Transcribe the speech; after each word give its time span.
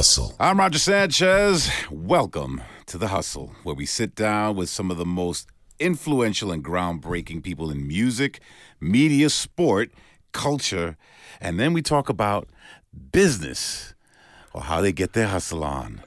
Hustle. 0.00 0.34
I'm 0.40 0.58
Roger 0.58 0.78
Sanchez. 0.78 1.70
Welcome 1.90 2.62
to 2.86 2.96
The 2.96 3.08
Hustle, 3.08 3.54
where 3.64 3.74
we 3.74 3.84
sit 3.84 4.14
down 4.14 4.56
with 4.56 4.70
some 4.70 4.90
of 4.90 4.96
the 4.96 5.04
most 5.04 5.46
influential 5.78 6.50
and 6.50 6.64
groundbreaking 6.64 7.42
people 7.42 7.70
in 7.70 7.86
music, 7.86 8.40
media, 8.80 9.28
sport, 9.28 9.90
culture, 10.32 10.96
and 11.38 11.60
then 11.60 11.74
we 11.74 11.82
talk 11.82 12.08
about 12.08 12.48
business 13.12 13.92
or 14.54 14.62
how 14.62 14.80
they 14.80 14.90
get 14.90 15.12
their 15.12 15.26
hustle 15.26 15.62
on. 15.62 16.00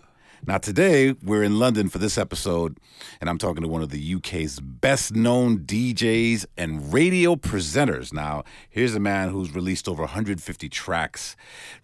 Now, 0.46 0.58
today 0.58 1.16
we're 1.24 1.44
in 1.44 1.58
London 1.58 1.88
for 1.88 2.00
this 2.00 2.18
episode, 2.18 2.78
and 3.22 3.30
I'm 3.30 3.38
talking 3.38 3.64
to 3.64 3.70
one 3.70 3.82
of 3.82 3.92
the 3.92 4.16
UK's 4.16 4.60
best 4.60 5.16
known 5.16 5.60
DJs 5.60 6.46
and 6.58 6.94
radio 6.94 7.38
presenters. 7.38 8.12
Now, 8.12 8.44
here's 8.70 8.94
a 8.94 9.00
man 9.00 9.30
who's 9.30 9.56
released 9.56 9.88
over 9.88 10.02
150 10.02 10.68
tracks, 10.68 11.38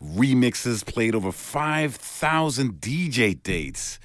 remixes, 0.04 0.86
played 0.86 1.16
over 1.16 1.32
5,000 1.32 2.82
DJ 2.82 3.42
dates, 3.42 3.98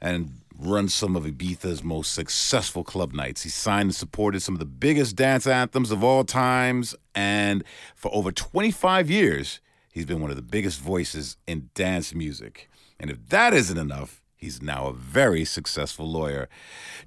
and 0.00 0.30
runs 0.56 0.94
some 0.94 1.16
of 1.16 1.24
Ibiza's 1.24 1.82
most 1.82 2.12
successful 2.12 2.84
club 2.84 3.12
nights. 3.14 3.42
He 3.42 3.48
signed 3.48 3.86
and 3.86 3.94
supported 3.96 4.42
some 4.42 4.54
of 4.54 4.60
the 4.60 4.64
biggest 4.64 5.16
dance 5.16 5.44
anthems 5.44 5.90
of 5.90 6.04
all 6.04 6.22
times, 6.22 6.94
and 7.16 7.64
for 7.96 8.14
over 8.14 8.30
25 8.30 9.10
years, 9.10 9.60
he's 9.90 10.06
been 10.06 10.20
one 10.20 10.30
of 10.30 10.36
the 10.36 10.42
biggest 10.42 10.78
voices 10.78 11.36
in 11.48 11.70
dance 11.74 12.14
music. 12.14 12.70
And 12.98 13.10
if 13.10 13.28
that 13.28 13.52
isn't 13.52 13.76
enough, 13.76 14.22
he's 14.36 14.62
now 14.62 14.86
a 14.86 14.92
very 14.92 15.44
successful 15.44 16.10
lawyer. 16.10 16.48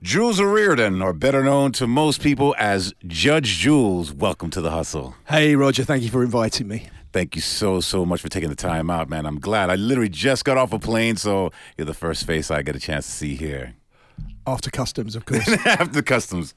Jules 0.03 0.39
O'Riordan, 0.39 1.01
or 1.01 1.13
better 1.13 1.43
known 1.43 1.71
to 1.73 1.87
most 1.87 2.21
people 2.21 2.55
as 2.59 2.93
Judge 3.07 3.57
Jules, 3.57 4.13
welcome 4.13 4.51
to 4.51 4.61
the 4.61 4.69
hustle. 4.69 5.15
Hey, 5.27 5.55
Roger, 5.55 5.83
thank 5.83 6.03
you 6.03 6.09
for 6.09 6.23
inviting 6.23 6.67
me. 6.67 6.89
Thank 7.11 7.35
you 7.35 7.41
so, 7.41 7.79
so 7.79 8.05
much 8.05 8.21
for 8.21 8.29
taking 8.29 8.49
the 8.49 8.55
time 8.55 8.91
out, 8.91 9.09
man. 9.09 9.25
I'm 9.25 9.39
glad. 9.39 9.71
I 9.71 9.75
literally 9.75 10.09
just 10.09 10.45
got 10.45 10.57
off 10.57 10.73
a 10.73 10.79
plane, 10.79 11.15
so 11.15 11.51
you're 11.75 11.85
the 11.85 11.95
first 11.95 12.27
face 12.27 12.51
I 12.51 12.61
get 12.61 12.75
a 12.75 12.79
chance 12.79 13.07
to 13.07 13.11
see 13.11 13.35
here. 13.35 13.73
After 14.45 14.69
customs, 14.69 15.15
of 15.15 15.25
course. 15.25 15.49
After 15.65 16.03
customs. 16.03 16.53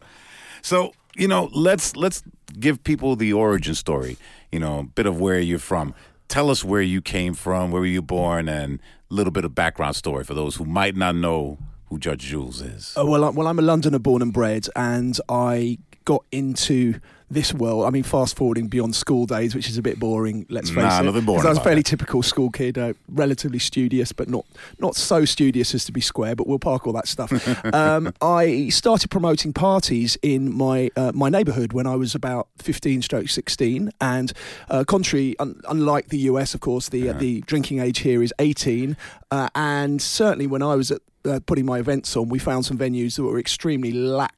So, 0.61 0.93
you 1.17 1.27
know, 1.27 1.49
let's 1.55 1.97
let's 1.97 2.23
give 2.61 2.85
people 2.85 3.17
the 3.17 3.33
origin 3.33 3.75
story, 3.75 4.19
you 4.51 4.61
know, 4.61 4.81
a 4.81 4.85
bit 4.85 5.07
of 5.07 5.19
where 5.19 5.41
you're 5.41 5.59
from. 5.59 5.95
Tell 6.29 6.51
us 6.51 6.63
where 6.63 6.83
you 6.83 7.01
came 7.01 7.35
from, 7.35 7.71
where 7.71 7.81
were 7.81 7.87
you 7.87 8.03
born, 8.03 8.49
and 8.49 8.79
little 9.13 9.31
bit 9.31 9.45
of 9.45 9.55
background 9.55 9.95
story 9.97 10.25
for 10.25 10.35
those 10.35 10.57
who 10.57 10.65
might 10.65 10.97
not 10.97 11.15
know 11.15 11.59
who 11.87 11.99
Judge 11.99 12.23
Jules 12.23 12.61
is. 12.63 12.95
Uh, 12.99 13.05
well, 13.05 13.25
I, 13.25 13.29
well, 13.29 13.47
I'm 13.47 13.59
a 13.59 13.63
Londoner 13.63 13.99
born 13.99 14.23
and 14.23 14.33
bred, 14.33 14.67
and 14.75 15.19
I 15.29 15.79
got 16.05 16.25
into 16.33 16.95
this 17.33 17.53
world. 17.55 17.85
I 17.87 17.91
mean, 17.91 18.03
fast 18.03 18.37
forwarding 18.37 18.69
beyond 18.69 18.95
school 18.95 19.27
days, 19.27 19.55
which 19.55 19.69
is 19.69 19.79
a 19.79 19.83
bit 19.83 19.99
boring. 19.99 20.47
Let's 20.49 20.69
face 20.71 20.79
Nah, 20.79 21.01
it. 21.01 21.05
nothing 21.05 21.25
boring 21.25 21.47
I 21.47 21.49
was 21.51 21.59
a 21.59 21.63
fairly 21.63 21.81
it. 21.81 21.87
typical 21.87 22.23
school 22.23 22.51
kid, 22.51 22.79
uh, 22.79 22.93
relatively 23.09 23.59
studious, 23.59 24.13
but 24.13 24.29
not 24.29 24.45
not 24.79 24.97
so 24.97 25.25
studious 25.25 25.75
as 25.75 25.85
to 25.87 25.93
be 25.93 26.01
square. 26.01 26.35
But 26.37 26.47
we'll 26.47 26.59
park 26.59 26.87
all 26.87 26.93
that 26.95 27.09
stuff. 27.09 27.33
um, 27.75 28.13
I 28.21 28.69
started 28.69 29.11
promoting 29.11 29.53
parties 29.53 30.17
in 30.23 30.53
my 30.55 30.91
uh, 30.97 31.13
my 31.15 31.29
neighbourhood 31.29 31.73
when 31.73 31.87
I 31.87 31.97
was 31.97 32.15
about 32.15 32.49
15 32.59 33.03
stroke 33.03 33.29
16, 33.29 33.91
and 34.01 34.33
uh, 34.71 34.85
contrary, 34.85 35.35
un- 35.39 35.61
unlike 35.69 36.09
the 36.09 36.19
US, 36.31 36.55
of 36.55 36.61
course, 36.61 36.89
the 36.89 37.09
uh, 37.11 37.13
the 37.15 37.41
drinking 37.43 37.81
age 37.81 38.01
here 38.01 38.23
is 38.23 38.33
18, 38.39 38.97
uh, 39.31 39.49
and 39.55 40.01
certainly 40.03 40.47
when 40.47 40.63
I 40.63 40.75
was 40.75 40.91
at 40.91 41.01
uh, 41.25 41.41
putting 41.47 41.65
my 41.67 41.79
events 41.79 42.17
on, 42.17 42.29
we 42.29 42.39
found 42.39 42.67
some 42.67 42.77
venues 42.79 43.17
that 43.17 43.23
were 43.23 43.39
extremely 43.39 43.93
lax. 43.93 44.35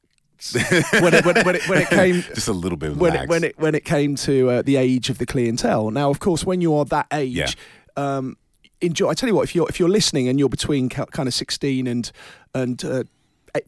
When, 0.52 1.14
it, 1.14 1.24
when, 1.24 1.36
when, 1.44 1.56
it, 1.56 1.68
when 1.68 1.78
it 1.78 1.88
came 2.00 2.22
Just 2.34 2.48
a 2.48 2.52
little 2.52 2.76
bit 2.76 2.96
when 2.96 3.12
lax. 3.12 3.24
it, 3.24 3.28
when 3.28 3.44
it 3.44 3.58
when 3.58 3.74
it 3.74 3.84
came 3.84 4.14
to 4.16 4.50
uh, 4.50 4.62
the 4.62 4.76
age 4.76 5.08
of 5.10 5.18
the 5.18 5.26
clientele. 5.26 5.90
Now, 5.90 6.10
of 6.10 6.20
course, 6.20 6.44
when 6.44 6.60
you 6.60 6.74
are 6.74 6.84
that 6.86 7.06
age, 7.12 7.34
Yeah. 7.36 7.48
um, 7.96 8.36
enjoy. 8.80 9.08
I 9.08 9.14
tell 9.14 9.28
you 9.28 9.34
what, 9.34 9.44
if 9.44 9.54
you're 9.54 9.68
if 9.68 9.78
you're 9.80 9.88
listening 9.88 10.28
and 10.28 10.38
you're 10.38 10.48
between 10.48 10.88
kind 10.88 11.26
of 11.28 11.34
sixteen 11.34 11.86
and 11.86 12.10
and 12.54 12.84
uh, 12.84 13.04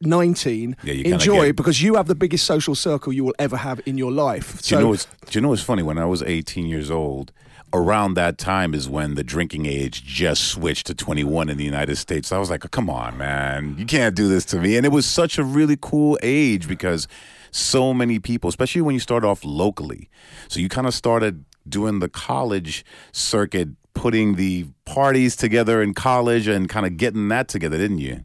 19 0.01 0.77
Yeah, 0.83 0.95
enjoy 1.15 1.47
get- 1.47 1.57
because 1.57 1.81
you 1.83 1.95
have 1.95 2.09
the 2.09 2.15
biggest 2.15 2.45
social 2.45 2.75
circle 2.75 3.13
you 3.13 3.25
will 3.25 3.35
ever 3.39 3.57
have 3.57 3.81
in 3.87 3.97
your 3.97 4.11
life 4.13 4.61
Do 4.63 4.75
you 4.75 4.81
know 4.81 4.89
what's 4.89 5.05
Do 5.05 5.39
you 5.39 5.41
know 5.41 5.49
what's 5.51 5.63
funny? 5.63 5.83
When 5.85 5.97
I 5.99 6.05
was 6.07 6.23
18 6.23 6.67
years 6.67 6.91
old, 6.91 7.33
around 7.73 8.15
that 8.15 8.39
time 8.39 8.75
is 8.75 8.89
when 8.89 9.15
the 9.15 9.25
drinking 9.25 9.67
age 9.67 10.05
just 10.05 10.45
switched 10.45 10.87
to 10.87 10.95
21 10.95 11.49
in 11.49 11.57
the 11.57 11.65
United 11.65 11.97
States. 11.97 12.33
I 12.33 12.39
was 12.39 12.51
like, 12.51 12.69
"Come 12.71 12.89
on, 12.89 13.19
man, 13.19 13.77
you 13.79 13.85
can't 13.85 14.15
do 14.15 14.29
this 14.29 14.45
to 14.47 14.59
me." 14.59 14.77
And 14.77 14.87
it 14.87 14.93
was 14.93 15.07
such 15.07 15.39
a 15.39 15.45
really 15.45 15.77
cool 15.81 16.19
age 16.23 16.69
because 16.69 17.09
so 17.51 17.93
many 17.95 18.19
people, 18.19 18.49
especially 18.49 18.83
when 18.83 18.95
you 18.95 19.01
start 19.01 19.25
off 19.25 19.45
locally, 19.45 20.09
so 20.49 20.61
you 20.61 20.69
kind 20.69 20.87
of 20.87 20.95
started 20.95 21.45
doing 21.69 21.99
the 21.99 22.09
college 22.09 22.85
circuit, 23.13 23.69
putting 23.95 24.37
the 24.37 24.67
parties 24.85 25.37
together 25.37 25.83
in 25.83 25.95
college, 25.95 26.47
and 26.47 26.69
kind 26.69 26.87
of 26.87 26.97
getting 26.97 27.29
that 27.29 27.49
together, 27.49 27.77
didn't 27.77 27.99
you? 27.99 28.23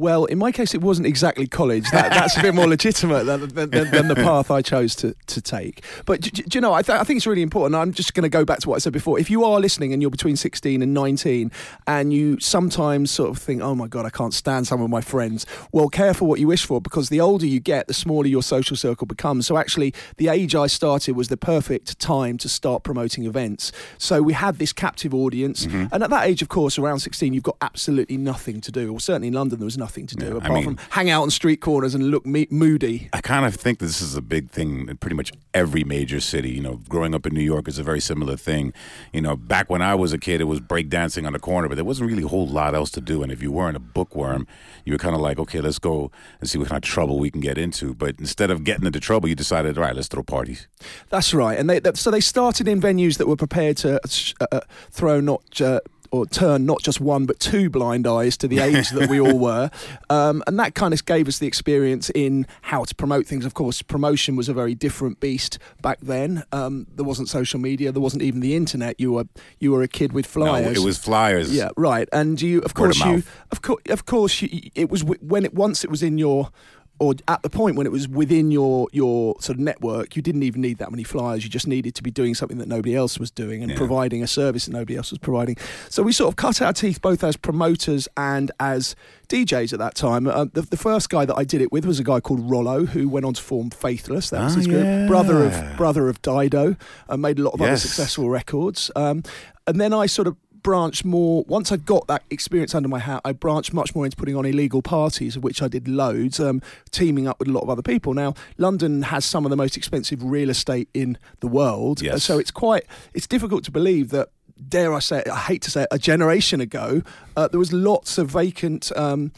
Well, 0.00 0.24
in 0.24 0.38
my 0.38 0.50
case, 0.50 0.72
it 0.72 0.80
wasn't 0.80 1.06
exactly 1.06 1.46
college. 1.46 1.90
That, 1.90 2.08
that's 2.08 2.34
a 2.38 2.40
bit 2.40 2.54
more 2.54 2.66
legitimate 2.76 3.24
than, 3.24 3.48
than, 3.48 3.90
than, 3.90 4.08
the 4.08 4.14
path 4.14 4.50
I 4.50 4.62
chose 4.62 4.96
to, 4.96 5.14
to 5.26 5.42
take. 5.42 5.84
But 6.06 6.22
do, 6.22 6.30
do 6.30 6.56
you 6.56 6.62
know, 6.62 6.72
I, 6.72 6.80
th- 6.80 6.98
I 6.98 7.04
think 7.04 7.18
it's 7.18 7.26
really 7.26 7.42
important. 7.42 7.74
I'm 7.74 7.92
just 7.92 8.14
going 8.14 8.22
to 8.22 8.30
go 8.30 8.46
back 8.46 8.60
to 8.60 8.70
what 8.70 8.76
I 8.76 8.78
said 8.78 8.94
before. 8.94 9.20
If 9.20 9.28
you 9.28 9.44
are 9.44 9.60
listening 9.60 9.92
and 9.92 10.00
you're 10.00 10.10
between 10.10 10.36
16 10.36 10.80
and 10.80 10.94
19, 10.94 11.52
and 11.86 12.14
you 12.14 12.40
sometimes 12.40 13.10
sort 13.10 13.28
of 13.28 13.36
think, 13.36 13.60
oh 13.60 13.74
my 13.74 13.88
God, 13.88 14.06
I 14.06 14.08
can't 14.08 14.32
stand 14.32 14.66
some 14.66 14.80
of 14.80 14.88
my 14.88 15.02
friends, 15.02 15.44
well, 15.70 15.90
careful 15.90 16.26
what 16.26 16.40
you 16.40 16.48
wish 16.48 16.64
for 16.64 16.80
because 16.80 17.10
the 17.10 17.20
older 17.20 17.44
you 17.44 17.60
get, 17.60 17.86
the 17.86 17.92
smaller 17.92 18.26
your 18.26 18.42
social 18.42 18.78
circle 18.78 19.06
becomes. 19.06 19.46
So 19.46 19.58
actually, 19.58 19.92
the 20.16 20.28
age 20.28 20.54
I 20.54 20.66
started 20.66 21.14
was 21.14 21.28
the 21.28 21.36
perfect 21.36 21.98
time 21.98 22.38
to 22.38 22.48
start 22.48 22.84
promoting 22.84 23.26
events. 23.26 23.70
So 23.98 24.22
we 24.22 24.32
had 24.32 24.56
this 24.56 24.72
captive 24.72 25.12
audience. 25.12 25.66
Mm-hmm. 25.66 25.88
And 25.92 26.02
at 26.02 26.08
that 26.08 26.26
age, 26.26 26.40
of 26.40 26.48
course, 26.48 26.78
around 26.78 27.00
16, 27.00 27.34
you've 27.34 27.42
got 27.42 27.58
absolutely 27.60 28.16
nothing 28.16 28.62
to 28.62 28.72
do. 28.72 28.90
Or 28.90 28.98
certainly 28.98 29.28
in 29.28 29.34
London, 29.34 29.58
there 29.58 29.66
was 29.66 29.76
nothing 29.76 29.89
to 29.90 30.16
do 30.16 30.26
Yeah, 30.26 30.34
I 30.34 30.36
apart 30.38 30.52
mean- 30.52 30.64
from 30.64 30.78
hang 30.90 31.10
out 31.10 31.22
on 31.22 31.30
street 31.30 31.60
corners 31.60 31.94
and 31.94 32.10
look 32.10 32.24
me- 32.24 32.46
moody. 32.50 33.08
I 33.12 33.20
kind 33.20 33.44
of 33.44 33.54
think 33.54 33.78
this 33.78 34.00
is 34.00 34.14
a 34.14 34.22
big 34.22 34.50
thing 34.50 34.88
in 34.88 34.96
pretty 34.96 35.16
much 35.16 35.32
every 35.52 35.84
major 35.84 36.20
city. 36.20 36.50
You 36.50 36.60
know, 36.62 36.80
growing 36.88 37.14
up 37.14 37.26
in 37.26 37.34
New 37.34 37.42
York 37.42 37.68
is 37.68 37.78
a 37.78 37.82
very 37.82 38.00
similar 38.00 38.36
thing. 38.36 38.72
You 39.12 39.20
know, 39.20 39.36
back 39.36 39.68
when 39.68 39.82
I 39.82 39.94
was 39.94 40.12
a 40.12 40.18
kid, 40.18 40.40
it 40.40 40.44
was 40.44 40.60
breakdancing 40.60 41.26
on 41.26 41.32
the 41.32 41.38
corner, 41.38 41.68
but 41.68 41.74
there 41.74 41.84
wasn't 41.84 42.08
really 42.10 42.22
a 42.22 42.28
whole 42.28 42.46
lot 42.46 42.74
else 42.74 42.90
to 42.92 43.00
do. 43.00 43.22
And 43.22 43.30
if 43.32 43.42
you 43.42 43.50
weren't 43.52 43.76
a 43.76 43.80
bookworm, 43.80 44.46
you 44.84 44.92
were 44.92 44.98
kind 44.98 45.14
of 45.14 45.20
like, 45.20 45.38
okay, 45.38 45.60
let's 45.60 45.78
go 45.78 46.10
and 46.40 46.48
see 46.48 46.58
what 46.58 46.68
kind 46.68 46.82
of 46.82 46.88
trouble 46.88 47.18
we 47.18 47.30
can 47.30 47.40
get 47.40 47.58
into. 47.58 47.94
But 47.94 48.16
instead 48.18 48.50
of 48.50 48.64
getting 48.64 48.86
into 48.86 49.00
trouble, 49.00 49.28
you 49.28 49.34
decided, 49.34 49.76
all 49.76 49.84
right, 49.84 49.94
let's 49.96 50.08
throw 50.08 50.22
parties. 50.22 50.68
That's 51.08 51.34
right. 51.34 51.58
And 51.58 51.68
they, 51.68 51.80
that, 51.80 51.96
so 51.96 52.10
they 52.10 52.20
started 52.20 52.68
in 52.68 52.80
venues 52.80 53.18
that 53.18 53.26
were 53.26 53.36
prepared 53.36 53.76
to 53.78 54.00
uh, 54.40 54.46
uh, 54.52 54.60
throw 54.90 55.20
not. 55.20 55.60
Uh, 55.60 55.80
or 56.10 56.26
turn 56.26 56.66
not 56.66 56.82
just 56.82 57.00
one 57.00 57.26
but 57.26 57.38
two 57.40 57.70
blind 57.70 58.06
eyes 58.06 58.36
to 58.38 58.48
the 58.48 58.58
age 58.68 58.90
that 58.90 59.08
we 59.08 59.20
all 59.20 59.38
were, 59.38 59.70
um, 60.08 60.42
and 60.46 60.58
that 60.58 60.74
kind 60.74 60.92
of 60.94 61.04
gave 61.04 61.28
us 61.28 61.38
the 61.38 61.46
experience 61.46 62.10
in 62.14 62.46
how 62.62 62.84
to 62.84 62.94
promote 62.94 63.26
things. 63.26 63.44
Of 63.44 63.54
course, 63.54 63.82
promotion 63.82 64.36
was 64.36 64.48
a 64.48 64.54
very 64.54 64.74
different 64.74 65.20
beast 65.20 65.58
back 65.82 65.98
then. 66.00 66.44
Um, 66.52 66.86
there 66.94 67.04
wasn't 67.04 67.28
social 67.28 67.60
media, 67.60 67.92
there 67.92 68.02
wasn't 68.02 68.22
even 68.22 68.40
the 68.40 68.54
internet. 68.56 68.98
You 68.98 69.12
were 69.12 69.24
you 69.58 69.72
were 69.72 69.82
a 69.82 69.88
kid 69.88 70.12
with 70.12 70.26
flyers. 70.26 70.76
No, 70.76 70.82
it 70.82 70.84
was 70.84 70.98
flyers. 70.98 71.54
Yeah, 71.54 71.70
right. 71.76 72.08
And 72.12 72.40
you, 72.40 72.58
of 72.58 72.74
Word 72.76 72.90
of 72.90 72.96
course, 72.96 72.98
you, 73.00 73.12
mouth. 73.12 73.36
of 73.50 73.62
course, 73.62 73.82
of 73.88 74.06
course, 74.06 74.42
you, 74.42 74.70
it 74.74 74.90
was 74.90 75.02
w- 75.02 75.20
when 75.20 75.44
it 75.44 75.54
once 75.54 75.84
it 75.84 75.90
was 75.90 76.02
in 76.02 76.18
your, 76.18 76.50
or 77.00 77.14
at 77.28 77.42
the 77.42 77.50
point 77.50 77.76
when 77.76 77.86
it 77.86 77.90
was 77.92 78.06
within 78.06 78.50
your 78.50 78.86
your 78.92 79.34
sort 79.40 79.56
of 79.56 79.60
network, 79.60 80.14
you 80.16 80.22
didn't 80.22 80.42
even 80.42 80.60
need 80.60 80.78
that 80.78 80.90
many 80.90 81.02
flyers. 81.02 81.42
You 81.42 81.50
just 81.50 81.66
needed 81.66 81.94
to 81.96 82.02
be 82.02 82.10
doing 82.10 82.34
something 82.34 82.58
that 82.58 82.68
nobody 82.68 82.94
else 82.94 83.18
was 83.18 83.30
doing 83.30 83.62
and 83.62 83.72
Yeah. 83.72 83.76
providing 83.78 84.22
a 84.22 84.26
service 84.26 84.66
that 84.66 84.72
nobody 84.72 84.96
else 84.96 85.10
was 85.10 85.18
providing. 85.18 85.56
So 85.88 86.02
we 86.02 86.12
sort 86.12 86.28
of 86.28 86.36
cut 86.36 86.60
our 86.62 86.72
teeth 86.74 87.00
both 87.00 87.24
as 87.24 87.36
promoters 87.36 88.06
and 88.16 88.52
as 88.60 88.94
DJs 89.28 89.72
at 89.72 89.78
that 89.78 89.94
time. 89.94 90.26
Uh, 90.26 90.44
the, 90.52 90.62
the 90.62 90.76
first 90.76 91.08
guy 91.08 91.24
that 91.24 91.36
I 91.36 91.44
did 91.44 91.62
it 91.62 91.72
with 91.72 91.84
was 91.86 91.98
a 91.98 92.04
guy 92.04 92.20
called 92.20 92.50
Rollo, 92.50 92.84
who 92.84 93.08
went 93.08 93.24
on 93.26 93.34
to 93.34 93.42
form 93.42 93.70
Faithless. 93.70 94.30
That 94.30 94.44
was 94.44 94.52
Ah, 94.54 94.56
his 94.58 94.66
group. 94.66 94.84
yeah. 94.84 95.06
Brother 95.06 95.44
of 95.46 95.76
brother 95.76 96.08
of 96.08 96.20
Dido, 96.22 96.76
and 97.08 97.22
made 97.22 97.38
a 97.38 97.42
lot 97.42 97.54
of 97.54 97.62
other 97.62 97.76
successful 97.78 98.28
records. 98.28 98.90
Um, 98.94 99.22
and 99.66 99.80
then 99.80 99.92
I 99.94 100.06
sort 100.06 100.28
of 100.28 100.36
branched 100.62 101.04
more 101.04 101.44
once 101.48 101.72
I 101.72 101.76
got 101.76 102.06
that 102.08 102.22
experience 102.30 102.74
under 102.74 102.88
my 102.88 102.98
hat. 102.98 103.20
I 103.24 103.32
branched 103.32 103.72
much 103.72 103.94
more 103.94 104.04
into 104.04 104.16
putting 104.16 104.36
on 104.36 104.44
illegal 104.46 104.82
parties, 104.82 105.36
of 105.36 105.42
which 105.44 105.62
I 105.62 105.68
did 105.68 105.88
loads, 105.88 106.38
um, 106.40 106.60
teaming 106.90 107.26
up 107.28 107.38
with 107.38 107.48
a 107.48 107.52
lot 107.52 107.62
of 107.62 107.70
other 107.70 107.82
people. 107.82 108.14
Now, 108.14 108.34
London 108.58 109.02
has 109.02 109.24
some 109.24 109.44
of 109.46 109.50
the 109.50 109.56
most 109.56 109.76
expensive 109.76 110.22
real 110.22 110.50
estate 110.50 110.88
in 110.94 111.18
the 111.40 111.48
world, 111.48 112.02
Yes. 112.02 112.24
so 112.24 112.38
it's 112.38 112.50
quite 112.50 112.84
it's 113.14 113.26
difficult 113.26 113.64
to 113.64 113.70
believe 113.70 114.10
that. 114.10 114.28
Dare 114.68 114.92
I 114.92 114.98
say? 114.98 115.20
it, 115.20 115.28
I 115.28 115.38
hate 115.38 115.62
to 115.62 115.70
say 115.70 115.82
it. 115.84 115.88
A 115.90 115.98
generation 115.98 116.60
ago, 116.60 117.00
uh, 117.34 117.48
there 117.48 117.58
was 117.58 117.72
lots 117.72 118.18
of 118.18 118.28
vacant 118.28 118.92
um, 118.94 119.32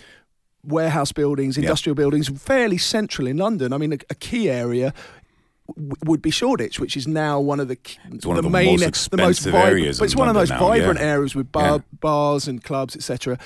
warehouse 0.65 1.13
buildings, 1.13 1.57
industrial 1.57 1.95
buildings, 1.95 2.29
fairly 2.29 2.77
central 2.77 3.29
in 3.29 3.37
London. 3.37 3.73
I 3.73 3.79
mean, 3.79 3.93
a, 3.93 3.99
a 4.11 4.15
key 4.17 4.51
area 4.51 4.93
would 6.05 6.20
be 6.20 6.31
Shoreditch, 6.31 6.81
which 6.81 6.97
is 6.97 7.06
now 7.06 7.41
one 7.41 7.61
of 7.61 7.69
the 7.69 7.79
one 8.25 8.37
of 8.37 8.44
the 8.44 8.50
main, 8.50 8.81
most 8.81 9.11
the 9.11 9.17
most 9.17 9.44
vibrant, 9.44 9.67
areas 9.69 9.99
but 9.99 10.05
it's 10.06 10.17
one 10.17 10.29
of 10.29 10.35
the 10.35 10.41
most 10.41 10.50
now, 10.50 10.59
vibrant 10.59 10.99
yeah. 10.99 11.06
areas 11.06 11.35
with 11.35 11.50
bar, 11.53 11.76
Yeah. 11.76 11.79
bars 12.00 12.49
and 12.49 12.62
clubs, 12.62 12.97
etc. 12.97 13.38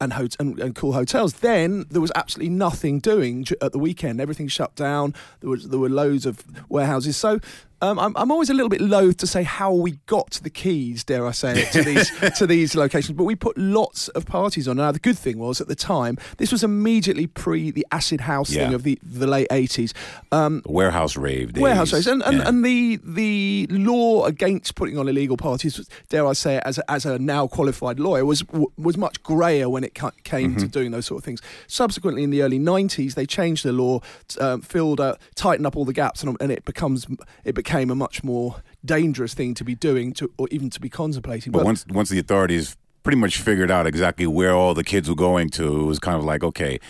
And, 0.00 0.12
hot- 0.12 0.36
and 0.38 0.58
and 0.58 0.74
cool 0.74 0.92
hotels. 0.92 1.34
Then 1.34 1.86
there 1.90 2.00
was 2.00 2.12
absolutely 2.14 2.50
nothing 2.54 2.98
doing 3.00 3.46
at 3.62 3.72
the 3.72 3.78
weekend. 3.78 4.20
Everything 4.20 4.48
shut 4.48 4.74
down. 4.74 5.14
There 5.40 5.50
was 5.50 5.68
there 5.68 5.78
were 5.78 5.88
loads 5.88 6.26
of 6.26 6.44
warehouses. 6.68 7.16
So 7.16 7.38
Um, 7.82 7.98
I'm, 7.98 8.16
I'm 8.16 8.30
always 8.30 8.48
a 8.50 8.54
little 8.54 8.68
bit 8.70 8.80
loath 8.80 9.18
to 9.18 9.26
say 9.26 9.42
how 9.42 9.72
we 9.74 9.92
got 10.06 10.40
the 10.42 10.48
keys, 10.48 11.04
dare 11.04 11.26
I 11.26 11.32
say 11.32 11.62
it, 11.62 11.72
to 11.72 11.82
these 11.82 12.10
to 12.38 12.46
these 12.46 12.74
locations. 12.74 13.16
But 13.16 13.24
we 13.24 13.34
put 13.34 13.58
lots 13.58 14.08
of 14.08 14.24
parties 14.24 14.66
on. 14.68 14.76
Now 14.78 14.90
the 14.92 14.98
good 14.98 15.18
thing 15.18 15.38
was 15.38 15.60
at 15.60 15.68
the 15.68 15.74
time 15.74 16.16
this 16.38 16.50
was 16.50 16.64
immediately 16.64 17.26
pre 17.26 17.70
the 17.70 17.86
acid 17.92 18.22
house 18.22 18.50
Yeah. 18.50 18.64
thing 18.66 18.74
of 18.74 18.82
the, 18.84 18.98
the 19.02 19.26
late 19.26 19.48
80s. 19.50 19.92
Um, 20.32 20.62
Warehouse 20.64 21.16
rave 21.16 21.52
days. 21.52 21.62
warehouse 21.62 21.92
raves 21.92 22.06
and, 22.06 22.22
and, 22.22 22.38
Yeah. 22.38 22.48
and 22.48 22.64
the 22.64 22.98
the 23.04 23.66
law 23.70 24.24
against 24.24 24.74
putting 24.76 24.96
on 24.98 25.06
illegal 25.08 25.36
parties 25.36 25.86
dare 26.08 26.26
I 26.26 26.32
say 26.32 26.56
it, 26.56 26.62
as 26.64 26.78
a, 26.78 26.90
as 26.90 27.04
a 27.04 27.18
now 27.18 27.46
qualified 27.46 28.00
lawyer 28.00 28.24
was 28.24 28.44
was 28.78 28.96
much 28.96 29.22
grayer 29.22 29.68
when 29.68 29.84
it 29.84 29.92
came 29.94 30.12
Mm-hmm. 30.24 30.56
to 30.58 30.68
doing 30.68 30.90
those 30.90 31.06
sort 31.06 31.18
of 31.18 31.24
things 31.24 31.40
subsequently 31.66 32.22
in 32.22 32.30
the 32.30 32.42
early 32.42 32.58
90s 32.58 33.14
they 33.14 33.26
changed 33.26 33.64
the 33.64 33.72
law 33.72 34.00
um, 34.40 34.60
filled 34.62 35.00
uh, 35.00 35.16
tightened 35.34 35.66
up 35.66 35.76
all 35.76 35.84
the 35.84 35.92
gaps 35.92 36.22
and, 36.22 36.36
and 36.40 36.50
it 36.50 36.64
becomes 36.64 37.06
it 37.44 37.54
became 37.54 37.73
a 37.90 37.94
much 37.94 38.22
more 38.22 38.62
dangerous 38.84 39.34
thing 39.34 39.54
to 39.54 39.64
be 39.64 39.74
doing 39.74 40.12
to 40.14 40.30
or 40.38 40.48
even 40.50 40.70
to 40.70 40.80
be 40.80 40.88
contemplating 40.88 41.52
But 41.52 41.64
once 41.64 41.84
once 41.88 42.08
the 42.08 42.18
authorities 42.18 42.76
pretty 43.04 43.18
much 43.18 43.38
figured 43.38 43.70
out 43.70 43.86
exactly 43.86 44.26
where 44.26 44.54
all 44.54 44.74
the 44.74 44.82
kids 44.82 45.08
were 45.08 45.14
going 45.14 45.50
to, 45.50 45.82
it 45.82 45.84
was 45.84 45.98
kind 45.98 46.16
of 46.16 46.24
like, 46.24 46.42
okay, 46.42 46.80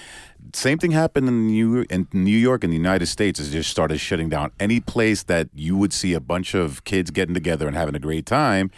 same 0.53 0.79
thing 0.79 0.93
happened 0.93 1.27
in 1.27 1.47
New 1.47 1.85
in 1.91 2.07
New 2.13 2.37
York 2.37 2.63
and 2.63 2.73
the 2.73 2.77
United 2.77 3.07
States. 3.07 3.41
It 3.41 3.51
just 3.51 3.71
started 3.71 3.99
shutting 3.99 4.29
down 4.29 4.53
any 4.61 4.79
place 4.79 5.23
that 5.25 5.49
you 5.55 5.77
would 5.77 5.93
see 5.93 6.13
a 6.13 6.21
bunch 6.21 6.55
of 6.55 6.85
kids 6.85 7.11
getting 7.11 7.35
together 7.35 7.67
and 7.67 7.77
having 7.77 7.95
a 7.95 7.99
great 7.99 8.27
time, 8.27 8.71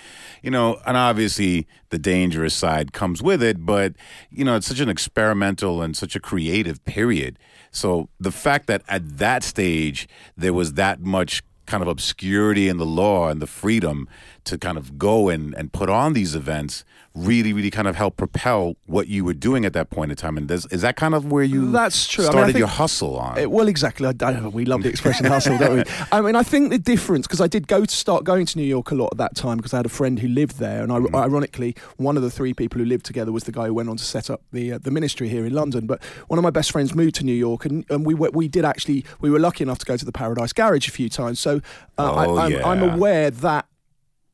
you 0.42 0.50
know. 0.50 0.78
And 0.86 0.96
obviously, 0.96 1.66
the 1.90 1.98
dangerous 1.98 2.54
side 2.54 2.92
comes 2.92 3.22
with 3.22 3.42
it, 3.42 3.66
but 3.66 3.94
you 4.30 4.44
know, 4.44 4.56
it's 4.56 4.66
such 4.66 4.80
an 4.80 4.88
experimental 4.88 5.82
and 5.82 5.96
such 5.96 6.16
a 6.16 6.20
creative 6.20 6.84
period. 6.84 7.38
So 7.70 8.08
the 8.18 8.32
fact 8.32 8.68
that 8.68 8.82
at 8.88 9.18
that 9.18 9.42
stage 9.42 10.08
there 10.36 10.54
was 10.54 10.74
that 10.74 11.00
much 11.00 11.42
kind 11.66 11.82
of 11.82 11.88
obscurity 11.88 12.68
in 12.68 12.78
the 12.78 12.86
law 12.86 13.28
and 13.28 13.42
the 13.42 13.46
freedom 13.46 14.08
to 14.46 14.56
kind 14.58 14.78
of 14.78 14.98
go 14.98 15.28
and, 15.28 15.54
and 15.54 15.72
put 15.72 15.88
on 15.90 16.12
these 16.14 16.34
events 16.34 16.84
really, 17.14 17.52
really 17.54 17.70
kind 17.70 17.88
of 17.88 17.96
helped 17.96 18.18
propel 18.18 18.76
what 18.84 19.08
you 19.08 19.24
were 19.24 19.32
doing 19.32 19.64
at 19.64 19.72
that 19.72 19.88
point 19.88 20.10
in 20.10 20.16
time. 20.16 20.36
And 20.36 20.46
does, 20.46 20.66
is 20.66 20.82
that 20.82 20.96
kind 20.96 21.14
of 21.14 21.32
where 21.32 21.44
you 21.44 21.70
That's 21.72 22.06
true. 22.06 22.24
I 22.24 22.28
mean, 22.28 22.36
I 22.36 22.40
started 22.42 22.58
your 22.58 22.68
hustle 22.68 23.16
on? 23.18 23.42
Uh, 23.42 23.48
well, 23.48 23.68
exactly. 23.68 24.06
I, 24.06 24.12
I, 24.22 24.48
we 24.48 24.66
love 24.66 24.82
the 24.82 24.90
expression 24.90 25.24
hustle, 25.34 25.56
don't 25.56 25.76
we? 25.78 25.84
I 26.12 26.20
mean, 26.20 26.36
I 26.36 26.42
think 26.42 26.70
the 26.70 26.78
difference 26.78 27.26
because 27.26 27.40
I 27.40 27.46
did 27.46 27.68
go 27.68 27.86
to 27.86 27.94
start 27.94 28.24
going 28.24 28.44
to 28.46 28.58
New 28.58 28.64
York 28.66 28.90
a 28.90 28.94
lot 28.94 29.08
at 29.12 29.18
that 29.18 29.34
time 29.34 29.56
because 29.56 29.72
I 29.72 29.78
had 29.78 29.86
a 29.86 29.90
friend 29.90 30.18
who 30.18 30.28
lived 30.28 30.58
there, 30.58 30.82
and 30.82 30.92
I, 30.92 30.96
Mm-hmm. 30.96 31.14
ironically, 31.16 31.74
one 31.96 32.16
of 32.16 32.22
the 32.22 32.30
three 32.30 32.52
people 32.52 32.78
who 32.80 32.84
lived 32.84 33.06
together 33.06 33.30
was 33.32 33.44
the 33.44 33.52
guy 33.52 33.66
who 33.66 33.74
went 33.74 33.88
on 33.88 33.96
to 33.96 34.04
set 34.04 34.28
up 34.28 34.42
the 34.52 34.72
uh, 34.74 34.78
the 34.78 34.90
ministry 34.90 35.28
here 35.28 35.46
in 35.46 35.54
London. 35.54 35.86
But 35.86 36.02
one 36.28 36.38
of 36.38 36.42
my 36.42 36.50
best 36.50 36.70
friends 36.72 36.94
moved 36.94 37.14
to 37.16 37.24
New 37.24 37.34
York, 37.34 37.64
and, 37.64 37.84
and 37.90 38.04
we 38.04 38.14
we 38.14 38.46
did 38.48 38.64
actually 38.64 39.04
we 39.20 39.30
were 39.30 39.38
lucky 39.38 39.62
enough 39.64 39.78
to 39.78 39.86
go 39.86 39.96
to 39.96 40.04
the 40.04 40.12
Paradise 40.12 40.52
Garage 40.52 40.86
a 40.88 40.90
few 40.90 41.08
times. 41.08 41.40
So 41.40 41.60
uh, 41.98 42.12
Oh, 42.12 42.36
I, 42.36 42.46
I'm, 42.46 42.64
I'm 42.64 42.82
yeah. 42.82 42.94
aware 42.94 43.30
that. 43.30 43.66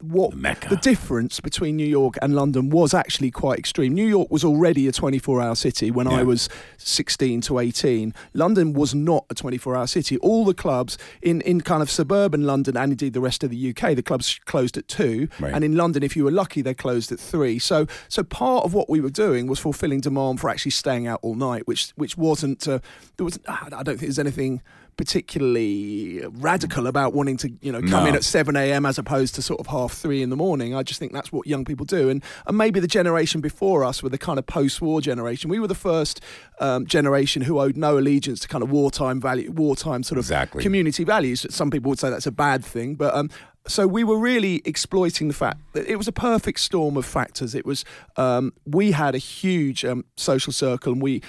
What 0.02 0.32
The 0.32 0.36
Mecca. 0.36 0.68
the 0.68 0.76
difference 0.76 1.40
between 1.40 1.76
New 1.76 1.86
York 1.86 2.16
and 2.20 2.34
London 2.34 2.68
was 2.70 2.92
actually 2.92 3.30
quite 3.30 3.58
extreme. 3.58 3.94
New 3.94 4.06
York 4.06 4.30
was 4.30 4.44
already 4.44 4.88
a 4.88 4.92
24-hour 4.92 5.54
city 5.54 5.90
when 5.90 6.10
Yeah. 6.10 6.18
I 6.18 6.22
was 6.24 6.48
16 6.78 7.40
to 7.42 7.58
18. 7.58 8.12
London 8.34 8.72
was 8.72 8.94
not 8.94 9.24
a 9.30 9.34
24-hour 9.34 9.86
city. 9.86 10.16
All 10.18 10.44
the 10.44 10.54
clubs 10.54 10.98
in, 11.22 11.40
in 11.42 11.60
kind 11.60 11.82
of 11.82 11.90
suburban 11.90 12.44
London 12.46 12.76
and 12.76 12.92
indeed 12.92 13.12
the 13.12 13.20
rest 13.20 13.44
of 13.44 13.50
the 13.50 13.70
UK, 13.70 13.94
the 13.94 14.02
clubs 14.02 14.38
closed 14.44 14.76
at 14.76 14.88
two, 14.88 15.28
Right. 15.38 15.52
and 15.54 15.64
in 15.64 15.76
London, 15.76 16.02
if 16.02 16.16
you 16.16 16.24
were 16.24 16.30
lucky, 16.30 16.62
they 16.62 16.74
closed 16.74 17.12
at 17.12 17.20
three. 17.20 17.58
So 17.58 17.86
so 18.08 18.22
part 18.22 18.64
of 18.64 18.74
what 18.74 18.90
we 18.90 19.00
were 19.00 19.10
doing 19.10 19.46
was 19.46 19.58
fulfilling 19.58 20.00
demand 20.00 20.40
for 20.40 20.50
actually 20.50 20.72
staying 20.72 21.06
out 21.06 21.20
all 21.22 21.34
night, 21.34 21.66
which 21.66 21.90
which 21.96 22.16
wasn't 22.16 22.66
uh, 22.66 22.80
there 23.16 23.24
was 23.24 23.38
I 23.46 23.68
don't 23.70 23.84
think 23.98 24.00
there's 24.00 24.18
anything 24.18 24.62
particularly 24.96 26.22
radical 26.32 26.86
about 26.86 27.12
wanting 27.14 27.36
to 27.38 27.50
you 27.60 27.72
know 27.72 27.80
come 27.80 28.04
No. 28.04 28.06
in 28.06 28.14
at 28.14 28.24
7 28.24 28.56
a.m. 28.56 28.84
as 28.86 28.98
opposed 28.98 29.34
to 29.36 29.42
sort 29.42 29.60
of 29.60 29.66
half 29.68 29.92
three 29.92 30.22
in 30.22 30.30
the 30.30 30.36
morning. 30.36 30.74
I 30.74 30.82
just 30.82 30.98
think 31.00 31.12
that's 31.12 31.32
what 31.32 31.46
young 31.46 31.64
people 31.64 31.86
do. 31.86 32.08
And, 32.08 32.22
and 32.46 32.56
maybe 32.56 32.80
the 32.80 32.86
generation 32.86 33.40
before 33.40 33.84
us 33.84 34.02
were 34.02 34.08
the 34.08 34.18
kind 34.18 34.38
of 34.38 34.46
post 34.46 34.80
war 34.80 35.00
generation. 35.00 35.50
We 35.50 35.58
were 35.58 35.66
the 35.68 35.74
first 35.74 36.20
um, 36.60 36.86
generation 36.86 37.42
who 37.42 37.60
owed 37.60 37.76
no 37.76 37.98
allegiance 37.98 38.40
to 38.40 38.48
kind 38.48 38.62
of 38.62 38.70
wartime 38.70 39.20
value, 39.20 39.50
wartime 39.50 40.02
sort 40.02 40.18
of 40.18 40.24
Exactly. 40.24 40.62
community 40.62 41.04
values. 41.04 41.46
Some 41.50 41.70
people 41.70 41.88
would 41.90 41.98
say 41.98 42.10
that's 42.10 42.26
a 42.26 42.32
bad 42.32 42.64
thing, 42.64 42.94
but. 42.94 43.14
Um, 43.14 43.30
so 43.68 43.86
we 43.86 44.02
were 44.02 44.18
really 44.18 44.60
exploiting 44.64 45.28
the 45.28 45.34
fact 45.34 45.60
that 45.74 45.86
it 45.86 45.94
was 45.94 46.08
a 46.08 46.12
perfect 46.12 46.58
storm 46.58 46.96
of 46.96 47.06
factors. 47.06 47.54
It 47.54 47.64
was 47.64 47.84
um, 48.16 48.52
we 48.66 48.90
had 48.90 49.14
a 49.14 49.18
huge 49.18 49.84
um, 49.84 50.04
social 50.16 50.52
circle, 50.52 50.92
and 50.94 51.00
we 51.00 51.22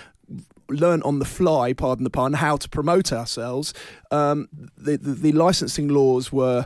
learn 0.70 1.02
on 1.04 1.20
the 1.20 1.26
fly, 1.26 1.74
pardon 1.74 2.04
the 2.04 2.10
pun, 2.10 2.34
how 2.34 2.58
to 2.58 2.70
promote 2.70 3.12
ourselves. 3.12 3.74
Um, 4.12 4.48
the, 4.78 4.98
the 4.98 5.14
the 5.14 5.32
licensing 5.32 5.88
laws 5.88 6.32
were 6.32 6.66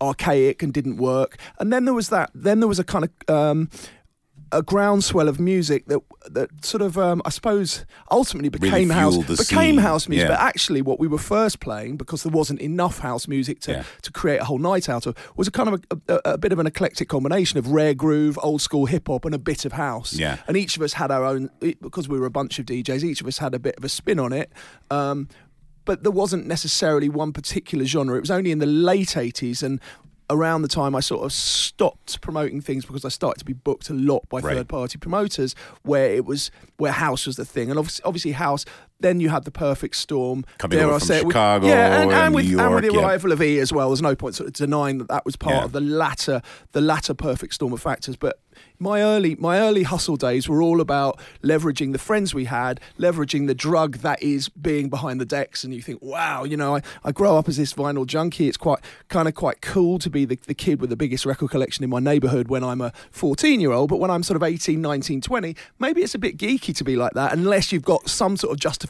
archaic 0.00 0.62
and 0.62 0.72
didn't 0.72 0.96
work, 0.96 1.38
and 1.58 1.72
then 1.72 1.84
there 1.84 1.94
was 1.94 2.08
that. 2.10 2.30
Then 2.34 2.60
there 2.60 2.68
was 2.68 2.78
a 2.78 2.84
kind 2.84 3.04
of 3.04 3.34
um, 3.34 3.70
a 4.52 4.62
groundswell 4.62 5.28
of 5.28 5.40
music 5.40 5.86
that 5.86 6.00
that 6.30 6.64
sort 6.64 6.80
of 6.80 6.96
um, 6.96 7.20
I 7.24 7.30
suppose 7.30 7.84
ultimately 8.10 8.48
became 8.48 8.90
house 8.90 9.16
became 9.18 9.74
scene. 9.74 9.78
house 9.78 10.08
music. 10.08 10.28
Yeah. 10.28 10.36
But 10.36 10.40
actually, 10.40 10.82
what 10.82 11.00
we 11.00 11.08
were 11.08 11.18
first 11.18 11.58
playing 11.60 11.96
because 11.96 12.22
there 12.22 12.32
wasn't 12.32 12.60
enough 12.60 13.00
house 13.00 13.26
music 13.28 13.60
to 13.62 13.72
Yeah. 13.72 13.84
to 14.02 14.12
create 14.12 14.40
a 14.40 14.44
whole 14.44 14.58
night 14.58 14.88
out 14.88 15.06
of 15.06 15.16
was 15.36 15.48
a 15.48 15.50
kind 15.50 15.68
of 15.70 15.84
a, 16.08 16.14
a, 16.14 16.20
a 16.34 16.38
bit 16.38 16.52
of 16.52 16.58
an 16.60 16.66
eclectic 16.66 17.08
combination 17.08 17.58
of 17.58 17.68
rare 17.72 17.92
groove, 17.94 18.38
old 18.42 18.60
school 18.62 18.86
hip 18.86 19.08
hop, 19.08 19.24
and 19.24 19.34
a 19.34 19.38
bit 19.38 19.64
of 19.64 19.72
house. 19.72 20.12
Yeah. 20.14 20.38
And 20.46 20.56
each 20.56 20.76
of 20.76 20.82
us 20.82 20.92
had 20.94 21.10
our 21.10 21.24
own 21.24 21.50
because 21.60 22.08
we 22.08 22.18
were 22.20 22.26
a 22.26 22.30
bunch 22.30 22.58
of 22.60 22.66
DJs. 22.66 23.02
Each 23.02 23.20
of 23.20 23.26
us 23.26 23.38
had 23.38 23.52
a 23.54 23.58
bit 23.58 23.76
of 23.76 23.84
a 23.84 23.88
spin 23.88 24.18
on 24.20 24.32
it. 24.32 24.52
Um, 24.90 25.28
but 25.84 26.02
there 26.02 26.10
wasn't 26.12 26.46
necessarily 26.48 27.08
one 27.08 27.32
particular 27.32 27.84
genre. 27.84 28.16
It 28.16 28.20
was 28.20 28.30
only 28.30 28.50
in 28.50 28.58
the 28.58 28.66
late 28.66 29.10
80s 29.10 29.62
and 29.62 29.80
around 30.28 30.62
the 30.62 30.68
time 30.68 30.94
I 30.94 31.00
sort 31.00 31.24
of 31.24 31.32
stopped 31.32 32.20
promoting 32.20 32.60
things 32.60 32.84
because 32.84 33.04
I 33.04 33.08
started 33.10 33.38
to 33.38 33.44
be 33.44 33.52
booked 33.52 33.90
a 33.90 33.94
lot 33.94 34.28
by 34.28 34.40
Right. 34.40 34.56
third 34.56 34.68
party 34.68 34.98
promoters 34.98 35.54
where 35.82 36.10
it 36.14 36.24
was 36.24 36.50
where 36.78 36.92
house 36.92 37.26
was 37.26 37.36
the 37.36 37.44
thing 37.44 37.70
and 37.70 37.78
obviously, 37.78 38.02
obviously 38.04 38.32
house 38.32 38.64
then 39.00 39.20
you 39.20 39.28
had 39.28 39.44
the 39.44 39.50
perfect 39.50 39.96
storm 39.96 40.44
Coming 40.58 40.78
dare 40.78 40.88
I 40.88 40.90
from 40.98 41.00
say 41.00 41.18
it, 41.18 41.24
with- 41.26 41.34
Chicago 41.34 41.66
yeah 41.66 42.00
and, 42.00 42.10
and 42.10 42.12
and 42.12 42.34
with, 42.34 42.46
New 42.46 42.58
and 42.60 42.74
with 42.74 42.82
the 42.84 42.92
York, 42.92 43.00
yeah. 43.02 43.06
arrival 43.08 43.32
of 43.32 43.42
E 43.42 43.58
as 43.58 43.72
well 43.72 43.90
there's 43.90 44.02
no 44.02 44.14
point 44.16 44.34
sort 44.34 44.48
of 44.48 44.52
denying 44.54 44.98
that 44.98 45.08
that 45.08 45.24
was 45.24 45.36
part 45.36 45.56
Yeah. 45.56 45.64
of 45.64 45.72
the 45.72 45.80
latter 45.80 46.40
the 46.72 46.80
latter 46.80 47.14
perfect 47.14 47.54
storm 47.54 47.72
of 47.72 47.80
factors 47.82 48.16
but 48.16 48.38
my 48.78 49.02
early 49.02 49.34
my 49.36 49.58
early 49.60 49.82
hustle 49.82 50.16
days 50.16 50.48
were 50.48 50.62
all 50.62 50.80
about 50.80 51.20
leveraging 51.42 51.92
the 51.92 51.98
friends 51.98 52.34
we 52.34 52.46
had, 52.46 52.80
leveraging 52.98 53.46
the 53.48 53.54
drug 53.54 53.98
that 53.98 54.22
is 54.22 54.48
being 54.48 54.88
behind 54.88 55.20
the 55.20 55.26
decks, 55.26 55.62
and 55.62 55.74
you 55.74 55.82
think, 55.82 56.00
wow, 56.02 56.42
you 56.44 56.56
know, 56.56 56.76
I, 56.76 56.82
I 57.04 57.12
grow 57.12 57.36
up 57.36 57.48
as 57.50 57.58
this 57.58 57.74
vinyl 57.74 58.06
junkie. 58.06 58.48
It's 58.48 58.56
quite 58.56 58.78
kind 59.08 59.28
of 59.28 59.34
quite 59.34 59.60
cool 59.60 59.98
to 59.98 60.08
be 60.08 60.24
the, 60.24 60.38
the 60.46 60.54
kid 60.54 60.80
with 60.80 60.88
the 60.88 60.96
biggest 60.96 61.26
record 61.26 61.50
collection 61.50 61.84
in 61.84 61.90
my 61.90 62.00
neighborhood 62.00 62.48
when 62.48 62.64
I'm 62.64 62.80
a 62.80 62.92
14 63.10 63.60
year 63.60 63.72
old, 63.72 63.90
but 63.90 63.98
when 63.98 64.10
I'm 64.10 64.22
sort 64.22 64.36
of 64.36 64.42
18, 64.42 64.80
19, 64.80 65.20
20, 65.20 65.54
maybe 65.78 66.00
it's 66.02 66.14
a 66.14 66.18
bit 66.18 66.38
geeky 66.38 66.74
to 66.76 66.84
be 66.84 66.96
like 66.96 67.12
that 67.12 67.34
unless 67.34 67.72
you've 67.72 67.84
got 67.84 68.08
some 68.08 68.38
sort 68.38 68.52
of 68.52 68.58
justification 68.58 68.85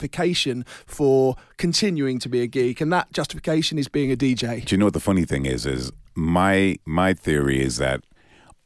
for 0.86 1.36
continuing 1.56 2.18
to 2.20 2.28
be 2.28 2.42
a 2.42 2.46
geek, 2.46 2.80
and 2.80 2.92
that 2.92 3.12
justification 3.12 3.78
is 3.78 3.88
being 3.88 4.12
a 4.12 4.16
DJ. 4.16 4.64
Do 4.64 4.74
you 4.74 4.78
know 4.78 4.86
what 4.86 4.94
the 4.94 5.00
funny 5.00 5.24
thing 5.24 5.46
is? 5.46 5.66
Is 5.66 5.92
my 6.14 6.76
my 6.84 7.14
theory 7.14 7.60
is 7.60 7.76
that 7.78 8.02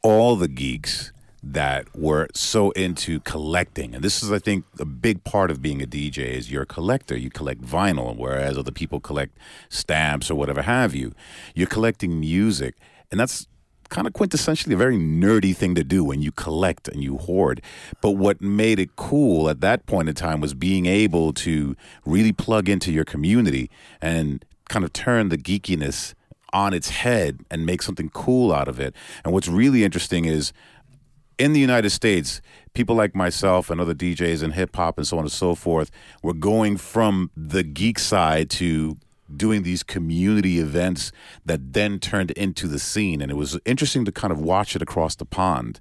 all 0.01 0.35
the 0.35 0.47
geeks 0.47 1.11
that 1.43 1.87
were 1.95 2.27
so 2.35 2.71
into 2.71 3.19
collecting, 3.21 3.95
and 3.95 4.03
this 4.03 4.21
is, 4.21 4.31
I 4.31 4.39
think, 4.39 4.65
a 4.79 4.85
big 4.85 5.23
part 5.23 5.49
of 5.49 5.61
being 5.61 5.81
a 5.81 5.87
DJ 5.87 6.19
is 6.19 6.51
you're 6.51 6.63
a 6.63 6.67
collector. 6.67 7.17
You 7.17 7.29
collect 7.29 7.61
vinyl, 7.61 8.15
whereas 8.15 8.57
other 8.57 8.71
people 8.71 8.99
collect 8.99 9.37
stamps 9.69 10.29
or 10.29 10.35
whatever 10.35 10.61
have 10.61 10.93
you. 10.93 11.13
You're 11.55 11.67
collecting 11.67 12.19
music, 12.19 12.75
and 13.09 13.19
that's 13.19 13.47
kind 13.91 14.07
of 14.07 14.13
quintessentially 14.13 14.73
a 14.73 14.77
very 14.77 14.97
nerdy 14.97 15.55
thing 15.55 15.75
to 15.75 15.83
do 15.83 16.03
when 16.03 16.21
you 16.21 16.31
collect 16.31 16.87
and 16.87 17.03
you 17.03 17.17
hoard. 17.17 17.61
But 18.01 18.11
what 18.11 18.41
made 18.41 18.79
it 18.79 18.95
cool 18.95 19.49
at 19.49 19.61
that 19.61 19.85
point 19.85 20.09
in 20.09 20.15
time 20.15 20.41
was 20.41 20.55
being 20.55 20.87
able 20.87 21.33
to 21.33 21.75
really 22.05 22.31
plug 22.31 22.69
into 22.69 22.91
your 22.91 23.05
community 23.05 23.69
and 24.01 24.43
kind 24.69 24.83
of 24.83 24.93
turn 24.93 25.29
the 25.29 25.37
geekiness 25.37 26.15
on 26.53 26.73
its 26.73 26.89
head 26.89 27.41
and 27.51 27.65
make 27.65 27.81
something 27.81 28.09
cool 28.09 28.51
out 28.53 28.67
of 28.67 28.79
it. 28.79 28.95
And 29.23 29.33
what's 29.33 29.47
really 29.47 29.83
interesting 29.83 30.25
is 30.25 30.53
in 31.37 31.53
the 31.53 31.59
United 31.59 31.89
States, 31.89 32.41
people 32.73 32.95
like 32.95 33.13
myself 33.13 33.69
and 33.69 33.81
other 33.81 33.93
DJs 33.93 34.41
and 34.41 34.53
hip 34.53 34.75
hop 34.75 34.97
and 34.97 35.05
so 35.05 35.17
on 35.17 35.23
and 35.23 35.31
so 35.31 35.53
forth 35.53 35.91
were 36.23 36.33
going 36.33 36.77
from 36.77 37.29
the 37.35 37.63
geek 37.63 37.99
side 37.99 38.49
to 38.51 38.97
doing 39.37 39.63
these 39.63 39.83
community 39.83 40.59
events 40.59 41.11
that 41.45 41.73
then 41.73 41.99
turned 41.99 42.31
into 42.31 42.67
the 42.67 42.79
scene. 42.79 43.21
And 43.21 43.31
it 43.31 43.35
was 43.35 43.59
interesting 43.65 44.05
to 44.05 44.11
kind 44.11 44.31
of 44.31 44.39
watch 44.39 44.75
it 44.75 44.81
across 44.81 45.15
the 45.15 45.25
pond. 45.25 45.79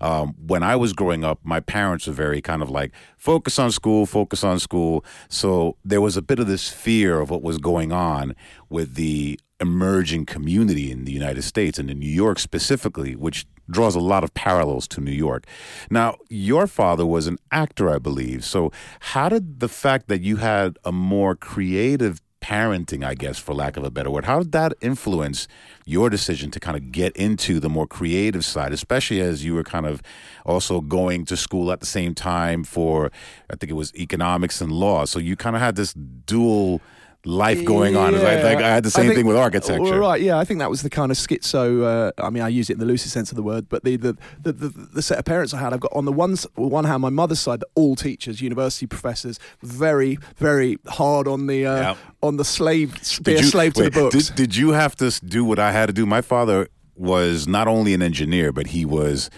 Um, 0.00 0.34
when 0.38 0.62
I 0.62 0.76
was 0.76 0.92
growing 0.92 1.24
up, 1.24 1.40
my 1.42 1.60
parents 1.60 2.06
were 2.06 2.12
very 2.12 2.40
kind 2.40 2.62
of 2.62 2.70
like, 2.70 2.92
focus 3.16 3.58
on 3.58 3.70
school, 3.70 4.06
focus 4.06 4.42
on 4.42 4.58
school. 4.58 5.04
So 5.28 5.76
there 5.84 6.00
was 6.00 6.16
a 6.16 6.22
bit 6.22 6.38
of 6.38 6.46
this 6.46 6.68
fear 6.68 7.20
of 7.20 7.30
what 7.30 7.42
was 7.42 7.58
going 7.58 7.92
on 7.92 8.34
with 8.68 8.94
the 8.94 9.38
emerging 9.60 10.26
community 10.26 10.90
in 10.90 11.04
the 11.04 11.12
United 11.12 11.42
States 11.42 11.78
and 11.78 11.88
in 11.88 11.98
New 11.98 12.10
York 12.10 12.38
specifically, 12.38 13.14
which 13.14 13.46
draws 13.70 13.94
a 13.94 14.00
lot 14.00 14.24
of 14.24 14.34
parallels 14.34 14.88
to 14.88 15.00
New 15.00 15.12
York. 15.12 15.46
Now, 15.88 16.16
your 16.28 16.66
father 16.66 17.06
was 17.06 17.26
an 17.26 17.38
actor, 17.50 17.88
I 17.88 17.98
believe. 17.98 18.44
So, 18.44 18.72
how 19.00 19.28
did 19.28 19.60
the 19.60 19.68
fact 19.68 20.08
that 20.08 20.20
you 20.20 20.36
had 20.36 20.78
a 20.84 20.92
more 20.92 21.34
creative 21.36 22.20
parenting, 22.42 23.06
I 23.06 23.14
guess, 23.14 23.38
for 23.38 23.54
lack 23.54 23.76
of 23.76 23.84
a 23.84 23.90
better 23.90 24.10
word. 24.10 24.24
How 24.24 24.40
did 24.40 24.52
that 24.52 24.74
influence 24.80 25.48
your 25.86 26.10
decision 26.10 26.50
to 26.50 26.60
kind 26.60 26.76
of 26.76 26.92
get 26.92 27.16
into 27.16 27.60
the 27.60 27.68
more 27.68 27.86
creative 27.86 28.44
side, 28.44 28.72
especially 28.72 29.20
as 29.20 29.44
you 29.44 29.54
were 29.54 29.64
kind 29.64 29.86
of 29.86 30.02
also 30.44 30.80
going 30.80 31.24
to 31.26 31.36
school 31.36 31.72
at 31.72 31.80
the 31.80 31.86
same 31.86 32.14
time 32.14 32.64
for, 32.64 33.10
I 33.48 33.56
think 33.56 33.70
it 33.70 33.74
was 33.74 33.94
economics 33.94 34.60
and 34.60 34.72
law. 34.72 35.04
So 35.04 35.18
you 35.18 35.36
kind 35.36 35.56
of 35.56 35.62
had 35.62 35.76
this 35.76 35.94
dual 35.94 36.80
life 37.24 37.64
going 37.64 37.96
on. 37.96 38.14
I, 38.14 38.18
Yeah. 38.20 38.42
think 38.42 38.62
I 38.62 38.68
had 38.74 38.82
the 38.82 38.90
same 38.90 39.04
think- 39.06 39.16
thing 39.18 39.26
with 39.26 39.36
architecture. 39.36 39.98
Right, 40.00 40.20
yeah, 40.20 40.38
I 40.38 40.44
think 40.44 40.58
that 40.58 40.68
was 40.70 40.82
the 40.82 40.90
kind 40.90 41.12
of 41.12 41.16
schizo. 41.16 41.84
Uh, 41.84 42.12
I 42.22 42.30
mean, 42.30 42.42
I 42.42 42.48
use 42.48 42.68
it 42.68 42.74
in 42.74 42.78
the 42.80 42.84
loosest 42.86 43.12
sense 43.14 43.30
of 43.30 43.36
the 43.36 43.42
word, 43.42 43.68
but 43.68 43.84
the 43.84 43.96
the, 43.96 44.16
the, 44.42 44.52
the, 44.52 44.68
the 44.94 45.02
set 45.02 45.18
of 45.18 45.24
parents 45.24 45.54
I 45.54 45.58
had, 45.60 45.72
I've 45.72 45.80
got 45.80 45.92
on 45.94 46.04
the 46.04 46.12
one, 46.12 46.36
one 46.56 46.84
hand, 46.84 47.02
my 47.02 47.10
mother's 47.10 47.40
side, 47.40 47.60
they're 47.60 47.70
all 47.76 47.94
teachers, 47.94 48.40
university 48.40 48.86
professors, 48.86 49.38
very, 49.62 50.18
very 50.36 50.78
hard 50.88 51.28
on 51.28 51.46
the 51.46 51.64
uh, 51.66 51.76
Yeah. 51.80 51.94
on 52.22 52.38
the 52.38 52.44
slave, 52.44 52.94
be 53.22 53.34
a 53.34 53.42
slave 53.44 53.74
to 53.74 53.82
wait, 53.82 53.92
the 53.94 54.00
books. 54.00 54.26
Did, 54.28 54.34
did 54.36 54.56
you 54.56 54.70
have 54.70 54.96
to 54.96 55.10
do 55.24 55.44
what 55.44 55.58
I 55.58 55.70
had 55.72 55.86
to 55.86 55.92
do? 55.92 56.04
My 56.06 56.22
father 56.22 56.68
was 56.96 57.46
not 57.48 57.68
only 57.68 57.94
an 57.94 58.02
engineer, 58.02 58.52
but 58.52 58.68
he 58.68 58.84
was. 58.84 59.30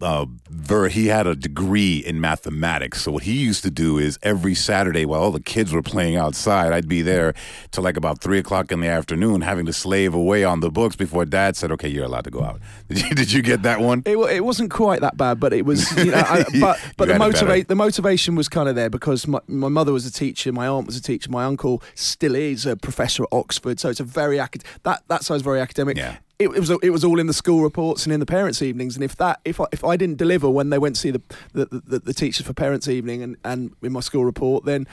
Uh, 0.00 0.26
ver- 0.50 0.88
he 0.88 1.06
had 1.06 1.26
a 1.26 1.36
degree 1.36 1.98
in 1.98 2.20
mathematics. 2.20 3.02
So 3.02 3.12
what 3.12 3.22
he 3.22 3.34
used 3.34 3.62
to 3.62 3.70
do 3.70 3.98
is 3.98 4.18
every 4.22 4.54
Saturday, 4.54 5.04
while 5.04 5.20
all 5.22 5.30
the 5.30 5.40
kids 5.40 5.72
were 5.72 5.82
playing 5.82 6.16
outside, 6.16 6.72
I'd 6.72 6.88
be 6.88 7.02
there 7.02 7.34
till 7.70 7.84
like 7.84 7.96
about 7.96 8.20
three 8.20 8.38
o'clock 8.38 8.72
in 8.72 8.80
the 8.80 8.88
afternoon, 8.88 9.42
having 9.42 9.64
to 9.66 9.72
slave 9.72 10.12
away 10.14 10.42
on 10.42 10.60
the 10.60 10.70
books 10.70 10.96
before 10.96 11.24
Dad 11.24 11.56
said, 11.56 11.70
"Okay, 11.72 11.88
you're 11.88 12.04
allowed 12.04 12.24
to 12.24 12.30
go 12.30 12.42
out." 12.42 12.60
Did 12.88 13.02
you, 13.02 13.14
did 13.14 13.32
you 13.32 13.42
get 13.42 13.62
that 13.62 13.80
one? 13.80 14.02
It, 14.04 14.16
it 14.16 14.44
wasn't 14.44 14.70
quite 14.70 15.00
that 15.00 15.16
bad, 15.16 15.38
but 15.40 15.52
it 15.52 15.64
was. 15.64 15.90
You 15.96 16.10
know, 16.10 16.18
I, 16.26 16.44
but 16.60 16.78
but 16.96 17.08
the 17.08 17.18
motivate 17.18 17.68
the 17.68 17.74
motivation 17.76 18.34
was 18.34 18.48
kind 18.48 18.68
of 18.68 18.74
there 18.74 18.90
because 18.90 19.26
my, 19.26 19.40
my 19.46 19.68
mother 19.68 19.92
was 19.92 20.04
a 20.04 20.12
teacher, 20.12 20.52
my 20.52 20.66
aunt 20.66 20.86
was 20.86 20.96
a 20.96 21.02
teacher, 21.02 21.30
my 21.30 21.44
uncle 21.44 21.82
still 21.94 22.34
is 22.34 22.66
a 22.66 22.76
professor 22.76 23.22
at 23.22 23.28
Oxford, 23.32 23.78
so 23.80 23.88
it's 23.88 24.00
a 24.00 24.04
very 24.04 24.38
acad- 24.38 24.64
that 24.82 25.02
that 25.08 25.24
side's 25.24 25.42
very 25.42 25.60
academic. 25.60 25.96
Yeah. 25.96 26.16
It, 26.38 26.48
it 26.48 26.58
was 26.60 26.70
it 26.70 26.90
was 26.90 27.04
all 27.04 27.20
in 27.20 27.26
the 27.28 27.32
school 27.32 27.62
reports 27.62 28.04
and 28.04 28.12
in 28.12 28.18
the 28.20 28.26
parents' 28.26 28.62
evenings, 28.62 28.96
and 28.96 29.04
if 29.04 29.14
that 29.16 29.40
if 29.44 29.60
I, 29.60 29.66
if 29.72 29.84
I 29.84 29.96
didn't 29.96 30.16
deliver 30.18 30.50
when 30.50 30.70
they 30.70 30.78
went 30.78 30.96
to 30.96 31.00
see 31.00 31.10
the 31.10 31.22
the, 31.52 31.66
the, 31.86 31.98
the 32.00 32.14
teachers 32.14 32.46
for 32.46 32.52
parents' 32.52 32.88
evening 32.88 33.22
and, 33.22 33.36
and 33.44 33.72
in 33.82 33.92
my 33.92 34.00
school 34.00 34.24
report, 34.24 34.64
then 34.64 34.88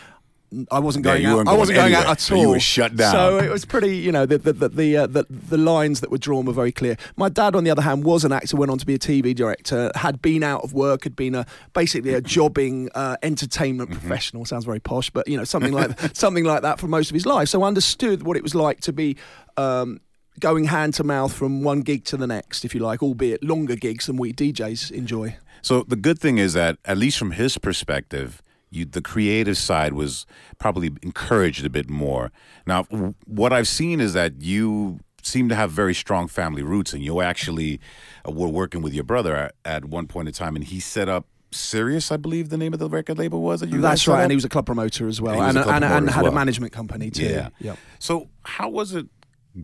I 0.72 0.79
wasn't 0.79 1.05
Yeah, 1.05 1.12
going 1.13 1.22
you 1.24 1.29
out. 1.29 1.36
weren't 1.38 1.50
I 1.50 1.53
wasn't 1.53 1.75
going 1.77 1.93
out 1.93 1.98
anywhere. 2.00 2.12
at 2.12 2.31
all. 2.31 2.38
you 2.41 2.50
were 2.50 2.60
shut 2.60 2.96
down. 2.96 3.12
So 3.12 3.38
it 3.39 3.50
was 3.51 3.65
pretty, 3.65 3.98
you 3.98 4.12
know, 4.12 4.25
the 4.27 4.38
the 4.38 4.53
the 4.53 4.69
the, 4.69 4.98
uh, 4.98 5.08
the 5.08 5.25
the 5.29 5.58
lines 5.58 6.01
that 6.01 6.12
were 6.12 6.17
drawn 6.17 6.46
were 6.46 6.53
very 6.53 6.72
clear. 6.72 6.98
My 7.15 7.29
dad, 7.29 7.55
on 7.55 7.63
the 7.63 7.72
other 7.72 7.84
hand, 7.84 8.03
was 8.03 8.24
an 8.25 8.31
actor, 8.31 8.58
went 8.58 8.72
on 8.72 8.77
to 8.79 8.86
be 8.86 8.96
a 8.96 9.00
TV 9.00 9.34
director, 9.34 9.91
had 9.96 10.22
been 10.22 10.43
out 10.43 10.63
of 10.63 10.74
work, 10.74 11.03
had 11.03 11.15
been 11.15 11.34
a 11.36 11.46
basically 11.74 12.13
a 12.15 12.22
jobbing 12.22 12.89
uh, 12.96 13.15
entertainment 13.24 13.89
Mm-hmm. 13.91 14.00
professional. 14.00 14.46
Sounds 14.46 14.65
very 14.65 14.79
posh, 14.79 15.10
but 15.10 15.27
you 15.27 15.38
know, 15.38 15.43
something 15.46 15.72
like 15.74 15.98
something 16.15 16.43
like 16.46 16.62
that 16.63 16.79
for 16.79 16.88
most 16.88 17.10
of 17.10 17.13
his 17.15 17.25
life. 17.25 17.48
So 17.50 17.63
understood 17.63 18.24
what 18.24 18.36
it 18.38 18.43
was 18.43 18.53
like 18.53 18.81
to 18.81 18.93
be. 18.93 19.17
Um, 19.58 20.01
Going 20.39 20.65
hand 20.65 20.93
to 20.96 21.03
mouth 21.03 21.34
from 21.34 21.63
one 21.63 21.81
gig 21.81 22.05
to 22.05 22.17
the 22.17 22.27
next, 22.27 22.63
if 22.65 22.74
you 22.74 22.81
like, 22.81 23.03
albeit 23.03 23.43
longer 23.43 23.75
gigs 23.75 24.05
than 24.05 24.17
we 24.17 24.34
DJs 24.34 24.91
enjoy. 24.91 25.38
So 25.62 25.84
the 25.84 25.96
good 25.96 26.19
thing 26.19 26.38
is 26.38 26.53
that, 26.53 26.77
at 26.86 26.98
least 26.98 27.17
from 27.17 27.31
his 27.31 27.58
perspective, 27.58 28.41
you, 28.69 28.86
the 28.86 29.01
creative 29.01 29.58
side 29.58 29.93
was 29.93 30.25
probably 30.58 30.91
encouraged 31.01 31.65
a 31.65 31.69
bit 31.69 31.89
more. 31.89 32.31
Now, 32.65 32.84
what 33.25 33.51
I've 33.51 33.67
seen 33.67 34.00
is 34.00 34.13
that 34.13 34.41
you 34.41 35.00
seem 35.22 35.50
to 35.50 35.55
have 35.55 35.72
very 35.72 35.93
strong 35.93 36.27
family 36.27 36.63
roots, 36.63 36.93
and 36.93 37.03
you 37.03 37.22
actually 37.22 37.79
uh, 38.27 38.31
were 38.31 38.48
working 38.48 38.81
with 38.81 38.93
your 38.93 39.03
brother 39.03 39.36
at, 39.36 39.55
at 39.65 39.86
one 39.86 40.08
point 40.08 40.27
in 40.27 40.34
time, 40.34 40.55
and 40.55 40.63
he 40.63 40.79
set 40.79 41.10
up 41.10 41.25
Serious, 41.51 42.12
I 42.12 42.17
believe 42.17 42.50
the 42.50 42.60
name 42.60 42.74
of 42.74 42.79
the 42.79 42.88
record 42.88 43.17
label 43.17 43.41
was. 43.41 43.62
That 43.62 43.69
you 43.69 43.81
That's 43.81 44.08
right, 44.08 44.22
and 44.22 44.31
he 44.31 44.36
was 44.36 44.46
a 44.46 44.50
club 44.50 44.67
promoter 44.67 45.08
as 45.08 45.19
well, 45.19 45.41
and, 45.41 45.58
a 45.58 45.67
and, 45.67 45.84
and 45.84 46.08
had 46.08 46.22
well. 46.22 46.31
a 46.31 46.36
management 46.36 46.74
company 46.74 47.10
too. 47.10 47.24
Yeah. 47.24 47.50
yeah. 47.60 47.75
So 47.98 48.29
how 48.43 48.69
was 48.69 48.93
it 48.93 49.08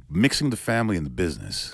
mixing 0.09 0.49
the 0.49 0.57
family 0.57 0.97
and 0.97 1.05
the 1.05 1.09
business? 1.11 1.73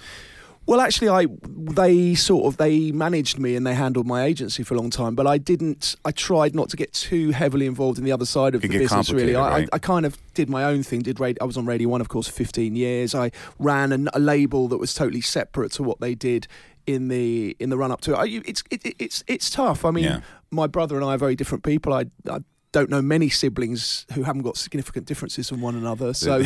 Well, 0.67 0.79
actually, 0.79 1.09
I 1.09 1.25
they 1.47 2.13
sort 2.13 2.45
of 2.45 2.57
they 2.57 2.91
managed 2.91 3.39
me 3.39 3.55
and 3.55 3.65
they 3.65 3.73
handled 3.73 4.05
my 4.05 4.23
agency 4.23 4.61
for 4.63 4.75
a 4.75 4.77
long 4.77 4.91
time, 4.91 5.15
but 5.15 5.25
I 5.25 5.39
didn't. 5.39 5.95
I 6.05 6.11
tried 6.11 6.53
not 6.53 6.69
to 6.69 6.77
get 6.77 6.93
too 6.93 7.31
heavily 7.31 7.65
involved 7.65 7.97
in 7.97 8.05
the 8.05 8.11
other 8.11 8.25
side 8.25 8.53
of 8.53 8.61
Could 8.61 8.71
the 8.71 8.77
business. 8.77 9.11
Really, 9.11 9.35
I, 9.35 9.49
right? 9.49 9.69
I, 9.73 9.75
I 9.77 9.79
kind 9.79 10.05
of 10.05 10.17
did 10.35 10.49
my 10.49 10.63
own 10.63 10.83
thing. 10.83 11.01
Did 11.01 11.19
radio, 11.19 11.43
I 11.43 11.45
was 11.45 11.57
on 11.57 11.65
Radio 11.65 11.89
One, 11.89 11.99
of 11.99 12.09
course, 12.09 12.27
for 12.27 12.33
15 12.33 12.75
years. 12.75 13.15
I 13.15 13.31
ran 13.57 13.91
a, 13.91 14.11
a 14.13 14.19
label 14.19 14.67
that 14.67 14.77
was 14.77 14.93
totally 14.93 15.21
separate 15.21 15.71
to 15.73 15.83
what 15.83 15.99
they 15.99 16.13
did 16.13 16.47
in 16.85 17.07
the 17.07 17.55
in 17.59 17.71
the 17.71 17.77
run 17.77 17.91
up 17.91 18.01
to 18.01 18.13
it. 18.13 18.17
I, 18.17 18.25
it's 18.45 18.63
it, 18.69 18.95
it's 18.99 19.23
it's 19.27 19.49
tough. 19.49 19.83
I 19.83 19.89
mean, 19.89 20.03
Yeah. 20.05 20.21
my 20.51 20.67
brother 20.67 20.95
and 20.95 21.03
I 21.03 21.15
are 21.15 21.17
very 21.17 21.35
different 21.35 21.63
people. 21.63 21.91
I. 21.91 22.05
I 22.29 22.39
don't 22.71 22.89
know 22.89 23.01
many 23.01 23.29
siblings 23.29 24.05
who 24.13 24.23
haven't 24.23 24.43
got 24.43 24.57
significant 24.57 25.05
differences 25.05 25.49
from 25.49 25.61
one 25.61 25.75
another. 25.75 26.13
So 26.21 26.43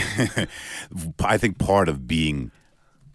I 1.24 1.38
think 1.38 1.58
part 1.58 1.90
of 1.90 2.08
being 2.08 2.52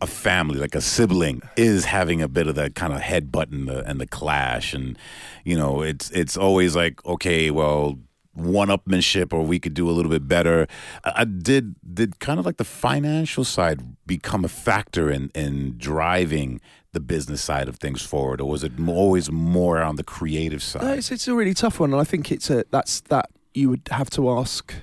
a 0.01 0.07
family, 0.07 0.59
like 0.59 0.75
a 0.75 0.81
sibling, 0.81 1.43
is 1.57 1.87
having 1.87 2.23
a 2.23 2.29
bit 2.29 2.47
of 2.47 2.55
that 2.57 2.75
kind 2.75 2.93
of 2.93 3.01
headbutt 3.01 3.51
and 3.53 3.69
the 3.69 3.85
and 3.89 4.01
the 4.01 4.07
clash, 4.07 4.75
and 4.75 4.99
you 5.45 5.57
know, 5.57 5.83
it's 5.83 6.11
it's 6.11 6.37
always 6.37 6.77
like, 6.77 7.05
okay, 7.07 7.51
well, 7.51 7.99
one-upmanship, 8.35 9.33
or 9.33 9.43
we 9.43 9.59
could 9.59 9.75
do 9.75 9.89
a 9.89 9.93
little 9.93 10.11
bit 10.11 10.29
better. 10.29 10.67
I, 11.05 11.25
did 11.25 11.75
did 11.95 12.21
kind 12.21 12.39
of 12.39 12.47
like 12.47 12.57
the 12.57 12.65
financial 12.65 13.45
side 13.45 13.81
become 14.07 14.45
a 14.45 14.49
factor 14.49 15.11
in 15.11 15.31
in 15.35 15.77
driving 15.79 16.61
the 16.93 17.01
business 17.01 17.43
side 17.43 17.69
of 17.69 17.77
things 17.77 18.03
forward, 18.03 18.41
or 18.41 18.49
was 18.49 18.65
it 18.65 18.73
always 18.87 19.31
more 19.31 19.83
on 19.83 19.97
the 19.97 20.05
creative 20.05 20.63
side? 20.63 20.83
No, 20.83 20.93
it's 20.95 21.11
it's 21.11 21.29
a 21.29 21.35
really 21.35 21.55
tough 21.55 21.81
one, 21.81 21.93
and 21.93 22.01
I 22.01 22.05
think 22.05 22.31
it's 22.31 22.51
a 22.51 22.65
that's 22.71 23.01
that 23.03 23.31
you 23.55 23.69
would 23.71 23.89
have 23.91 24.11
to 24.11 24.31
ask 24.31 24.75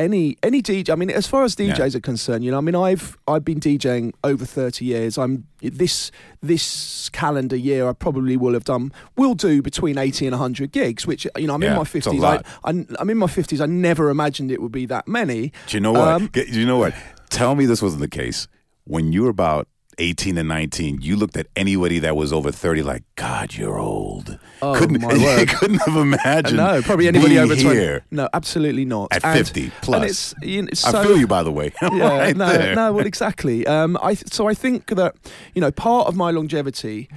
any 0.00 0.36
any 0.42 0.62
DJ. 0.62 0.90
I 0.90 0.94
mean, 0.94 1.10
as 1.10 1.26
far 1.26 1.44
as 1.44 1.54
DJs 1.54 1.94
are 1.94 2.00
concerned, 2.00 2.44
you 2.44 2.50
know, 2.50 2.58
I 2.58 2.60
mean, 2.62 2.74
I've 2.74 3.18
I've 3.28 3.44
been 3.44 3.60
DJing 3.60 4.12
over 4.24 4.44
thirty 4.44 4.84
years. 4.86 5.18
I'm 5.18 5.46
this 5.60 6.10
this 6.40 7.08
calendar 7.10 7.56
year, 7.56 7.88
I 7.88 7.92
probably 7.92 8.36
will 8.36 8.54
have 8.54 8.64
done 8.64 8.92
will 9.16 9.34
do 9.34 9.62
between 9.62 9.98
eighty 9.98 10.26
and 10.26 10.34
hundred 10.34 10.72
gigs, 10.72 11.06
which 11.06 11.26
you 11.36 11.46
know, 11.46 11.54
I'm 11.54 11.62
Yeah, 11.62 11.72
in 11.72 11.76
my 11.76 11.84
fifties. 11.84 12.22
I, 12.22 12.42
I, 12.64 12.70
am 12.70 12.86
I'm 12.98 13.10
in 13.10 13.18
my 13.18 13.26
fifties. 13.26 13.60
I 13.60 13.66
never 13.66 14.10
imagined 14.10 14.50
it 14.50 14.62
would 14.62 14.72
be 14.72 14.86
that 14.86 15.06
many. 15.06 15.52
Do 15.66 15.76
you 15.76 15.80
know 15.80 15.92
what? 15.92 16.08
Um, 16.08 16.26
Do 16.32 16.42
you 16.44 16.66
know 16.66 16.78
what? 16.78 16.94
Tell 17.28 17.54
me 17.54 17.66
this 17.66 17.82
wasn't 17.82 18.00
the 18.00 18.08
case. 18.08 18.48
When 18.84 19.12
you 19.12 19.22
were 19.24 19.30
about 19.30 19.68
18 19.98 20.38
and 20.38 20.48
19, 20.48 21.00
you 21.02 21.16
looked 21.16 21.36
at 21.36 21.46
anybody 21.56 21.98
that 21.98 22.16
was 22.16 22.32
over 22.32 22.50
30 22.50 22.82
like, 22.82 23.02
God, 23.16 23.54
you're 23.54 23.78
old. 23.78 24.38
Oh, 24.62 24.74
couldn't, 24.74 25.00
my 25.00 25.08
word. 25.14 25.48
couldn't 25.48 25.78
have 25.86 25.96
imagined. 25.96 26.56
No, 26.56 26.80
probably 26.82 27.08
anybody 27.08 27.38
over 27.38 27.54
here 27.54 28.00
20. 28.00 28.06
No, 28.10 28.28
absolutely 28.32 28.84
not. 28.84 29.08
At 29.12 29.24
And- 29.24 29.38
50 29.38 29.72
plus. 29.82 29.96
And 29.96 30.04
it's, 30.10 30.34
you 30.42 30.62
know, 30.62 30.68
it's 30.72 30.84
I 30.84 31.02
feel 31.04 31.18
you, 31.18 31.26
by 31.26 31.42
the 31.42 31.52
way. 31.52 31.72
yeah, 31.82 32.18
right 32.18 32.36
no, 32.36 32.48
there. 32.48 32.74
no, 32.74 32.92
well, 32.92 33.06
exactly. 33.06 33.66
Um, 33.66 33.98
I 34.02 34.14
so 34.14 34.48
I 34.48 34.54
think 34.54 34.86
that 34.88 35.14
you 35.54 35.60
know 35.60 35.70
part 35.70 36.06
of 36.08 36.16
my 36.16 36.30
longevity. 36.30 37.08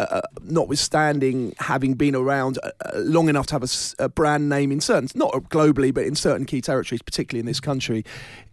Uh, 0.00 0.20
notwithstanding 0.42 1.54
having 1.58 1.94
been 1.94 2.14
around 2.14 2.58
uh, 2.62 2.70
uh, 2.84 2.98
long 2.98 3.28
enough 3.28 3.46
to 3.46 3.54
have 3.54 3.94
a 3.98 4.08
brand 4.08 4.48
name 4.48 4.72
in 4.72 4.80
certain, 4.80 5.08
not 5.14 5.32
globally, 5.50 5.92
but 5.92 6.04
in 6.04 6.14
certain 6.14 6.46
key 6.46 6.60
territories, 6.60 7.02
particularly 7.02 7.40
in 7.40 7.46
this 7.46 7.60
country, 7.60 8.04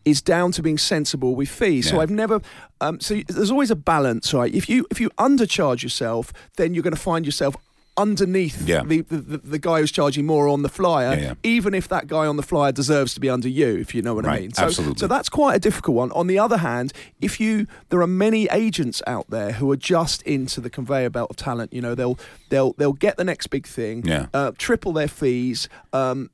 is 0.06 0.22
down 0.22 0.52
to 0.54 0.62
being 0.62 0.78
sensible 0.78 1.36
with 1.36 1.50
fees. 1.50 1.90
So 1.90 2.00
I've 2.00 2.10
never. 2.10 2.42
Um, 2.80 3.00
so 3.00 3.22
there's 3.28 3.52
always 3.52 3.72
a 3.72 3.76
balance, 3.76 4.34
right? 4.34 4.54
If 4.54 4.70
you 4.70 4.86
if 4.92 5.00
you 5.02 5.10
undercharge 5.12 5.84
yourself, 5.84 6.32
then 6.56 6.74
you're 6.74 6.84
going 6.84 6.96
to 6.96 7.02
find 7.02 7.26
yourself 7.26 7.56
underneath 7.98 8.68
Yeah. 8.68 8.84
the, 8.84 9.02
the, 9.02 9.38
the 9.40 9.60
guy 9.60 9.80
who's 9.80 9.92
charging 9.92 10.26
more 10.26 10.48
on 10.48 10.62
the 10.62 10.70
flyer, 10.70 11.16
Yeah, 11.16 11.22
yeah. 11.22 11.34
even 11.44 11.74
if 11.74 11.88
that 11.88 12.08
guy 12.08 12.26
on 12.28 12.38
the 12.38 12.44
flyer 12.44 12.72
deserves 12.72 13.14
to 13.16 13.20
be 13.20 13.30
under 13.30 13.50
you, 13.50 13.76
if 13.78 13.96
you 13.96 14.02
know 14.02 14.14
what 14.14 14.26
I 14.26 14.40
mean. 14.40 14.54
So, 14.54 14.64
absolutely. 14.66 15.00
so 15.00 15.08
that's 15.08 15.30
quite 15.30 15.56
a 15.56 15.60
difficult 15.60 15.98
one. 15.98 16.12
On 16.12 16.28
the 16.28 16.38
other 16.40 16.58
hand, 16.58 16.94
if 17.22 17.40
you 17.40 17.66
there 17.90 18.02
are 18.02 18.08
many 18.08 18.48
agents 18.52 19.02
out 19.08 19.30
there 19.30 19.54
who 19.54 19.72
are 19.72 19.78
just 19.78 20.22
into 20.24 20.62
the 20.62 20.70
conveyor 20.70 21.10
belt 21.10 21.30
of 21.32 21.36
talent. 21.38 21.74
You 21.74 21.82
know, 21.82 21.96
they'll 21.96 22.20
they'll 22.50 22.74
they'll 22.74 22.94
get 22.94 23.18
the 23.18 23.24
next 23.24 23.48
big 23.48 23.66
thing, 23.66 24.08
uh, 24.34 24.52
triple 24.58 24.94
their 24.94 25.08
fees. 25.08 25.68
Um, 25.94 26.30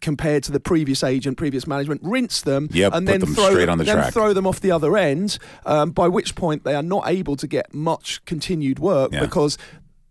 Compared 0.00 0.42
to 0.44 0.52
the 0.52 0.58
previous 0.58 1.04
agent, 1.04 1.36
previous 1.36 1.66
management, 1.66 2.00
rinse 2.02 2.40
them, 2.40 2.66
Yep, 2.72 2.94
and 2.94 3.06
then 3.06 3.20
them 3.20 3.34
throw 3.34 3.50
straight 3.50 3.68
on 3.68 3.76
the 3.76 3.84
then 3.84 3.96
track. 3.96 4.12
throw 4.14 4.32
them 4.32 4.46
off 4.46 4.58
the 4.58 4.70
other 4.70 4.96
end. 4.96 5.38
Um, 5.66 5.90
by 5.90 6.08
which 6.08 6.34
point 6.34 6.64
they 6.64 6.74
are 6.74 6.82
not 6.82 7.06
able 7.08 7.36
to 7.36 7.46
get 7.46 7.74
much 7.74 8.24
continued 8.24 8.78
work 8.78 9.12
Yeah. 9.12 9.20
because 9.20 9.58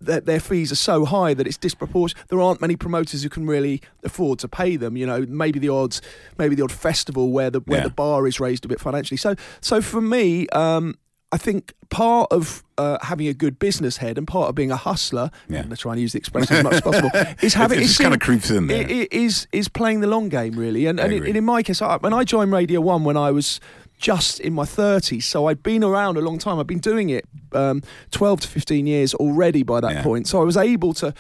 their, 0.02 0.20
their 0.22 0.40
fees 0.40 0.72
are 0.72 0.76
so 0.76 1.06
high 1.06 1.34
that 1.34 1.48
it's 1.48 1.58
disproportionate. 1.58 2.28
There 2.30 2.42
aren't 2.42 2.62
many 2.62 2.76
promoters 2.76 3.24
who 3.24 3.30
can 3.30 3.48
really 3.48 3.82
afford 4.04 4.40
to 4.40 4.48
pay 4.48 4.76
them. 4.76 4.98
You 4.98 5.06
know, 5.06 5.26
maybe 5.28 5.60
the 5.60 5.70
odds, 5.70 6.02
maybe 6.38 6.56
the 6.56 6.64
odd 6.64 6.72
festival 6.72 7.32
where 7.32 7.50
the 7.50 7.60
where 7.62 7.80
Yeah. 7.80 7.84
the 7.86 7.92
bar 7.94 8.28
is 8.28 8.40
raised 8.40 8.66
a 8.66 8.68
bit 8.68 8.80
financially. 8.80 9.18
So, 9.18 9.36
so 9.62 9.82
for 9.82 10.02
me, 10.02 10.48
um, 10.50 10.96
I 11.34 11.38
think 11.38 11.74
part 11.90 12.28
of 12.32 12.62
uh, 12.78 12.98
having 13.02 13.28
a 13.28 13.34
good 13.34 13.58
business 13.58 13.98
head 13.98 14.18
and 14.18 14.28
part 14.28 14.50
of 14.50 14.56
being 14.56 14.72
a 14.72 14.76
hustler, 14.76 15.32
Yeah. 15.48 15.60
I'm 15.60 15.64
going 15.66 15.76
to 15.76 15.82
try 15.82 15.94
and 15.94 16.02
use 16.02 16.12
the 16.12 16.18
expression 16.18 16.58
as 16.58 16.64
much 16.64 16.74
as 16.74 16.82
possible, 16.82 17.10
is 17.42 17.54
having 17.54 17.80
it 17.82 17.98
kind 17.98 18.14
of 18.14 18.20
creeps 18.20 18.50
in 18.52 18.68
there. 18.68 18.82
it, 18.82 18.92
it 18.92 19.14
is 19.14 19.48
is 19.54 19.70
playing 19.70 20.02
the 20.02 20.08
long 20.08 20.28
game 20.28 20.54
really, 20.60 20.88
and 20.88 21.00
and, 21.00 21.14
in, 21.14 21.36
in 21.38 21.46
my 21.46 21.64
case, 21.64 21.82
I, 21.82 21.98
when 21.98 22.14
I 22.14 22.24
joined 22.26 22.52
Radio 22.52 22.82
One 22.82 23.04
when 23.06 23.16
I 23.18 23.32
was 23.32 23.62
just 24.02 24.40
in 24.40 24.54
my 24.54 24.64
30s, 24.66 25.24
so 25.24 25.46
I'd 25.48 25.62
been 25.64 25.84
around 25.84 26.18
a 26.18 26.22
long 26.22 26.40
time. 26.40 26.60
I've 26.60 26.68
been 26.68 26.80
doing 26.80 27.10
it 27.10 27.26
um, 27.54 27.82
12 28.12 28.42
to 28.42 28.48
15 28.48 28.88
years 28.88 29.14
already 29.14 29.64
by 29.64 29.80
that 29.80 29.92
Yeah. 29.94 30.04
point, 30.04 30.28
so 30.28 30.42
I 30.42 30.44
was 30.44 30.58
able 30.58 30.94
to. 30.96 31.14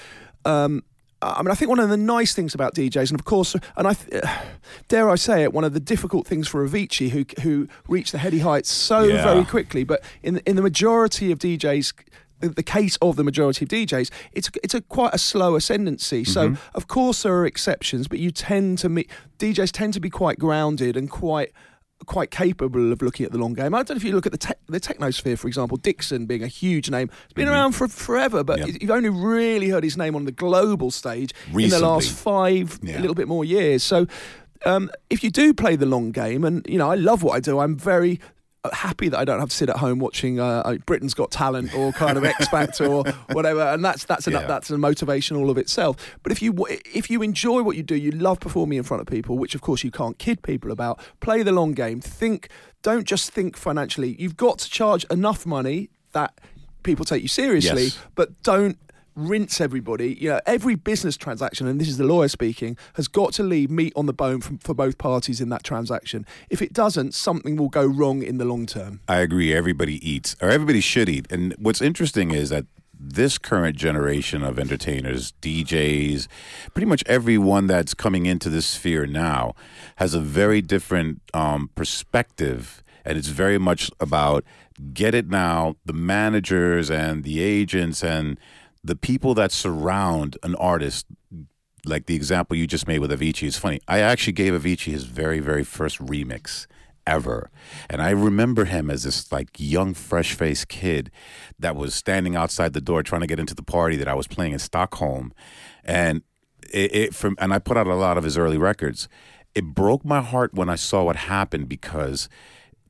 Um, 0.45 0.83
I 1.23 1.43
mean, 1.43 1.51
I 1.51 1.55
think 1.55 1.69
one 1.69 1.79
of 1.79 1.89
the 1.89 1.97
nice 1.97 2.33
things 2.33 2.55
about 2.55 2.73
DJs, 2.73 3.11
and 3.11 3.19
of 3.19 3.25
course, 3.25 3.55
and 3.77 3.87
I 3.87 3.93
th- 3.93 4.23
dare 4.87 5.07
I 5.11 5.15
say 5.15 5.43
it, 5.43 5.53
one 5.53 5.63
of 5.63 5.73
the 5.73 5.79
difficult 5.79 6.25
things 6.25 6.47
for 6.47 6.67
Avicii, 6.67 7.09
who 7.11 7.25
who 7.43 7.67
reached 7.87 8.11
the 8.11 8.17
heady 8.17 8.39
heights 8.39 8.71
so 8.71 9.03
Yeah. 9.03 9.23
very 9.23 9.45
quickly, 9.45 9.83
but 9.83 10.01
in 10.23 10.37
in 10.47 10.55
the 10.55 10.61
majority 10.63 11.31
of 11.31 11.37
DJs. 11.39 11.93
The 12.39 12.49
the 12.49 12.63
case 12.63 12.97
of 13.03 13.17
the 13.17 13.23
majority 13.23 13.65
of 13.65 13.69
DJs, 13.69 14.09
it's 14.33 14.49
it's 14.63 14.73
a 14.73 14.81
quite 14.81 15.13
a 15.13 15.19
slow 15.19 15.55
ascendancy. 15.55 16.23
So 16.23 16.41
Mm-hmm. 16.49 16.55
of 16.77 16.87
course 16.87 17.21
there 17.21 17.35
are 17.35 17.45
exceptions, 17.45 18.07
but 18.07 18.17
you 18.17 18.31
tend 18.31 18.79
to 18.79 18.89
meet 18.89 19.07
DJs 19.37 19.71
tend 19.71 19.93
to 19.93 19.99
be 19.99 20.09
quite 20.09 20.39
grounded 20.39 20.97
and 20.97 21.07
quite 21.07 21.51
quite 22.05 22.31
capable 22.31 22.91
of 22.91 23.01
looking 23.01 23.25
at 23.25 23.31
the 23.31 23.37
long 23.37 23.53
game. 23.53 23.73
I 23.73 23.79
don't 23.83 23.91
know 23.91 23.95
if 23.97 24.03
you 24.03 24.13
look 24.13 24.25
at 24.25 24.31
the 24.31 24.37
te- 24.37 24.53
the 24.67 24.79
technosphere, 24.79 25.37
for 25.37 25.47
example, 25.47 25.77
Dixon 25.77 26.25
being 26.25 26.43
a 26.43 26.47
huge 26.47 26.89
name. 26.89 27.09
It's 27.25 27.33
been 27.33 27.47
around 27.47 27.73
for 27.73 27.87
forever, 27.87 28.43
but 28.43 28.59
Mm-hmm. 28.59 28.69
Yep. 28.71 28.81
you've 28.81 28.91
only 28.91 29.09
really 29.09 29.69
heard 29.69 29.83
his 29.83 29.97
name 29.97 30.15
on 30.15 30.25
the 30.25 30.31
global 30.31 30.91
stage 30.91 31.33
in 31.53 31.69
the 31.69 31.79
last 31.79 32.09
five, 32.11 32.79
Yeah. 32.83 32.99
a 32.99 33.01
little 33.01 33.15
bit 33.15 33.27
more 33.27 33.45
years. 33.45 33.83
So. 33.83 34.07
Um, 34.63 34.91
if 35.09 35.23
you 35.23 35.31
do 35.31 35.55
play 35.55 35.75
the 35.75 35.87
long 35.87 36.11
game, 36.11 36.43
and 36.43 36.63
you 36.69 36.77
know, 36.77 36.87
I 36.91 36.93
love 36.93 37.23
what 37.23 37.33
I 37.35 37.39
do. 37.39 37.57
I'm 37.57 37.75
very 37.75 38.19
happy 38.71 39.09
that 39.09 39.17
I 39.17 39.25
don't 39.25 39.39
have 39.39 39.49
to 39.49 39.55
sit 39.55 39.69
at 39.69 39.77
home 39.77 39.97
watching 39.99 40.39
uh, 40.39 40.61
uh, 40.65 40.75
Britain's 40.85 41.13
Got 41.15 41.31
Talent 41.31 41.73
or 41.73 41.91
kind 41.93 42.17
of 42.17 42.23
X 42.23 42.47
Factor 42.47 42.85
or 42.85 43.03
whatever, 43.31 43.61
and 43.61 43.83
that's 43.83 44.05
that's 44.05 44.27
an, 44.27 44.33
Yeah. 44.33 44.45
that's 44.45 44.69
a 44.69 44.77
motivation 44.77 45.35
all 45.35 45.49
of 45.49 45.57
itself. 45.57 45.95
But 46.23 46.31
if 46.31 46.41
you 46.41 46.53
if 46.93 47.09
you 47.09 47.21
enjoy 47.23 47.63
what 47.63 47.75
you 47.75 47.83
do, 47.83 47.95
you 47.95 48.11
love 48.11 48.39
performing 48.39 48.77
in 48.77 48.83
front 48.83 49.01
of 49.01 49.07
people, 49.07 49.37
which 49.37 49.55
of 49.55 49.61
course 49.61 49.83
you 49.83 49.89
can't 49.91 50.17
kid 50.19 50.43
people 50.43 50.71
about. 50.71 50.99
Play 51.21 51.43
the 51.43 51.51
long 51.51 51.71
game. 51.73 52.01
Think. 52.01 52.49
Don't 52.83 53.05
just 53.05 53.29
think 53.31 53.55
financially. 53.57 54.15
You've 54.19 54.37
got 54.37 54.57
to 54.59 54.69
charge 54.69 55.03
enough 55.05 55.45
money 55.45 55.89
that 56.13 56.33
people 56.83 57.05
take 57.05 57.21
you 57.21 57.27
seriously, 57.27 57.83
Yes. 57.85 57.99
but 58.15 58.41
don't 58.43 58.77
rinse 59.27 59.61
everybody. 59.61 60.17
You 60.19 60.29
know, 60.29 60.41
every 60.45 60.75
business 60.75 61.17
transaction, 61.17 61.67
and 61.67 61.79
this 61.79 61.87
is 61.87 61.97
the 61.97 62.05
lawyer 62.05 62.27
speaking, 62.27 62.77
has 62.95 63.07
got 63.07 63.33
to 63.33 63.43
leave 63.43 63.69
meat 63.69 63.93
on 63.95 64.05
the 64.05 64.13
bone 64.13 64.41
from, 64.41 64.57
for 64.57 64.73
both 64.73 64.97
parties 64.97 65.41
in 65.41 65.49
that 65.49 65.63
transaction. 65.63 66.25
If 66.49 66.61
it 66.61 66.73
doesn't, 66.73 67.13
something 67.13 67.55
will 67.55 67.69
go 67.69 67.85
wrong 67.85 68.23
in 68.23 68.37
the 68.37 68.45
long 68.45 68.65
term. 68.65 69.01
I 69.07 69.17
agree. 69.17 69.53
Everybody 69.53 70.07
eats, 70.07 70.35
or 70.41 70.49
everybody 70.49 70.81
should 70.81 71.09
eat. 71.09 71.31
And 71.31 71.53
what's 71.57 71.81
interesting 71.81 72.31
is 72.31 72.49
that 72.49 72.65
this 73.01 73.37
current 73.37 73.75
generation 73.75 74.43
of 74.43 74.59
entertainers, 74.59 75.33
DJs, 75.41 76.27
pretty 76.73 76.85
much 76.85 77.03
everyone 77.07 77.67
that's 77.67 77.93
coming 77.93 78.27
into 78.27 78.49
this 78.49 78.67
sphere 78.67 79.07
now 79.07 79.55
has 79.95 80.13
a 80.13 80.19
very 80.19 80.61
different 80.61 81.21
um, 81.33 81.71
perspective. 81.73 82.83
And 83.03 83.17
it's 83.17 83.29
very 83.29 83.57
much 83.57 83.89
about 83.99 84.45
get 84.93 85.15
it 85.15 85.27
now, 85.27 85.75
the 85.85 85.93
managers 85.93 86.89
and 86.89 87.23
the 87.23 87.41
agents 87.41 88.03
and 88.03 88.37
the 88.83 88.95
people 88.95 89.33
that 89.35 89.51
surround 89.51 90.37
an 90.43 90.55
artist 90.55 91.05
like 91.85 92.05
the 92.05 92.15
example 92.15 92.55
you 92.55 92.67
just 92.67 92.87
made 92.87 92.99
with 92.99 93.11
Avicii 93.11 93.47
is 93.47 93.57
funny. 93.57 93.79
I 93.87 93.99
actually 93.99 94.33
gave 94.33 94.53
Avicii 94.53 94.91
his 94.91 95.05
very, 95.05 95.39
very 95.39 95.63
first 95.63 95.97
remix 95.99 96.67
ever. 97.07 97.49
And 97.89 98.01
I 98.01 98.11
remember 98.11 98.65
him 98.65 98.89
as 98.91 99.03
this 99.03 99.31
like 99.31 99.49
young, 99.57 99.93
fresh 99.93 100.33
faced 100.33 100.67
kid 100.67 101.11
that 101.59 101.75
was 101.75 101.95
standing 101.95 102.35
outside 102.35 102.73
the 102.73 102.81
door 102.81 103.03
trying 103.03 103.21
to 103.21 103.27
get 103.27 103.39
into 103.39 103.55
the 103.55 103.63
party 103.63 103.95
that 103.97 104.07
I 104.07 104.13
was 104.13 104.27
playing 104.27 104.53
in 104.53 104.59
Stockholm. 104.59 105.33
And 105.83 106.21
it, 106.71 106.95
it 106.95 107.15
from 107.15 107.35
and 107.39 107.53
I 107.53 107.59
put 107.59 107.77
out 107.77 107.87
a 107.87 107.95
lot 107.95 108.17
of 108.17 108.23
his 108.23 108.37
early 108.37 108.57
records. 108.57 109.09
It 109.55 109.65
broke 109.65 110.05
my 110.05 110.21
heart 110.21 110.53
when 110.53 110.69
I 110.69 110.75
saw 110.75 111.03
what 111.03 111.15
happened 111.15 111.67
because 111.67 112.29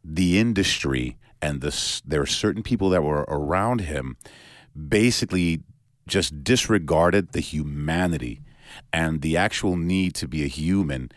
the 0.04 0.38
industry 0.38 1.18
and 1.42 1.62
this 1.62 2.02
there 2.02 2.22
are 2.22 2.28
certain 2.28 2.62
people 2.62 2.90
that 2.90 3.04
were 3.04 3.26
around 3.28 3.82
him 3.82 4.18
basically 4.88 5.62
just 6.12 6.44
disregarded 6.44 7.32
the 7.32 7.40
humanity 7.40 8.42
and 8.94 9.22
the 9.22 9.38
actual 9.38 9.76
need 9.76 10.14
to 10.16 10.28
be 10.28 10.44
a 10.44 10.48
human 10.48 11.10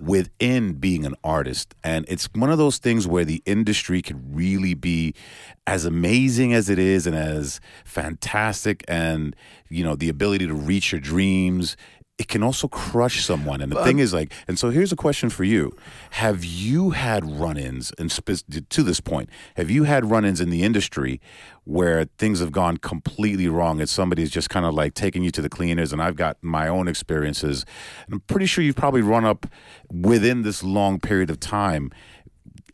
within 0.00 0.72
being 0.74 1.04
an 1.04 1.14
artist. 1.22 1.74
And 1.84 2.06
it's 2.08 2.28
one 2.34 2.50
of 2.50 2.56
those 2.56 2.78
things 2.78 3.06
where 3.06 3.24
the 3.24 3.42
industry 3.44 4.00
can 4.00 4.32
really 4.32 4.72
be 4.72 5.14
as 5.66 5.84
amazing 5.84 6.54
as 6.54 6.70
it 6.70 6.78
is 6.78 7.06
and 7.06 7.14
as 7.14 7.60
fantastic 7.84 8.82
and, 8.88 9.36
you 9.68 9.84
know, 9.84 9.96
the 9.96 10.08
ability 10.08 10.46
to 10.46 10.54
reach 10.54 10.92
your 10.92 11.00
dreams. 11.00 11.76
It 12.20 12.28
can 12.28 12.42
also 12.42 12.68
crush 12.68 13.24
someone. 13.24 13.62
And 13.62 13.72
the 13.72 13.82
thing 13.82 13.98
is, 13.98 14.12
like, 14.12 14.30
and 14.46 14.58
so 14.58 14.68
here's 14.68 14.92
a 14.92 14.96
question 14.96 15.30
for 15.30 15.42
you 15.42 15.74
Have 16.10 16.44
you 16.44 16.90
had 16.90 17.24
run 17.24 17.56
ins, 17.56 17.92
and 17.98 18.12
spe- 18.12 18.44
to 18.68 18.82
this 18.82 19.00
point, 19.00 19.30
have 19.56 19.70
you 19.70 19.84
had 19.84 20.10
run 20.10 20.26
ins 20.26 20.38
in 20.38 20.50
the 20.50 20.62
industry 20.62 21.18
where 21.64 22.04
things 22.18 22.40
have 22.40 22.52
gone 22.52 22.76
completely 22.76 23.48
wrong 23.48 23.80
and 23.80 23.88
somebody's 23.88 24.30
just 24.30 24.50
kind 24.50 24.66
of 24.66 24.74
like 24.74 24.92
taking 24.92 25.24
you 25.24 25.30
to 25.30 25.40
the 25.40 25.48
cleaners? 25.48 25.94
And 25.94 26.02
I've 26.02 26.16
got 26.16 26.36
my 26.42 26.68
own 26.68 26.88
experiences. 26.88 27.64
And 28.04 28.16
I'm 28.16 28.20
pretty 28.20 28.44
sure 28.44 28.62
you've 28.62 28.76
probably 28.76 29.00
run 29.00 29.24
up 29.24 29.46
within 29.90 30.42
this 30.42 30.62
long 30.62 31.00
period 31.00 31.30
of 31.30 31.40
time 31.40 31.90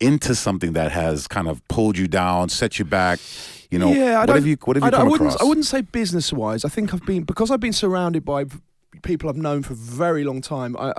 into 0.00 0.34
something 0.34 0.72
that 0.72 0.90
has 0.90 1.28
kind 1.28 1.46
of 1.46 1.66
pulled 1.68 1.96
you 1.96 2.08
down, 2.08 2.48
set 2.48 2.80
you 2.80 2.84
back. 2.84 3.20
You 3.70 3.78
know, 3.78 3.92
yeah, 3.92 4.16
I 4.16 4.20
what 4.20 4.26
don't, 4.26 4.36
have 4.38 4.46
you 4.46 4.56
what 4.64 4.76
have 4.76 4.82
you 4.82 4.88
I, 4.88 4.90
come 4.90 5.00
I 5.00 5.04
wouldn't, 5.08 5.30
across? 5.30 5.40
I 5.40 5.44
wouldn't 5.44 5.66
say 5.66 5.82
business 5.82 6.32
wise. 6.32 6.64
I 6.64 6.68
think 6.68 6.92
I've 6.92 7.06
been 7.06 7.22
because 7.22 7.52
I've 7.52 7.60
been 7.60 7.72
surrounded 7.72 8.24
by 8.24 8.46
people 9.02 9.28
I've 9.28 9.36
known 9.36 9.62
for 9.62 9.74
a 9.74 9.76
very 9.76 10.24
long 10.24 10.40
time. 10.40 10.76
I 10.76 10.92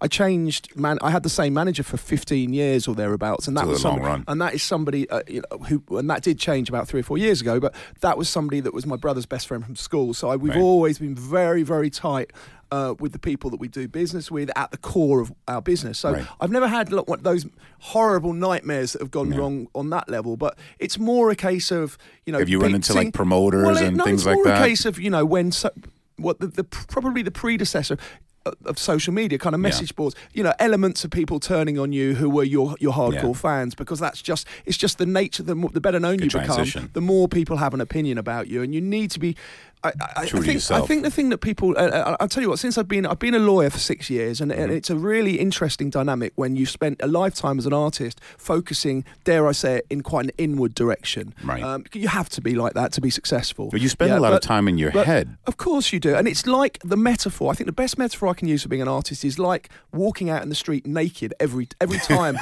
I- 0.00 0.08
changed 0.08 0.76
man. 0.76 0.98
I 1.02 1.10
had 1.10 1.22
the 1.22 1.28
same 1.30 1.54
manager 1.54 1.82
for 1.82 1.96
15 1.96 2.52
years 2.52 2.86
or 2.86 2.94
thereabouts, 2.94 3.48
and 3.48 3.56
that 3.56 3.62
It's 3.62 3.70
was 3.70 3.84
long 3.84 3.94
somebody, 3.94 4.10
run. 4.12 4.24
and 4.28 4.40
that 4.40 4.54
is 4.54 4.62
somebody 4.62 5.08
uh, 5.10 5.22
you 5.28 5.42
know, 5.50 5.58
who 5.58 5.82
and 5.98 6.08
that 6.10 6.22
did 6.22 6.38
change 6.38 6.68
about 6.68 6.86
three 6.88 7.00
or 7.00 7.04
four 7.04 7.18
years 7.18 7.40
ago. 7.40 7.58
But 7.60 7.74
that 8.00 8.16
was 8.18 8.28
somebody 8.28 8.60
that 8.60 8.72
was 8.74 8.86
my 8.86 8.96
brother's 8.96 9.26
best 9.26 9.46
friend 9.48 9.64
from 9.64 9.76
school. 9.76 10.14
So 10.14 10.28
I, 10.30 10.36
we've 10.36 10.54
Right. 10.54 10.60
always 10.60 10.98
been 10.98 11.14
very 11.14 11.62
very 11.62 11.90
tight. 11.90 12.32
Uh, 12.70 12.94
with 13.00 13.12
the 13.12 13.18
people 13.18 13.50
that 13.50 13.60
we 13.60 13.68
do 13.68 13.86
business 13.86 14.30
with 14.30 14.50
at 14.56 14.70
the 14.70 14.78
core 14.78 15.20
of 15.20 15.30
our 15.46 15.60
business. 15.60 15.98
So 15.98 16.12
Right. 16.14 16.26
I've 16.40 16.50
never 16.50 16.66
had 16.66 16.90
lo- 16.90 17.02
what, 17.04 17.22
those 17.22 17.44
horrible 17.80 18.32
nightmares 18.32 18.92
that 18.94 19.02
have 19.02 19.10
gone 19.10 19.28
wrong 19.28 19.68
on 19.74 19.90
that 19.90 20.08
level, 20.08 20.38
but 20.38 20.56
it's 20.78 20.98
more 20.98 21.30
a 21.30 21.36
case 21.36 21.70
of, 21.70 21.98
you 22.24 22.32
know, 22.32 22.38
Have 22.38 22.48
you 22.48 22.58
run 22.60 22.74
into, 22.74 22.94
like, 22.94 23.12
promoters 23.12 23.66
well, 23.66 23.76
and 23.76 23.98
no, 23.98 24.04
things 24.04 24.22
it's 24.22 24.26
like 24.26 24.36
more 24.36 24.44
that? 24.46 24.62
a 24.62 24.66
case 24.66 24.86
of, 24.86 24.98
you 24.98 25.10
know, 25.10 25.22
when 25.22 25.52
so, 25.52 25.68
what 26.16 26.40
the, 26.40 26.46
the 26.48 26.64
probably 26.64 27.22
the 27.22 27.30
predecessor 27.30 27.96
of- 28.66 28.76
social 28.78 29.14
media 29.14 29.38
kind 29.38 29.54
of 29.54 29.60
message 29.60 29.94
boards. 29.94 30.16
You 30.32 30.42
know 30.42 30.52
elements 30.58 31.04
of 31.04 31.10
people 31.12 31.38
turning 31.38 31.78
on 31.78 31.92
you 31.92 32.14
who 32.16 32.28
were 32.28 32.42
your 32.44 32.74
your 32.80 32.92
hardcore 32.92 33.22
Yeah. 33.22 33.32
fans 33.34 33.74
because 33.76 34.00
that's 34.00 34.20
just 34.20 34.46
it's 34.66 34.76
just 34.76 34.98
the 34.98 35.06
nature 35.06 35.44
the, 35.44 35.54
more, 35.54 35.70
the 35.70 35.80
better 35.80 36.00
known 36.00 36.16
Good 36.16 36.32
you 36.32 36.40
become 36.40 36.90
the 36.92 37.00
more 37.00 37.28
people 37.28 37.58
have 37.58 37.72
an 37.72 37.80
opinion 37.80 38.18
about 38.18 38.48
you 38.48 38.62
and 38.62 38.74
you 38.74 38.80
need 38.80 39.10
to 39.12 39.20
be 39.20 39.36
I, 39.84 39.88
I, 39.88 40.12
I 40.22 40.26
True 40.26 40.40
to 40.40 40.46
think 40.46 40.70
I 40.70 40.80
think 40.86 41.02
the 41.02 41.10
thing 41.10 41.28
that 41.30 41.38
people 41.38 41.70
uh, 41.76 41.82
uh, 41.82 42.16
I'll 42.20 42.28
tell 42.28 42.42
you 42.42 42.48
what 42.50 42.58
since 42.58 42.78
I've 42.78 42.88
been 42.88 43.04
I've 43.06 43.18
been 43.18 43.34
a 43.34 43.38
lawyer 43.40 43.70
for 43.70 43.78
six 43.78 44.08
years 44.10 44.40
and, 44.40 44.52
Mm-hmm. 44.52 44.60
and 44.62 44.72
it's 44.72 44.90
a 44.90 44.96
really 44.96 45.38
interesting 45.40 45.90
dynamic 45.90 46.32
when 46.36 46.56
you've 46.56 46.70
spent 46.70 47.00
a 47.02 47.06
lifetime 47.08 47.58
as 47.58 47.66
an 47.66 47.72
artist 47.72 48.20
focusing 48.38 49.04
dare 49.24 49.46
I 49.48 49.52
say 49.52 49.76
it 49.78 49.86
in 49.90 50.02
quite 50.02 50.26
an 50.26 50.30
inward 50.38 50.74
direction 50.74 51.34
Right. 51.44 51.62
um, 51.62 51.84
you 51.94 52.08
have 52.08 52.28
to 52.30 52.40
be 52.40 52.54
like 52.54 52.74
that 52.74 52.92
to 52.92 53.00
be 53.00 53.10
successful 53.10 53.70
But 53.70 53.80
you 53.80 53.88
spend 53.88 54.10
Yeah, 54.10 54.18
a 54.18 54.20
lot 54.20 54.32
of 54.34 54.40
time 54.40 54.68
in 54.68 54.78
your 54.78 54.90
head. 54.90 55.36
Of 55.46 55.56
course 55.56 55.92
you 55.92 55.98
do. 56.00 56.14
And 56.14 56.28
it's 56.28 56.46
like 56.46 56.78
the 56.84 56.96
metaphor. 56.96 57.50
I 57.50 57.54
think 57.54 57.66
the 57.66 57.72
best 57.72 57.98
metaphor 57.98 58.28
I 58.28 58.34
can 58.34 58.48
use 58.48 58.62
for 58.62 58.68
being 58.68 58.82
an 58.82 58.88
artist 58.88 59.24
is 59.24 59.38
like 59.38 59.68
walking 59.92 60.28
out 60.30 60.42
in 60.42 60.48
the 60.48 60.54
street 60.54 60.86
naked 60.86 61.34
every 61.40 61.68
every 61.80 61.98
time. 62.14 62.36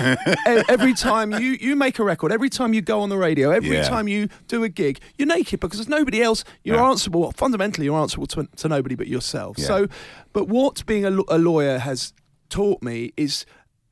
Every 0.68 0.94
time 0.94 1.33
you, 1.33 1.53
you 1.61 1.76
make 1.76 1.98
a 1.98 2.05
record, 2.05 2.33
every 2.33 2.50
time 2.50 2.74
you 2.74 2.83
go 2.83 3.00
on 3.00 3.09
the 3.09 3.18
radio, 3.18 3.50
every 3.50 3.70
Yeah. 3.76 3.88
time 3.88 4.09
you 4.09 4.29
do 4.48 4.64
a 4.64 4.68
gig, 4.68 5.00
you're 5.16 5.29
naked 5.29 5.61
because 5.61 5.79
there's 5.79 5.88
nobody 5.88 6.22
else. 6.22 6.44
You're 6.64 6.76
Yeah. 6.76 6.90
answerable. 6.90 7.30
Fundamentally, 7.35 7.87
you're 7.87 7.99
answerable 7.99 8.27
to, 8.29 8.49
to 8.57 8.69
nobody 8.69 8.95
but 8.95 9.07
yourself. 9.07 9.59
Yeah. 9.59 9.66
So, 9.66 9.88
but 10.33 10.49
what 10.49 10.85
being 10.87 11.05
a, 11.05 11.11
a 11.29 11.38
lawyer 11.38 11.79
has 11.79 12.12
taught 12.49 12.83
me 12.83 13.12
is 13.16 13.47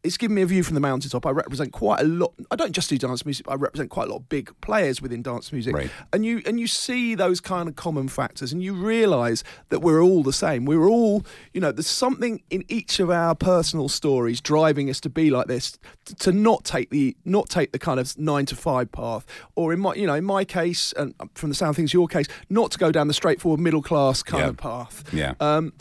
it's 0.09 0.17
given 0.17 0.35
me 0.35 0.43
a 0.43 0.47
view 0.47 0.63
from 0.65 0.75
the 0.75 0.81
mountaintop. 0.81 1.25
I 1.27 1.31
represent 1.31 1.73
quite 1.73 2.01
a 2.01 2.05
lot. 2.05 2.35
I 2.51 2.57
don't 2.57 2.73
just 2.73 2.91
do 2.91 2.99
dance 2.99 3.25
music. 3.25 3.47
I 3.49 3.55
represent 3.55 3.91
quite 3.91 4.09
a 4.09 4.11
lot 4.11 4.17
of 4.17 4.29
big 4.29 4.51
players 4.61 5.01
within 5.01 5.23
dance 5.23 5.53
music. 5.53 5.75
Right. 5.77 5.91
And 6.13 6.25
you 6.25 6.43
and 6.47 6.59
you 6.59 6.67
see 6.67 7.15
those 7.15 7.41
kind 7.41 7.69
of 7.69 7.77
common 7.77 8.09
factors, 8.09 8.53
and 8.53 8.63
you 8.63 8.75
realise 8.75 9.45
that 9.69 9.81
we're 9.81 10.03
all 10.03 10.23
the 10.23 10.33
same. 10.33 10.65
We're 10.65 10.89
all, 10.89 11.25
you 11.53 11.61
know, 11.61 11.71
there's 11.71 11.87
something 11.87 12.43
in 12.51 12.65
each 12.69 12.99
of 12.99 13.11
our 13.11 13.35
personal 13.35 13.89
stories 13.89 14.41
driving 14.41 14.91
us 14.91 15.01
to 15.03 15.09
be 15.11 15.31
like 15.31 15.47
this, 15.47 15.79
to 16.19 16.33
not 16.33 16.65
take 16.65 16.91
the 16.91 17.17
not 17.25 17.49
take 17.49 17.73
the 17.73 17.79
kind 17.79 18.01
of 18.01 18.19
nine 18.19 18.47
to 18.47 18.57
five 18.57 18.91
path, 18.91 19.25
or 19.55 19.73
in 19.73 19.81
my, 19.81 19.95
you 19.95 20.07
know, 20.07 20.15
in 20.15 20.25
my 20.25 20.45
case, 20.45 20.93
and 20.97 21.15
from 21.35 21.51
the 21.51 21.55
sound 21.55 21.71
of 21.71 21.77
things, 21.77 21.93
your 21.93 22.09
case, 22.09 22.27
not 22.51 22.71
to 22.73 22.79
go 22.79 22.91
down 22.91 23.07
the 23.09 23.15
straightforward 23.15 23.61
middle 23.61 23.83
class 23.83 24.23
kind 24.23 24.43
Yeah. 24.43 24.49
of 24.49 24.57
path 24.57 25.05
Yeah. 25.13 25.35
um, 25.41 25.73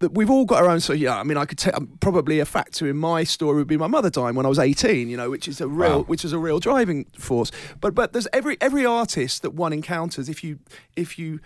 that 0.00 0.12
we've 0.12 0.28
all 0.30 0.44
got 0.44 0.62
our 0.62 0.68
own. 0.68 0.80
So 0.80 0.92
yeah, 0.92 1.18
I 1.18 1.22
mean, 1.22 1.36
I 1.38 1.44
could 1.46 1.58
take 1.58 1.74
probably 2.00 2.38
a 2.40 2.44
factor 2.44 2.86
in 2.88 2.96
my 2.96 3.24
story 3.24 3.56
would 3.56 3.66
be 3.66 3.76
my 3.78 3.86
mother 3.86 4.10
dying 4.10 4.34
when 4.34 4.44
I 4.46 4.48
was 4.48 4.58
eighteen. 4.58 5.08
You 5.08 5.16
know, 5.16 5.30
which 5.30 5.48
is 5.48 5.60
a 5.60 5.68
real, 5.68 5.98
Wow. 5.98 6.04
which 6.04 6.24
is 6.24 6.32
a 6.32 6.38
real 6.38 6.58
driving 6.60 7.04
force. 7.18 7.50
But 7.80 7.94
but 7.94 8.12
there's 8.12 8.28
every 8.32 8.56
every 8.60 8.84
artist 8.84 9.42
that 9.42 9.54
one 9.54 9.72
encounters. 9.72 10.28
If 10.28 10.42
you 10.44 10.58
if 10.96 11.18
you 11.18 11.40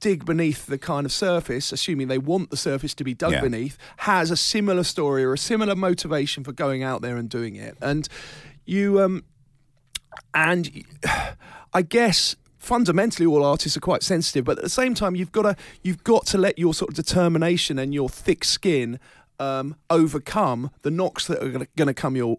dig 0.00 0.24
beneath 0.24 0.64
the 0.66 0.78
kind 0.78 1.04
of 1.04 1.12
surface, 1.12 1.72
assuming 1.72 2.08
they 2.08 2.16
want 2.16 2.50
the 2.50 2.56
surface 2.56 2.94
to 2.94 3.04
be 3.04 3.12
dug 3.12 3.32
Yeah. 3.32 3.42
beneath, 3.42 3.76
has 3.98 4.30
a 4.30 4.36
similar 4.36 4.82
story 4.82 5.22
or 5.24 5.34
a 5.34 5.38
similar 5.38 5.76
motivation 5.76 6.42
for 6.42 6.52
going 6.52 6.82
out 6.82 7.02
there 7.02 7.16
and 7.18 7.28
doing 7.28 7.56
it. 7.56 7.76
And 7.82 8.08
you 8.64 9.00
um 9.02 9.24
and 10.34 10.70
I 11.74 11.82
guess 11.82 12.34
fundamentally 12.60 13.26
all 13.26 13.44
artists 13.44 13.76
are 13.76 13.80
quite 13.80 14.02
sensitive, 14.02 14.44
but 14.44 14.58
at 14.58 14.64
the 14.64 14.70
same 14.70 14.94
time 14.94 15.16
you've 15.16 15.32
got 15.32 15.42
to 15.42 15.56
you've 15.82 16.04
got 16.04 16.26
to 16.26 16.38
let 16.38 16.58
your 16.58 16.72
sort 16.74 16.90
of 16.90 16.94
determination 16.94 17.78
and 17.78 17.92
your 17.92 18.08
thick 18.08 18.44
skin 18.44 19.00
um, 19.40 19.74
overcome 19.88 20.70
the 20.82 20.90
knocks 20.90 21.26
that 21.26 21.42
are 21.42 21.48
going 21.48 21.88
to 21.88 21.94
come 21.94 22.14
your, 22.14 22.36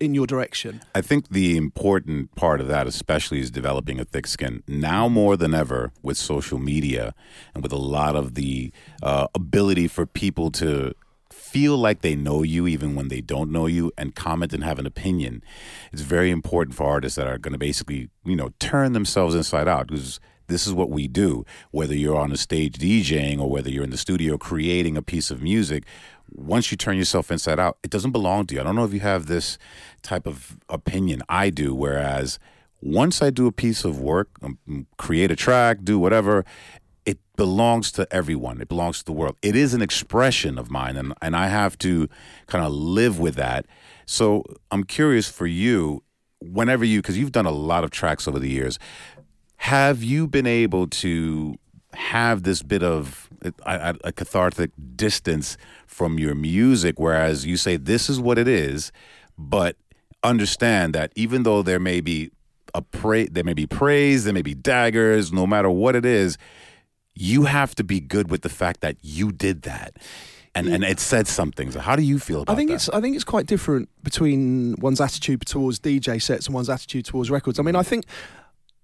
in 0.00 0.14
your 0.14 0.26
direction. 0.26 0.80
I 0.94 1.00
think 1.00 1.28
the 1.28 1.56
important 1.56 2.34
part 2.34 2.60
of 2.60 2.68
that, 2.68 2.86
especially, 2.86 3.40
is 3.40 3.50
developing 3.50 4.00
a 4.00 4.04
thick 4.04 4.26
skin. 4.26 4.62
Now 4.66 5.08
more 5.08 5.36
than 5.36 5.54
ever, 5.54 5.92
with 6.02 6.18
social 6.18 6.58
media 6.58 7.14
and 7.54 7.62
with 7.62 7.72
a 7.72 7.78
lot 7.78 8.16
of 8.16 8.34
the 8.34 8.72
uh, 9.02 9.28
ability 9.34 9.88
for 9.88 10.04
people 10.04 10.50
to 10.52 10.94
feel 11.52 11.76
like 11.76 12.00
they 12.00 12.16
know 12.16 12.42
you 12.42 12.66
even 12.66 12.94
when 12.94 13.08
they 13.08 13.20
don't 13.20 13.52
know 13.52 13.66
you 13.66 13.92
and 13.98 14.14
comment 14.14 14.54
and 14.54 14.64
have 14.64 14.78
an 14.78 14.86
opinion. 14.86 15.44
It's 15.92 16.00
very 16.00 16.30
important 16.30 16.74
for 16.74 16.84
artists 16.84 17.16
that 17.16 17.26
are 17.26 17.36
going 17.36 17.52
to 17.52 17.58
basically, 17.58 18.08
you 18.24 18.34
know, 18.34 18.54
turn 18.58 18.94
themselves 18.94 19.34
inside 19.34 19.68
out 19.68 19.88
because 19.88 20.18
this 20.46 20.66
is 20.66 20.72
what 20.72 20.88
we 20.88 21.06
do. 21.08 21.44
Whether 21.70 21.94
you're 21.94 22.16
on 22.16 22.32
a 22.32 22.38
stage 22.38 22.78
DJing 22.78 23.38
or 23.38 23.50
whether 23.50 23.68
you're 23.68 23.84
in 23.84 23.90
the 23.90 23.98
studio 23.98 24.38
creating 24.38 24.96
a 24.96 25.02
piece 25.02 25.30
of 25.30 25.42
music, 25.42 25.84
once 26.30 26.70
you 26.70 26.78
turn 26.78 26.96
yourself 26.96 27.30
inside 27.30 27.60
out, 27.60 27.76
it 27.82 27.90
doesn't 27.90 28.12
belong 28.12 28.46
to 28.46 28.54
you. 28.54 28.60
I 28.62 28.64
don't 28.64 28.74
know 28.74 28.84
if 28.84 28.94
you 28.94 29.00
have 29.00 29.26
this 29.26 29.58
type 30.00 30.26
of 30.26 30.58
opinion. 30.70 31.22
I 31.28 31.50
do, 31.50 31.74
whereas 31.74 32.38
once 32.80 33.20
I 33.20 33.28
do 33.28 33.46
a 33.46 33.52
piece 33.52 33.84
of 33.84 34.00
work, 34.00 34.30
um, 34.42 34.58
create 34.96 35.30
a 35.30 35.36
track, 35.36 35.78
do 35.84 35.98
whatever, 35.98 36.46
it 37.04 37.18
belongs 37.36 37.90
to 37.92 38.06
everyone. 38.12 38.60
It 38.60 38.68
belongs 38.68 38.98
to 39.00 39.04
the 39.04 39.12
world. 39.12 39.36
It 39.42 39.56
is 39.56 39.74
an 39.74 39.82
expression 39.82 40.58
of 40.58 40.70
mine, 40.70 40.96
and, 40.96 41.12
and 41.20 41.34
I 41.36 41.48
have 41.48 41.76
to 41.78 42.08
kind 42.46 42.64
of 42.64 42.72
live 42.72 43.18
with 43.18 43.34
that. 43.36 43.66
So 44.06 44.44
I'm 44.70 44.84
curious 44.84 45.28
for 45.28 45.46
you, 45.46 46.02
whenever 46.40 46.84
you, 46.84 47.00
because 47.00 47.18
you've 47.18 47.32
done 47.32 47.46
a 47.46 47.52
lot 47.52 47.84
of 47.84 47.90
tracks 47.90 48.28
over 48.28 48.38
the 48.38 48.48
years, 48.48 48.78
have 49.56 50.02
you 50.02 50.26
been 50.26 50.46
able 50.46 50.86
to 50.88 51.56
have 51.94 52.42
this 52.42 52.62
bit 52.62 52.82
of 52.82 53.28
a, 53.64 53.96
a 54.04 54.12
cathartic 54.12 54.70
distance 54.96 55.56
from 55.86 56.18
your 56.18 56.34
music, 56.34 56.98
whereas 56.98 57.44
you 57.46 57.56
say 57.56 57.76
this 57.76 58.08
is 58.08 58.18
what 58.20 58.38
it 58.38 58.48
is, 58.48 58.92
but 59.36 59.76
understand 60.22 60.94
that 60.94 61.12
even 61.16 61.42
though 61.42 61.62
there 61.62 61.80
may 61.80 62.00
be 62.00 62.30
a 62.74 62.80
pra- 62.80 63.28
there 63.28 63.44
may 63.44 63.54
be 63.54 63.66
praise, 63.66 64.24
there 64.24 64.32
may 64.32 64.42
be 64.42 64.54
daggers, 64.54 65.32
no 65.32 65.46
matter 65.46 65.68
what 65.68 65.94
it 65.94 66.06
is, 66.06 66.38
you 67.14 67.44
have 67.44 67.74
to 67.76 67.84
be 67.84 68.00
good 68.00 68.30
with 68.30 68.42
the 68.42 68.48
fact 68.48 68.80
that 68.80 68.96
you 69.02 69.32
did 69.32 69.62
that. 69.62 69.96
And, 70.54 70.68
and 70.68 70.84
it 70.84 71.00
said 71.00 71.26
something. 71.26 71.70
So 71.70 71.80
how 71.80 71.96
do 71.96 72.02
you 72.02 72.18
feel 72.18 72.42
about 72.42 72.52
I 72.52 72.56
think 72.56 72.68
that? 72.68 72.74
it's 72.74 72.88
I 72.90 73.00
think 73.00 73.14
it's 73.16 73.24
quite 73.24 73.46
different 73.46 73.88
between 74.02 74.74
one's 74.80 75.00
attitude 75.00 75.40
towards 75.46 75.80
DJ 75.80 76.20
sets 76.20 76.46
and 76.46 76.54
one's 76.54 76.68
attitude 76.68 77.06
towards 77.06 77.30
records. 77.30 77.58
I 77.58 77.62
mean, 77.62 77.74
I 77.74 77.82
think 77.82 78.04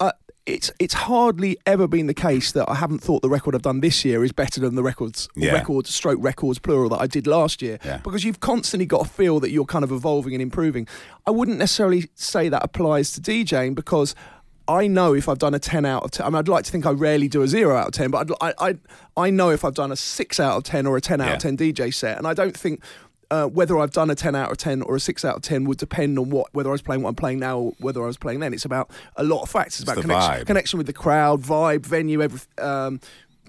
uh, 0.01 0.12
it's 0.47 0.71
it's 0.79 0.95
hardly 0.95 1.59
ever 1.67 1.87
been 1.87 2.07
the 2.07 2.14
case 2.14 2.53
that 2.53 2.71
I 2.71 2.75
haven't 2.77 3.01
thought 3.01 3.21
the 3.21 3.29
record 3.29 3.55
I've 3.55 3.61
done 3.61 3.81
this 3.81 4.03
year 4.03 4.25
is 4.25 4.33
better 4.33 4.62
than 4.62 4.77
the 4.77 4.83
records 4.83 5.29
Yeah. 5.37 5.53
records 5.53 5.95
stroke 5.95 6.19
records 6.23 6.59
plural 6.59 6.88
that 6.88 7.03
I 7.03 7.07
did 7.07 7.27
last 7.27 7.61
year 7.61 7.79
Yeah. 7.85 7.99
because 7.99 8.25
you've 8.25 8.41
constantly 8.41 8.87
got 8.87 9.05
to 9.05 9.11
feel 9.11 9.38
that 9.41 9.51
you're 9.51 9.67
kind 9.67 9.85
of 9.85 9.93
evolving 9.93 10.33
and 10.33 10.41
improving. 10.41 10.87
I 11.27 11.33
wouldn't 11.33 11.59
necessarily 11.59 12.09
say 12.14 12.49
that 12.49 12.64
applies 12.64 13.12
to 13.12 13.21
DJing 13.21 13.75
because 13.75 14.14
I 14.68 14.87
know 14.87 15.14
if 15.14 15.28
I've 15.28 15.38
done 15.38 15.54
a 15.54 15.59
10 15.59 15.87
out 15.87 16.02
of 16.04 16.11
10, 16.11 16.26
I 16.26 16.28
mean, 16.28 16.37
I'd 16.37 16.48
like 16.48 16.64
to 16.64 16.70
think 16.70 16.85
I 16.85 16.90
rarely 16.90 17.26
do 17.26 17.42
a 17.42 17.48
0 17.48 17.74
out 17.74 17.87
of 17.88 17.92
10, 17.94 18.11
but 18.11 18.31
I'd, 18.40 18.54
I, 18.59 18.68
I, 18.68 18.74
I 19.16 19.31
know 19.31 19.48
if 19.50 19.64
I've 19.64 19.74
done 19.74 19.90
a 19.90 19.96
6 19.96 20.40
out 20.40 20.57
of 20.59 20.64
10 20.64 20.87
or 20.87 20.96
a 20.96 21.00
10 21.00 21.20
out 21.22 21.28
Yeah. 21.28 21.35
of 21.35 21.38
10 21.42 21.57
DJ 21.57 21.92
set, 21.94 22.18
and 22.18 22.26
I 22.26 22.35
don't 22.35 22.57
think 22.57 22.83
uh, 23.31 23.46
whether 23.46 23.78
I've 23.78 23.90
done 23.92 24.11
a 24.11 24.14
10 24.14 24.35
out 24.35 24.50
of 24.50 24.57
10 24.59 24.83
or 24.83 24.96
a 24.96 25.00
6 25.00 25.24
out 25.24 25.37
of 25.37 25.42
10 25.42 25.64
would 25.64 25.78
depend 25.78 26.18
on 26.18 26.31
what 26.31 26.48
whether 26.54 26.68
I 26.70 26.72
was 26.72 26.83
playing 26.83 27.02
what 27.02 27.11
I'm 27.11 27.14
playing 27.14 27.38
now 27.40 27.59
or 27.59 27.72
whether 27.78 28.02
I 28.02 28.07
was 28.07 28.16
playing 28.18 28.40
then. 28.40 28.52
It's 28.54 28.64
about 28.64 28.90
a 29.16 29.24
lot 29.24 29.42
of 29.42 29.50
factors. 29.50 29.81
It's 29.81 29.90
about 29.90 30.00
connection, 30.02 30.33
vibe. 30.42 30.46
connection 30.46 30.76
with 30.78 30.87
the 30.87 30.92
crowd, 30.94 31.42
vibe, 31.42 31.85
venue, 31.85 32.22
every, 32.22 32.40
um, 32.59 33.00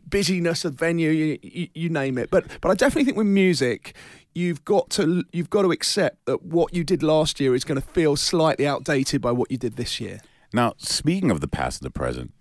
busyness 0.10 0.66
of 0.66 0.74
venue, 0.74 1.12
you, 1.12 1.40
you, 1.42 1.68
you 1.74 1.90
name 1.90 2.18
it. 2.18 2.30
But 2.30 2.46
but 2.62 2.70
I 2.72 2.76
definitely 2.76 3.06
think 3.06 3.18
with 3.18 3.28
music, 3.28 3.94
you've 4.34 4.66
got 4.66 4.90
to 4.92 5.24
you've 5.32 5.50
got 5.50 5.62
to 5.64 5.72
accept 5.72 6.26
that 6.26 6.44
what 6.44 6.74
you 6.74 6.84
did 6.84 7.02
last 7.04 7.40
year 7.40 7.56
is 7.56 7.64
going 7.64 7.80
to 7.80 7.88
feel 7.88 8.16
slightly 8.16 8.68
outdated 8.68 9.22
by 9.22 9.32
what 9.32 9.50
you 9.52 9.58
did 9.58 9.76
this 9.76 10.00
year. 10.02 10.20
Now, 10.54 10.74
speaking 10.78 11.32
of 11.32 11.42
the 11.42 11.48
past 11.48 11.82
and 11.82 11.86
the 11.86 11.92
present, 11.92 12.34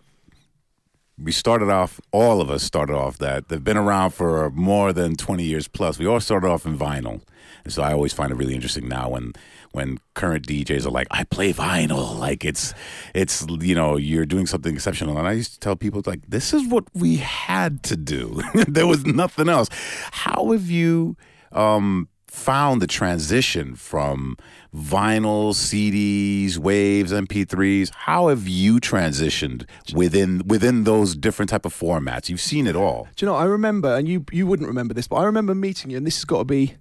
we 1.21 1.33
started 1.33 1.69
off, 1.69 2.01
all 2.13 2.41
of 2.41 2.51
us 2.51 2.63
started 2.63 2.95
off 2.95 3.19
that 3.19 3.49
they've 3.49 3.63
been 3.63 3.77
around 3.77 4.11
for 4.11 4.51
more 4.51 4.93
than 4.93 5.17
20 5.17 5.43
years 5.43 5.67
plus. 5.67 5.99
We 5.99 6.07
all 6.07 6.21
started 6.21 6.49
off 6.49 6.65
in 6.65 6.79
vinyl. 6.79 7.23
And 7.65 7.73
so 7.73 7.83
I 7.83 7.93
always 7.93 8.13
find 8.13 8.31
it 8.31 8.37
really 8.37 8.55
interesting 8.55 8.89
now 8.89 9.11
when 9.11 9.33
when 9.73 9.99
current 10.15 10.47
DJs 10.47 10.87
are 10.87 10.91
like, 10.91 11.07
I 11.11 11.25
play 11.25 11.53
vinyl. 11.53 12.19
Like 12.19 12.45
it's 12.45 12.73
it's 13.15 13.45
you 13.61 13.75
know, 13.75 13.97
you're 13.97 14.27
doing 14.27 14.47
something 14.47 14.75
exceptional. 14.75 15.19
And 15.19 15.27
I 15.27 15.33
used 15.33 15.55
to 15.55 15.61
tell 15.61 15.77
people 15.77 16.03
like, 16.07 16.23
this 16.29 16.55
is 16.55 16.67
what 16.69 16.85
we 16.95 17.17
had 17.17 17.83
to 17.85 17.97
do. 17.97 18.41
there 18.69 18.87
was 18.87 19.05
nothing 19.05 19.49
else. 19.49 19.69
How 20.13 20.53
have 20.53 20.71
you 20.71 21.17
um 21.53 22.09
found 22.39 22.81
the 22.81 22.87
transition 22.87 23.75
from 23.75 24.37
vinyl, 24.75 25.53
CDs, 25.53 26.57
waves, 26.59 27.13
MP3s? 27.13 27.91
How 27.95 28.29
have 28.29 28.47
you 28.47 28.81
transitioned 28.81 29.67
within 29.95 30.43
within 30.47 30.85
those 30.85 31.17
different 31.17 31.51
type 31.51 31.65
of 31.67 31.75
formats? 31.75 32.29
You've 32.29 32.41
seen 32.41 32.67
it 32.67 32.77
all. 32.77 33.09
Do 33.17 33.27
you 33.27 33.33
know? 33.33 33.37
I 33.37 33.45
remember, 33.45 33.95
and 33.95 34.09
you 34.09 34.25
you 34.33 34.47
wouldn't 34.47 34.69
remember 34.69 34.95
this, 34.95 35.09
but 35.09 35.17
I 35.17 35.25
remember 35.25 35.55
meeting 35.55 35.91
you, 35.91 35.97
and 35.97 36.07
this 36.07 36.17
has 36.17 36.25
got 36.25 36.39
to 36.39 36.45
be 36.45 36.75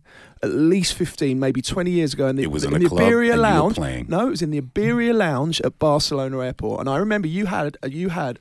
at 0.44 0.50
least 0.52 0.94
fifteen, 0.94 1.40
maybe 1.40 1.62
twenty 1.62 1.92
years 1.92 2.14
ago. 2.14 2.28
And 2.28 2.40
It 2.40 2.52
was 2.52 2.64
in 2.64 2.74
in 2.74 2.78
a 2.78 2.84
the 2.84 2.90
club 2.90 3.02
Iberia 3.02 3.34
and 3.34 3.42
you 3.42 3.48
were 3.48 3.50
Lounge. 3.50 3.78
No, 4.10 4.28
it 4.28 4.30
was 4.30 4.42
in 4.42 4.52
the 4.52 4.60
Iberia 4.60 5.14
Lounge 5.14 5.60
at 5.62 5.80
Barcelona 5.80 6.40
Airport, 6.40 6.80
and 6.82 6.90
I 6.90 6.98
remember 6.98 7.28
you 7.28 7.48
had 7.48 7.78
you 7.88 8.10
had 8.10 8.40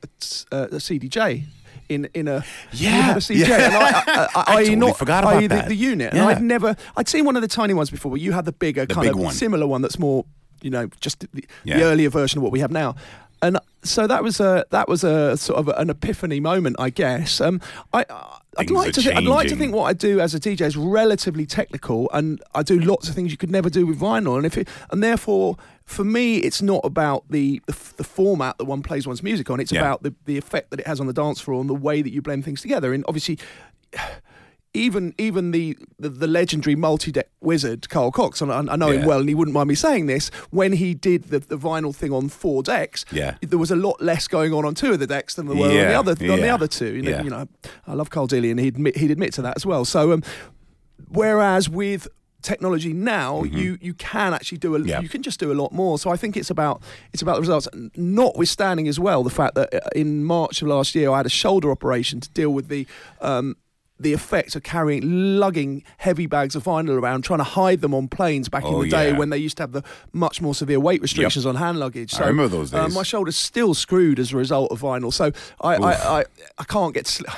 a, 0.53 0.57
a 0.57 0.79
CDJ. 0.79 1.45
In, 1.89 2.09
in 2.15 2.27
a 2.29 2.45
Yeah, 2.73 3.13
a 3.13 3.17
CDJ 3.19 3.49
yeah. 3.49 3.67
and 3.67 3.75
I, 3.77 3.81
I, 3.91 4.29
I, 4.35 4.43
I 4.47 4.57
totally 4.57 4.77
not 4.77 4.97
forgot 4.99 5.25
about 5.25 5.41
the, 5.41 5.47
that. 5.49 5.69
the 5.69 5.75
unit 5.77 6.13
and 6.13 6.23
I'd 6.23 6.43
never 6.43 6.75
I'd 6.97 7.09
seen 7.09 7.25
one 7.25 7.37
of 7.37 7.43
the 7.43 7.49
tiny 7.49 7.75
ones 7.75 7.91
before 7.91 8.11
but 8.11 8.21
you 8.21 8.33
had 8.33 8.45
the 8.45 8.53
bigger 8.53 8.87
The 8.87 8.95
kind 8.95 9.09
of 9.09 9.19
one. 9.19 9.33
similar 9.33 9.67
one 9.67 9.83
that's 9.83 9.99
more 9.99 10.25
you 10.63 10.71
know 10.71 10.89
just 11.01 11.21
the, 11.33 11.45
Yeah. 11.65 11.79
the 11.79 11.85
earlier 11.85 12.11
version 12.11 12.39
of 12.39 12.43
what 12.43 12.51
we 12.53 12.61
have 12.61 12.71
now 12.73 12.97
and 13.43 13.59
so 13.83 14.07
that 14.07 14.23
was 14.25 14.41
a 14.41 14.65
that 14.71 14.89
was 14.89 15.05
a 15.05 15.37
sort 15.37 15.59
of 15.59 15.69
an 15.69 15.91
epiphany 15.91 16.41
moment 16.41 16.77
I 16.79 16.91
guess 16.91 17.41
um 17.41 17.61
I 17.93 18.05
I'd 18.59 18.69
Things 18.69 18.71
like 18.79 18.93
to 18.95 19.03
think, 19.03 19.17
I'd 19.17 19.25
like 19.25 19.49
to 19.49 19.57
think 19.57 19.75
what 19.75 19.85
I 19.85 19.93
do 19.93 20.19
as 20.19 20.35
a 20.35 20.41
DJ 20.41 20.63
is 20.63 20.79
relatively 20.79 21.45
technical, 21.45 22.09
and 22.15 22.43
I 22.55 22.63
do 22.63 22.79
lots 22.81 23.07
of 23.07 23.15
things 23.15 23.31
you 23.31 23.37
could 23.37 23.51
never 23.51 23.69
do 23.69 23.87
with 23.87 24.01
vinyl, 24.01 24.39
and 24.39 24.47
if 24.47 24.57
it, 24.57 24.67
and 24.91 25.03
therefore 25.03 25.59
for 25.85 26.05
me 26.05 26.39
it's 26.39 26.63
not 26.63 26.81
about 26.83 27.25
the 27.29 27.61
the, 27.67 27.77
the 27.99 28.05
format 28.05 28.57
that 28.57 28.65
one 28.65 28.83
plays 28.83 29.07
one's 29.07 29.23
music 29.23 29.51
on. 29.51 29.61
It's 29.61 29.73
Yeah. 29.73 29.81
about 29.81 30.03
the 30.05 30.15
the 30.25 30.39
effect 30.39 30.71
that 30.71 30.81
it 30.81 30.87
has 30.87 31.01
on 31.01 31.07
the 31.07 31.13
dance 31.13 31.39
floor 31.39 31.61
and 31.61 31.69
the 31.69 31.75
way 31.75 32.01
that 32.01 32.13
you 32.15 32.23
blend 32.23 32.47
things 32.47 32.63
together. 32.63 32.95
And 32.95 33.05
obviously. 33.07 33.39
Even 34.77 35.15
even 35.19 35.51
the, 35.53 35.77
the, 35.99 36.09
the 36.09 36.27
legendary 36.27 36.77
multi 36.77 37.11
deck 37.11 37.29
wizard 37.41 37.89
Carl 37.89 38.11
Cox, 38.11 38.41
and 38.41 38.53
I, 38.53 38.59
I 38.73 38.77
know 38.77 38.91
Yeah. 38.91 39.01
him 39.01 39.07
well, 39.07 39.21
and 39.21 39.29
he 39.29 39.35
wouldn't 39.35 39.55
mind 39.55 39.69
me 39.69 39.75
saying 39.75 40.07
this. 40.07 40.29
When 40.51 40.73
he 40.73 40.95
did 40.95 41.25
the, 41.25 41.39
the 41.41 41.57
vinyl 41.59 41.95
thing 41.95 42.13
on 42.13 42.29
four 42.29 42.63
decks, 42.63 43.05
Yeah. 43.11 43.37
there 43.41 43.59
was 43.59 43.71
a 43.71 43.77
lot 43.77 44.01
less 44.03 44.29
going 44.29 44.53
on 44.53 44.65
on 44.65 44.75
two 44.75 44.93
of 44.93 44.99
the 44.99 45.07
decks 45.07 45.35
than 45.35 45.47
there 45.47 45.57
were 45.57 45.65
on 45.65 45.69
the 45.71 45.75
Yeah, 45.77 45.99
other 45.99 46.13
on 46.13 46.41
the 46.41 46.49
other 46.51 46.69
two. 46.69 46.95
You 46.97 47.03
know, 47.03 47.11
yeah. 47.11 47.23
you 47.23 47.31
know, 47.31 47.49
I 47.87 47.95
love 47.95 48.11
Carl 48.11 48.27
Dilly, 48.27 48.51
and 48.51 48.61
he'd 48.61 48.75
admit, 48.75 48.97
he'd 48.97 49.11
admit 49.11 49.33
to 49.35 49.43
that 49.43 49.57
as 49.57 49.65
well. 49.67 49.85
So, 49.85 50.13
um, 50.13 50.23
whereas 51.09 51.69
with 51.69 52.09
technology 52.43 52.93
now, 52.93 53.43
you 53.43 53.77
you 53.81 53.95
can 53.95 54.33
actually 54.35 54.59
do 54.59 54.75
a 54.75 54.79
Mm-hmm. 54.79 54.89
Yeah. 54.89 55.01
you 55.01 55.09
can 55.09 55.23
just 55.23 55.41
do 55.41 55.51
a 55.51 55.55
lot 55.63 55.73
more. 55.73 55.99
So 55.99 56.11
I 56.11 56.17
think 56.17 56.37
it's 56.37 56.51
about 56.51 56.83
it's 57.13 57.23
about 57.23 57.37
the 57.37 57.41
results. 57.41 57.67
Notwithstanding 57.97 58.89
as 58.89 59.01
well 59.01 59.23
the 59.25 59.31
fact 59.31 59.55
that 59.55 59.75
uh, 59.75 59.81
in 59.97 60.25
March 60.25 60.63
of 60.63 60.69
last 60.69 60.95
year 60.95 61.11
I 61.11 61.17
had 61.19 61.27
a 61.27 61.31
shoulder 61.31 61.71
operation 61.71 62.21
to 62.21 62.29
deal 62.31 62.51
with 62.51 62.69
the. 62.69 62.87
Um, 63.21 63.57
the 63.99 64.13
effect 64.13 64.55
of 64.55 64.63
carrying, 64.63 65.39
lugging 65.39 65.83
heavy 65.99 66.27
bags 66.27 66.55
of 66.55 66.65
vinyl 66.65 67.01
around, 67.01 67.23
trying 67.23 67.39
to 67.39 67.45
hide 67.45 67.81
them 67.81 67.95
on 67.95 68.09
planes 68.09 68.49
back 68.49 68.63
Oh, 68.65 68.77
in 68.83 68.85
the 68.85 68.91
day 68.91 69.11
yeah. 69.11 69.19
when 69.19 69.31
they 69.31 69.39
used 69.39 69.57
to 69.57 69.63
have 69.63 69.73
the 69.73 69.83
much 70.13 70.43
more 70.43 70.55
severe 70.55 70.79
weight 70.79 71.01
restrictions 71.01 71.47
on 71.47 71.55
hand 71.57 71.79
luggage. 71.79 72.15
I 72.15 72.27
remember 72.27 72.49
those 72.49 72.75
uh, 72.75 72.85
days. 72.85 72.95
my 72.95 73.03
shoulder's 73.03 73.37
still 73.37 73.73
screwed 73.75 74.19
as 74.19 74.33
a 74.33 74.37
result 74.37 74.71
of 74.71 74.81
vinyl, 74.83 75.13
so 75.13 75.33
I, 75.61 75.77
I, 75.77 76.19
I, 76.21 76.25
I 76.59 76.65
can't 76.65 76.93
get. 76.95 77.07
Sl- 77.07 77.25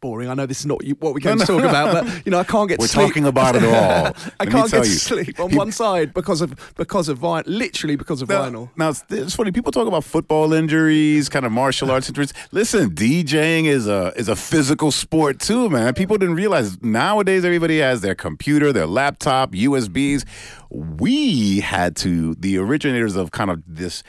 boring. 0.00 0.28
I 0.28 0.34
know 0.34 0.46
this 0.46 0.60
is 0.60 0.66
not 0.66 0.82
what 1.00 1.14
we're 1.14 1.20
going 1.20 1.38
to 1.38 1.46
talk 1.46 1.62
about, 1.64 2.04
but 2.04 2.22
you 2.26 2.30
know 2.30 2.38
I 2.38 2.44
can't 2.44 2.68
get. 2.68 2.78
We're 2.78 2.86
sleep. 2.86 3.06
talking 3.08 3.24
about 3.26 3.56
it 3.56 3.64
all. 3.64 3.72
I 4.40 4.44
Let 4.44 4.50
can't 4.50 4.70
get 4.70 4.84
you. 4.84 4.90
sleep 4.92 5.40
on 5.40 5.54
one 5.54 5.72
side 5.72 6.14
because 6.14 6.40
of 6.40 6.54
because 6.76 7.08
of 7.08 7.18
vinyl, 7.18 7.44
literally 7.46 7.96
because 7.96 8.22
of 8.22 8.28
Now, 8.28 8.42
vinyl. 8.42 8.70
now 8.76 8.90
it's, 8.90 9.04
it's 9.10 9.34
funny. 9.34 9.52
People 9.52 9.72
talk 9.72 9.86
about 9.88 10.04
football 10.04 10.52
injuries, 10.52 11.28
kind 11.28 11.44
of 11.46 11.52
martial 11.52 11.90
arts 11.90 12.08
injuries. 12.08 12.32
Listen, 12.52 12.90
DJing 12.90 13.64
is 13.64 13.86
a 13.86 14.12
is 14.16 14.28
a 14.28 14.36
physical 14.36 14.90
sport 14.90 15.38
too, 15.40 15.68
man. 15.70 15.94
People 15.94 16.18
didn't 16.18 16.36
realize 16.36 16.80
nowadays 16.82 17.44
everybody 17.44 17.78
has 17.78 18.00
their 18.00 18.14
computer, 18.14 18.72
their 18.72 18.86
laptop, 18.86 19.52
USBs. 19.52 20.24
We 20.70 21.60
had 21.60 21.96
to. 21.96 22.34
The 22.36 22.56
originators 22.58 23.16
of 23.16 23.30
kind 23.32 23.50
of 23.50 23.62
this 23.66 24.02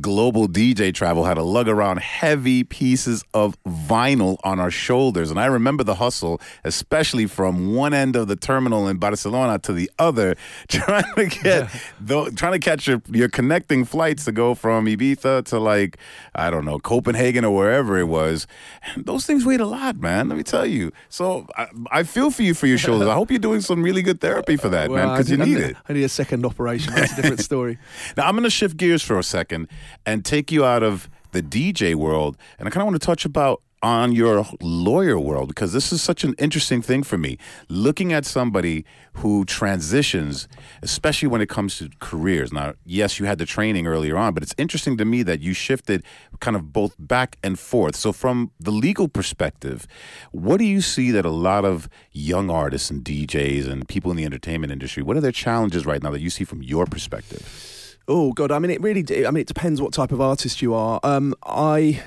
global 0.00 0.48
DJ 0.48 0.92
travel 0.94 1.24
had 1.24 1.34
to 1.34 1.42
lug 1.42 1.68
around 1.68 2.00
heavy 2.00 2.64
pieces 2.64 3.22
of 3.34 3.56
vinyl 3.64 4.38
on 4.42 4.58
our 4.58 4.70
shoulders. 4.70 5.30
And 5.30 5.38
I 5.38 5.46
remember 5.46 5.84
the 5.84 5.96
hustle, 5.96 6.40
especially 6.64 7.26
from 7.26 7.74
one 7.74 7.92
end 7.94 8.16
of 8.16 8.28
the 8.28 8.36
terminal 8.36 8.88
in 8.88 8.96
Barcelona 8.96 9.58
to 9.60 9.72
the 9.72 9.90
other, 9.98 10.36
trying 10.68 11.04
to 11.16 11.26
get 11.26 11.70
the, 12.00 12.30
trying 12.34 12.52
to 12.52 12.58
catch 12.58 12.86
your, 12.86 13.02
your 13.10 13.28
connecting 13.28 13.84
flights 13.84 14.24
to 14.24 14.32
go 14.32 14.54
from 14.54 14.86
Ibiza 14.86 15.44
to 15.46 15.58
like 15.58 15.98
I 16.34 16.50
don't 16.50 16.64
know 16.64 16.78
Copenhagen 16.78 17.44
or 17.44 17.54
wherever 17.54 17.98
it 17.98 18.08
was. 18.08 18.46
And 18.94 19.04
those 19.04 19.26
things 19.26 19.44
weighed 19.44 19.60
a 19.60 19.66
lot, 19.66 19.96
man. 19.96 20.28
Let 20.28 20.38
me 20.38 20.44
tell 20.44 20.66
you. 20.66 20.92
So 21.08 21.46
I, 21.56 21.68
I 21.90 22.02
feel 22.02 22.30
for 22.30 22.42
you 22.42 22.54
for 22.54 22.66
your 22.66 22.78
shoulders. 22.78 23.08
I 23.08 23.14
hope 23.14 23.30
you're 23.30 23.38
doing 23.38 23.60
some 23.60 23.82
really 23.82 24.02
good 24.02 24.20
therapy 24.20 24.56
for 24.56 24.68
that, 24.70 24.90
man, 24.90 24.98
Well, 24.98 25.10
I 25.10 25.16
because 25.16 25.30
you 25.30 25.36
need- 25.36 25.46
need 25.46 25.56
I 25.56 25.68
it. 25.68 25.76
A 26.06 26.08
second 26.08 26.46
operation. 26.46 26.94
That's 26.94 27.12
a 27.12 27.16
different 27.16 27.40
story. 27.50 27.78
Now 28.16 28.28
I'm 28.28 28.34
going 28.34 28.44
to 28.44 28.50
shift 28.50 28.76
gears 28.76 29.02
for 29.02 29.18
a 29.18 29.24
second 29.24 29.66
and 30.06 30.24
take 30.24 30.52
you 30.52 30.64
out 30.64 30.84
of 30.84 31.10
the 31.32 31.42
DJ 31.42 31.96
world, 31.96 32.36
and 32.60 32.68
I 32.68 32.70
kind 32.70 32.82
of 32.82 32.86
want 32.86 33.00
to 33.00 33.04
touch 33.04 33.24
about 33.24 33.60
on 33.86 34.10
your 34.10 34.44
lawyer 34.60 35.18
world 35.18 35.46
because 35.48 35.72
this 35.72 35.92
is 35.92 36.02
such 36.02 36.24
an 36.24 36.34
interesting 36.38 36.82
thing 36.82 37.04
for 37.04 37.16
me. 37.16 37.38
Looking 37.68 38.12
at 38.12 38.26
somebody 38.26 38.84
who 39.14 39.44
transitions, 39.44 40.48
especially 40.82 41.28
when 41.28 41.40
it 41.40 41.48
comes 41.48 41.78
to 41.78 41.88
careers. 42.00 42.52
Now, 42.52 42.74
yes, 42.84 43.20
you 43.20 43.26
had 43.26 43.38
the 43.38 43.46
training 43.46 43.86
earlier 43.86 44.16
on, 44.16 44.34
but 44.34 44.42
it's 44.42 44.54
interesting 44.58 44.96
to 44.96 45.04
me 45.04 45.22
that 45.22 45.40
you 45.40 45.52
shifted 45.52 46.02
kind 46.40 46.56
of 46.56 46.72
both 46.72 46.96
back 46.98 47.38
and 47.44 47.56
forth. 47.58 47.94
So, 47.94 48.12
from 48.12 48.50
the 48.58 48.72
legal 48.72 49.06
perspective, 49.06 49.86
what 50.32 50.56
do 50.58 50.64
you 50.64 50.80
see 50.80 51.12
that 51.12 51.24
a 51.24 51.30
lot 51.30 51.64
of 51.64 51.88
young 52.10 52.50
artists 52.50 52.90
and 52.90 53.04
DJs 53.04 53.70
and 53.70 53.86
people 53.86 54.10
in 54.10 54.16
the 54.16 54.24
entertainment 54.24 54.72
industry, 54.72 55.04
what 55.04 55.16
are 55.16 55.20
their 55.20 55.30
challenges 55.30 55.86
right 55.86 56.02
now 56.02 56.10
that 56.10 56.20
you 56.20 56.30
see 56.30 56.42
from 56.42 56.60
your 56.60 56.86
perspective? 56.86 57.96
Oh 58.08 58.32
God! 58.32 58.50
I 58.50 58.58
mean, 58.58 58.70
it 58.70 58.80
really. 58.80 59.04
I 59.26 59.30
mean, 59.30 59.42
it 59.42 59.48
depends 59.48 59.80
what 59.80 59.92
type 59.92 60.12
of 60.12 60.20
artist 60.20 60.60
you 60.60 60.74
are. 60.74 60.98
Um, 61.04 61.34
I. 61.44 62.02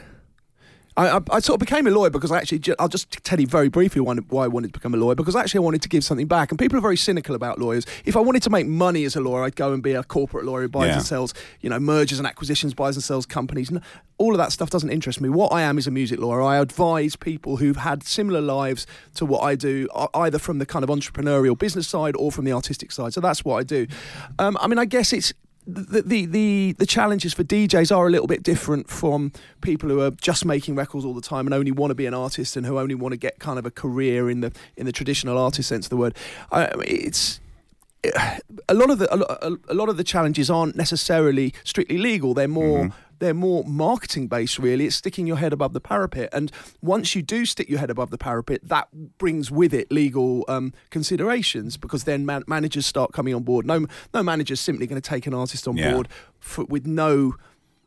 I, 0.97 1.17
I, 1.17 1.19
I 1.31 1.39
sort 1.39 1.55
of 1.55 1.59
became 1.59 1.87
a 1.87 1.91
lawyer 1.91 2.09
because 2.09 2.31
I 2.31 2.37
actually, 2.39 2.61
I'll 2.77 2.87
just 2.89 3.09
tell 3.23 3.39
you 3.39 3.47
very 3.47 3.69
briefly 3.69 4.01
why, 4.01 4.43
I 4.43 4.47
wanted 4.47 4.73
to 4.73 4.79
become 4.79 4.93
a 4.93 4.97
lawyer 4.97 5.15
because 5.15 5.35
actually 5.35 5.59
I 5.59 5.61
wanted 5.61 5.81
to 5.83 5.89
give 5.89 6.03
something 6.03 6.27
back. 6.27 6.51
And 6.51 6.59
people 6.59 6.77
are 6.77 6.81
very 6.81 6.97
cynical 6.97 7.35
about 7.35 7.59
lawyers. 7.59 7.85
If 8.05 8.17
I 8.17 8.19
wanted 8.19 8.43
to 8.43 8.49
make 8.49 8.67
money 8.67 9.05
as 9.05 9.15
a 9.15 9.21
lawyer, 9.21 9.43
I'd 9.43 9.55
go 9.55 9.71
and 9.73 9.81
be 9.81 9.93
a 9.93 10.03
corporate 10.03 10.45
lawyer 10.45 10.63
who 10.63 10.67
buys 10.67 10.87
Yeah. 10.87 10.95
and 10.97 11.05
sells, 11.05 11.33
you 11.61 11.69
know, 11.69 11.79
mergers 11.79 12.17
and 12.19 12.27
acquisitions, 12.27 12.73
buys 12.73 12.95
and 12.95 13.03
sells 13.03 13.25
companies. 13.25 13.69
And 13.69 13.81
all 14.17 14.31
of 14.33 14.37
that 14.39 14.51
stuff 14.51 14.69
doesn't 14.69 14.89
interest 14.89 15.21
me. 15.21 15.29
What 15.29 15.53
I 15.53 15.61
am 15.61 15.77
is 15.77 15.87
a 15.87 15.91
music 15.91 16.19
lawyer. 16.19 16.41
I 16.41 16.57
advise 16.57 17.15
people 17.15 17.57
who've 17.57 17.77
had 17.77 18.03
similar 18.03 18.41
lives 18.41 18.85
to 19.15 19.25
what 19.25 19.41
I 19.41 19.55
do, 19.55 19.87
either 20.13 20.39
from 20.39 20.57
the 20.59 20.65
kind 20.65 20.83
of 20.83 20.89
entrepreneurial 20.89 21.57
business 21.57 21.87
side 21.87 22.15
or 22.17 22.31
from 22.31 22.45
the 22.45 22.51
artistic 22.51 22.91
side. 22.91 23.13
So 23.13 23.21
that's 23.21 23.45
what 23.45 23.55
I 23.57 23.63
do. 23.63 23.87
Um, 24.37 24.57
I 24.59 24.67
mean, 24.67 24.79
I 24.79 24.85
guess 24.85 25.13
it's 25.13 25.33
the, 25.67 26.01
the 26.01 26.25
the 26.25 26.75
the 26.77 26.85
challenges 26.85 27.33
for 27.33 27.43
DJs 27.43 27.95
are 27.95 28.07
a 28.07 28.09
little 28.09 28.27
bit 28.27 28.43
different 28.43 28.89
from 28.89 29.31
people 29.61 29.89
who 29.89 30.01
are 30.01 30.11
just 30.11 30.45
making 30.45 30.75
records 30.75 31.05
all 31.05 31.13
the 31.13 31.21
time 31.21 31.45
and 31.45 31.53
only 31.53 31.71
want 31.71 31.91
to 31.91 31.95
be 31.95 32.05
an 32.05 32.13
artist 32.13 32.55
and 32.55 32.65
who 32.65 32.79
only 32.79 32.95
want 32.95 33.13
to 33.13 33.17
get 33.17 33.39
kind 33.39 33.59
of 33.59 33.65
a 33.65 33.71
career 33.71 34.29
in 34.29 34.41
the 34.41 34.51
in 34.77 34.85
the 34.85 34.91
traditional 34.91 35.37
artist 35.37 35.69
sense 35.69 35.85
of 35.85 35.89
the 35.89 35.97
word. 35.97 36.15
I, 36.51 36.71
it's 36.85 37.39
eh, 38.03 38.39
a 38.67 38.73
lot 38.73 38.89
of 38.89 38.99
the 38.99 39.13
a 39.13 39.57
a 39.71 39.73
lot 39.73 39.89
of 39.89 39.97
the 39.97 40.03
challenges 40.03 40.49
aren't 40.49 40.75
necessarily 40.75 41.53
strictly 41.63 41.97
legal. 41.97 42.33
They're 42.33 42.47
more 42.47 42.85
mm-hmm. 42.85 43.08
They're 43.19 43.33
more 43.33 43.63
marketing 43.65 44.27
based. 44.27 44.59
Really, 44.59 44.85
it's 44.85 44.95
sticking 44.95 45.27
your 45.27 45.37
head 45.37 45.53
above 45.53 45.73
the 45.73 45.81
parapet. 45.81 46.29
And 46.33 46.51
once 46.81 47.15
you 47.15 47.21
do 47.21 47.45
stick 47.45 47.69
your 47.69 47.79
head 47.79 47.89
above 47.89 48.09
the 48.09 48.17
parapet, 48.17 48.61
that 48.67 48.87
brings 49.17 49.51
with 49.51 49.73
it 49.73 49.91
legal 49.91 50.45
um, 50.47 50.73
considerations 50.89 51.77
because 51.77 52.03
then 52.05 52.25
man- 52.25 52.43
managers 52.47 52.85
start 52.85 53.11
coming 53.13 53.33
on 53.35 53.43
board. 53.43 53.65
No 53.65 53.85
no 54.13 54.23
manager's 54.23 54.59
simply 54.61 54.87
going 54.87 55.01
to 55.01 55.09
take 55.09 55.27
an 55.27 55.33
artist 55.33 55.67
on 55.67 55.77
Yeah. 55.77 55.93
board 55.93 56.07
for, 56.39 56.65
with 56.65 56.85
no 56.87 57.35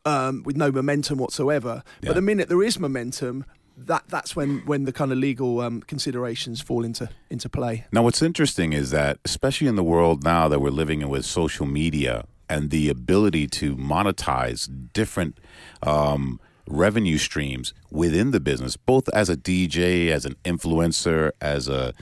um, 0.05 0.43
with 0.43 0.57
no 0.57 0.71
momentum 0.71 1.17
whatsoever. 1.17 1.83
Yeah. 2.01 2.09
But 2.09 2.15
the 2.15 2.21
minute 2.21 2.49
there 2.49 2.63
is 2.63 2.79
momentum. 2.79 3.45
That 3.75 4.03
that's 4.07 4.35
when, 4.35 4.59
when 4.67 4.83
the 4.83 4.91
kind 4.93 5.11
of 5.11 5.17
legal 5.17 5.59
um, 5.59 5.81
considerations 5.81 6.61
fall 6.61 6.85
into 6.85 7.09
into 7.31 7.49
play. 7.49 7.85
Now, 7.91 8.03
what's 8.03 8.21
interesting 8.21 8.71
is 8.71 8.91
that, 8.91 9.17
especially 9.25 9.65
in 9.67 9.75
the 9.77 9.83
world 9.83 10.23
now 10.23 10.47
that 10.47 10.59
we're 10.59 10.69
living 10.69 11.01
in 11.01 11.09
with 11.09 11.25
social 11.25 11.65
media 11.65 12.25
and 12.53 12.69
the 12.69 12.87
ability 12.87 13.47
to 13.47 13.75
monetize 13.75 14.69
different 14.93 15.39
um, 15.81 16.39
revenue 16.67 17.17
streams 17.17 17.73
within 17.89 18.29
the 18.29 18.39
business, 18.39 18.77
both 18.77 19.09
as 19.09 19.27
a 19.27 19.35
DJ, 19.35 20.09
as 20.09 20.23
an 20.23 20.35
influencer, 20.45 21.31
as 21.41 21.67
a 21.67 21.93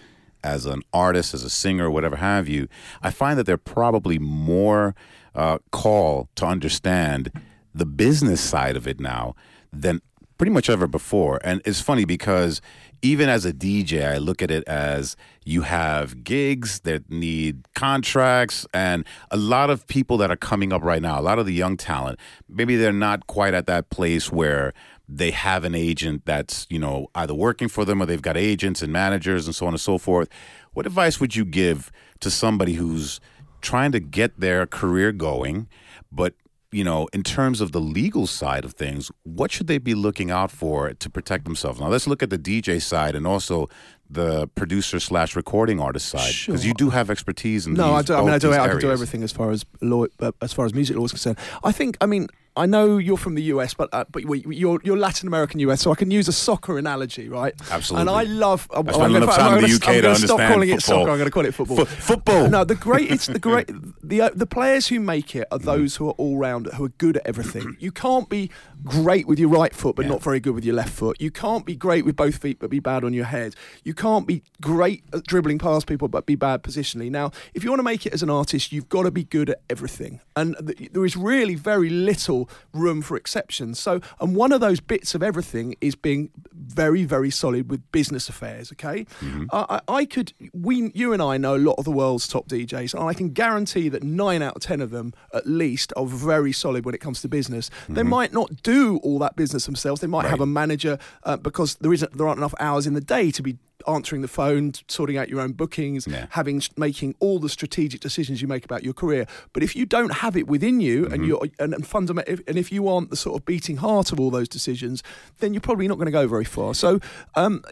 as 0.43 0.65
an 0.65 0.81
artist, 0.91 1.35
as 1.35 1.43
a 1.43 1.51
singer, 1.51 1.89
whatever 1.89 2.15
have 2.15 2.49
you, 2.49 2.67
I 3.03 3.11
find 3.11 3.37
that 3.37 3.45
they're 3.45 3.57
probably 3.57 4.17
more 4.17 4.95
uh, 5.35 5.59
call 5.71 6.29
to 6.35 6.47
understand 6.47 7.31
the 7.75 7.85
business 7.85 8.41
side 8.41 8.75
of 8.75 8.87
it 8.87 8.99
now 8.99 9.35
than 9.71 10.01
pretty 10.39 10.51
much 10.51 10.67
ever 10.67 10.87
before. 10.87 11.39
And 11.43 11.61
it's 11.63 11.79
funny 11.79 12.05
because 12.05 12.59
even 13.03 13.29
as 13.29 13.45
a 13.45 13.53
DJ, 13.53 14.03
I 14.03 14.17
look 14.17 14.41
at 14.41 14.49
it 14.49 14.67
as 14.67 15.15
you 15.43 15.63
have 15.63 16.23
gigs 16.23 16.81
that 16.81 17.09
need 17.09 17.65
contracts 17.73 18.65
and 18.73 19.05
a 19.31 19.37
lot 19.37 19.69
of 19.69 19.87
people 19.87 20.17
that 20.17 20.29
are 20.29 20.35
coming 20.35 20.71
up 20.71 20.83
right 20.83 21.01
now, 21.01 21.19
a 21.19 21.21
lot 21.21 21.39
of 21.39 21.45
the 21.45 21.53
young 21.53 21.77
talent, 21.77 22.19
maybe 22.47 22.75
they're 22.75 22.91
not 22.91 23.25
quite 23.27 23.53
at 23.53 23.65
that 23.65 23.89
place 23.89 24.31
where 24.31 24.73
they 25.09 25.31
have 25.31 25.63
an 25.65 25.75
agent 25.75 26.23
that's, 26.25 26.67
you 26.69 26.79
know, 26.79 27.07
either 27.15 27.33
working 27.33 27.67
for 27.67 27.85
them 27.85 28.01
or 28.01 28.05
they've 28.05 28.21
got 28.21 28.37
agents 28.37 28.81
and 28.81 28.93
managers 28.93 29.45
and 29.45 29.55
so 29.55 29.65
on 29.65 29.73
and 29.73 29.81
so 29.81 29.97
forth. 29.97 30.29
What 30.73 30.85
advice 30.85 31.19
would 31.19 31.35
you 31.35 31.43
give 31.43 31.91
to 32.19 32.29
somebody 32.29 32.73
who's 32.73 33.19
trying 33.61 33.91
to 33.91 33.99
get 33.99 34.39
their 34.39 34.65
career 34.65 35.11
going, 35.11 35.67
but 36.11 36.33
you 36.71 36.85
know, 36.85 37.07
in 37.11 37.21
terms 37.21 37.59
of 37.59 37.73
the 37.73 37.81
legal 37.81 38.25
side 38.25 38.63
of 38.63 38.73
things, 38.73 39.11
what 39.23 39.51
should 39.51 39.67
they 39.67 39.77
be 39.77 39.93
looking 39.93 40.31
out 40.31 40.49
for 40.49 40.93
to 40.93 41.09
protect 41.09 41.43
themselves? 41.43 41.81
Now, 41.81 41.87
let's 41.87 42.07
look 42.07 42.23
at 42.23 42.29
the 42.29 42.37
DJ 42.37 42.81
side 42.81 43.13
and 43.13 43.27
also 43.27 43.67
the 44.11 44.47
producer 44.49 44.99
slash 44.99 45.35
recording 45.35 45.79
artist 45.79 46.09
side 46.09 46.33
because 46.45 46.65
you 46.65 46.73
do 46.73 46.89
have 46.89 47.09
expertise 47.09 47.65
in 47.65 47.73
No, 47.73 47.93
I 47.93 48.01
do. 48.01 48.13
I 48.13 48.21
mean, 48.21 48.29
I 48.29 48.37
do. 48.37 48.51
I 48.53 48.67
can 48.67 48.79
do 48.79 48.91
everything 48.91 49.23
as 49.23 49.31
far 49.31 49.51
as 49.51 49.65
law, 49.81 50.05
uh, 50.19 50.31
as 50.41 50.53
far 50.53 50.65
as 50.65 50.73
music 50.73 50.97
law 50.97 51.05
is 51.05 51.11
concerned. 51.11 51.37
I 51.63 51.71
think. 51.71 51.97
I 52.01 52.05
mean, 52.05 52.27
I 52.57 52.65
know 52.65 52.97
you're 52.97 53.15
from 53.17 53.35
the 53.35 53.43
US, 53.43 53.73
but 53.73 53.87
uh, 53.93 54.03
but 54.11 54.23
you're 54.23 54.79
you're 54.83 54.97
Latin 54.97 55.27
American 55.27 55.59
US, 55.61 55.81
so 55.81 55.91
I 55.91 55.95
can 55.95 56.11
use 56.11 56.27
a 56.27 56.33
soccer 56.33 56.77
analogy, 56.77 57.29
right? 57.29 57.53
Absolutely. 57.71 58.01
And 58.01 58.09
I 58.09 58.23
love. 58.23 58.67
uh, 58.71 58.81
spent 58.81 58.95
I'm 58.95 59.11
gonna- 59.13 59.17
enough 59.23 59.35
time 59.37 59.57
in 59.57 59.69
the 59.69 59.75
UK 59.75 59.87
I'm 59.87 59.95
to 59.95 60.01
gonna 60.01 60.15
stop 60.15 60.29
understand 60.39 60.53
calling 60.53 60.69
it 60.69 60.81
soccer. 60.81 61.09
I'm 61.11 61.17
going 61.17 61.25
to 61.25 61.31
call 61.31 61.45
it 61.45 61.53
football. 61.53 61.77
Fo- 61.77 61.85
football. 61.85 62.49
No, 62.49 62.63
the 62.65 62.75
great. 62.75 63.09
It's 63.09 63.27
the 63.27 63.39
great. 63.39 63.69
The 64.03 64.19
uh, 64.21 64.29
the 64.35 64.45
players 64.47 64.87
who 64.87 64.99
make 64.99 65.35
it 65.37 65.47
are 65.51 65.59
Mm. 65.59 65.63
those 65.63 65.95
who 65.95 66.07
are 66.09 66.13
all 66.17 66.37
round, 66.37 66.67
who 66.73 66.83
are 66.85 66.89
good 66.97 67.15
at 67.17 67.25
everything. 67.25 67.77
You 67.79 67.91
can't 67.93 68.27
be 68.27 68.49
great 68.83 69.25
with 69.27 69.39
your 69.39 69.47
right 69.47 69.73
foot, 69.73 69.95
but 69.95 70.03
Yeah. 70.05 70.11
not 70.11 70.21
very 70.23 70.39
good 70.41 70.53
with 70.55 70.65
your 70.65 70.75
left 70.75 70.89
foot. 70.91 71.15
You 71.21 71.31
can't 71.31 71.65
be 71.65 71.75
great 71.77 72.03
with 72.03 72.15
both 72.17 72.35
feet, 72.37 72.59
but 72.59 72.69
be 72.69 72.79
bad 72.81 73.03
on 73.05 73.13
your 73.13 73.25
head. 73.25 73.55
You 73.85 73.93
can't 73.93 74.27
be 74.27 74.43
great 74.59 75.03
at 75.13 75.23
dribbling 75.25 75.59
past 75.59 75.87
people, 75.87 76.09
but 76.09 76.25
be 76.25 76.35
bad 76.35 76.63
positionally. 76.63 77.09
Now, 77.09 77.31
if 77.53 77.63
you 77.63 77.69
want 77.69 77.79
to 77.79 77.83
make 77.83 78.05
it 78.05 78.11
as 78.13 78.21
an 78.23 78.29
artist, 78.29 78.73
you've 78.73 78.89
got 78.89 79.03
to 79.03 79.11
be 79.11 79.23
good 79.23 79.51
at 79.51 79.61
everything, 79.69 80.19
and 80.35 80.57
th- 80.67 80.91
there 80.91 81.05
is 81.05 81.15
really 81.15 81.55
very 81.55 81.89
little 81.89 82.40
room 82.73 83.01
for 83.01 83.17
exceptions. 83.17 83.79
So, 83.79 84.01
and 84.19 84.35
one 84.35 84.51
of 84.51 84.61
those 84.61 84.79
bits 84.79 85.15
of 85.15 85.23
everything 85.23 85.75
is 85.81 85.95
being 85.95 86.29
very, 86.53 87.03
very 87.03 87.29
solid 87.29 87.69
with 87.69 87.81
business 87.91 88.29
affairs. 88.29 88.71
Okay, 88.71 89.05
I, 89.51 89.81
I 89.87 90.01
I 90.01 90.05
could, 90.05 90.33
we, 90.53 90.91
you 90.95 91.13
and 91.13 91.21
I 91.21 91.37
know 91.37 91.55
a 91.55 91.57
lot 91.57 91.75
of 91.77 91.85
the 91.85 91.91
world's 91.91 92.27
top 92.27 92.47
DJs, 92.47 92.93
and 92.93 93.03
I 93.03 93.13
can 93.13 93.29
guarantee 93.29 93.89
that 93.89 94.03
nine 94.03 94.41
out 94.41 94.55
of 94.55 94.61
ten 94.61 94.81
of 94.81 94.89
them, 94.91 95.13
at 95.33 95.45
least, 95.47 95.93
are 95.95 96.05
very 96.05 96.51
solid 96.51 96.85
when 96.85 96.95
it 96.95 96.99
comes 97.01 97.21
to 97.21 97.27
business. 97.27 97.69
They 97.89 98.03
might 98.03 98.33
not 98.33 98.63
do 98.63 98.97
all 99.03 99.19
that 99.19 99.35
business 99.35 99.65
themselves. 99.65 100.01
They 100.01 100.07
might 100.07 100.25
have 100.25 100.41
a 100.41 100.45
manager 100.45 100.97
uh, 101.23 101.37
because 101.37 101.75
there 101.75 101.93
isn't, 101.93 102.17
there 102.17 102.27
aren't 102.27 102.39
enough 102.39 102.53
hours 102.59 102.87
in 102.87 102.93
the 102.93 103.01
day 103.01 103.31
to 103.31 103.43
be 103.43 103.57
answering 103.87 104.21
the 104.21 104.27
phone, 104.27 104.73
sorting 104.87 105.17
out 105.17 105.29
your 105.29 105.39
own 105.41 105.53
bookings, 105.53 106.07
Yeah. 106.07 106.27
having 106.31 106.61
making 106.77 107.15
all 107.19 107.39
the 107.39 107.49
strategic 107.49 108.01
decisions 108.01 108.41
you 108.41 108.47
make 108.47 108.65
about 108.65 108.83
your 108.83 108.93
career. 108.93 109.25
But 109.53 109.63
if 109.63 109.75
you 109.75 109.85
don't 109.85 110.13
have 110.15 110.35
it 110.37 110.47
within 110.47 110.81
you, 110.81 111.07
and 111.07 111.25
you're 111.25 111.41
and, 111.59 111.73
and 111.73 111.85
fundamental, 111.85 112.37
and 112.47 112.57
if 112.57 112.71
you 112.71 112.87
aren't 112.87 113.09
the 113.09 113.15
sort 113.15 113.39
of 113.39 113.45
beating 113.45 113.77
heart 113.77 114.11
of 114.11 114.19
all 114.19 114.29
those 114.31 114.47
decisions, 114.49 115.03
then 115.39 115.53
you're 115.53 115.61
probably 115.61 115.87
not 115.87 115.95
going 115.95 116.05
to 116.05 116.11
go 116.11 116.27
very 116.27 116.45
far. 116.45 116.73
So 116.73 116.99
um, 117.35 117.63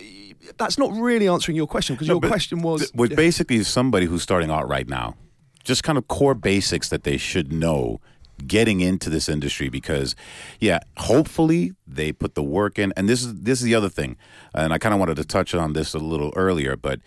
that's 0.57 0.77
not 0.77 0.91
really 0.93 1.27
answering 1.27 1.55
your 1.55 1.67
question 1.67 1.95
because 1.95 2.07
your 2.07 2.21
question 2.21 2.61
was 2.61 2.81
Th- 2.81 2.91
With 2.93 3.11
yeah. 3.11 3.15
basically 3.17 3.63
somebody 3.63 4.05
who's 4.05 4.23
starting 4.23 4.49
out 4.51 4.67
right 4.67 4.87
now, 4.87 5.15
just 5.63 5.83
kind 5.83 5.97
of 5.97 6.07
core 6.07 6.35
basics 6.35 6.89
that 6.89 7.03
they 7.03 7.17
should 7.17 7.51
know 7.51 7.99
getting 8.47 8.81
into 8.81 9.09
this 9.09 9.29
industry 9.29 9.69
because 9.69 10.15
yeah 10.59 10.79
hopefully 10.97 11.73
they 11.87 12.11
put 12.11 12.35
the 12.35 12.43
work 12.43 12.79
in 12.79 12.93
and 12.95 13.07
this 13.09 13.23
is 13.23 13.33
this 13.41 13.59
is 13.59 13.65
the 13.65 13.75
other 13.75 13.89
thing 13.89 14.17
and 14.53 14.73
i 14.73 14.77
kind 14.77 14.93
of 14.93 14.99
wanted 14.99 15.15
to 15.15 15.25
touch 15.25 15.53
on 15.53 15.73
this 15.73 15.93
a 15.93 15.99
little 15.99 16.33
earlier 16.35 16.75
but 16.75 16.99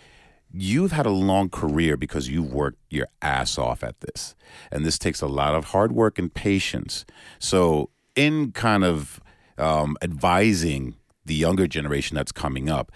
you've 0.52 0.92
had 0.92 1.06
a 1.06 1.10
long 1.10 1.48
career 1.48 1.96
because 1.96 2.28
you've 2.28 2.52
worked 2.52 2.78
your 2.90 3.06
ass 3.22 3.56
off 3.58 3.82
at 3.82 3.98
this 4.00 4.34
and 4.70 4.84
this 4.84 4.98
takes 4.98 5.20
a 5.22 5.26
lot 5.26 5.54
of 5.54 5.66
hard 5.66 5.92
work 5.92 6.18
and 6.18 6.34
patience 6.34 7.04
so 7.38 7.88
in 8.14 8.52
kind 8.52 8.84
of 8.84 9.20
um, 9.58 9.96
advising 10.02 10.94
the 11.24 11.34
younger 11.34 11.66
generation 11.66 12.14
that's 12.14 12.32
coming 12.32 12.68
up 12.68 12.92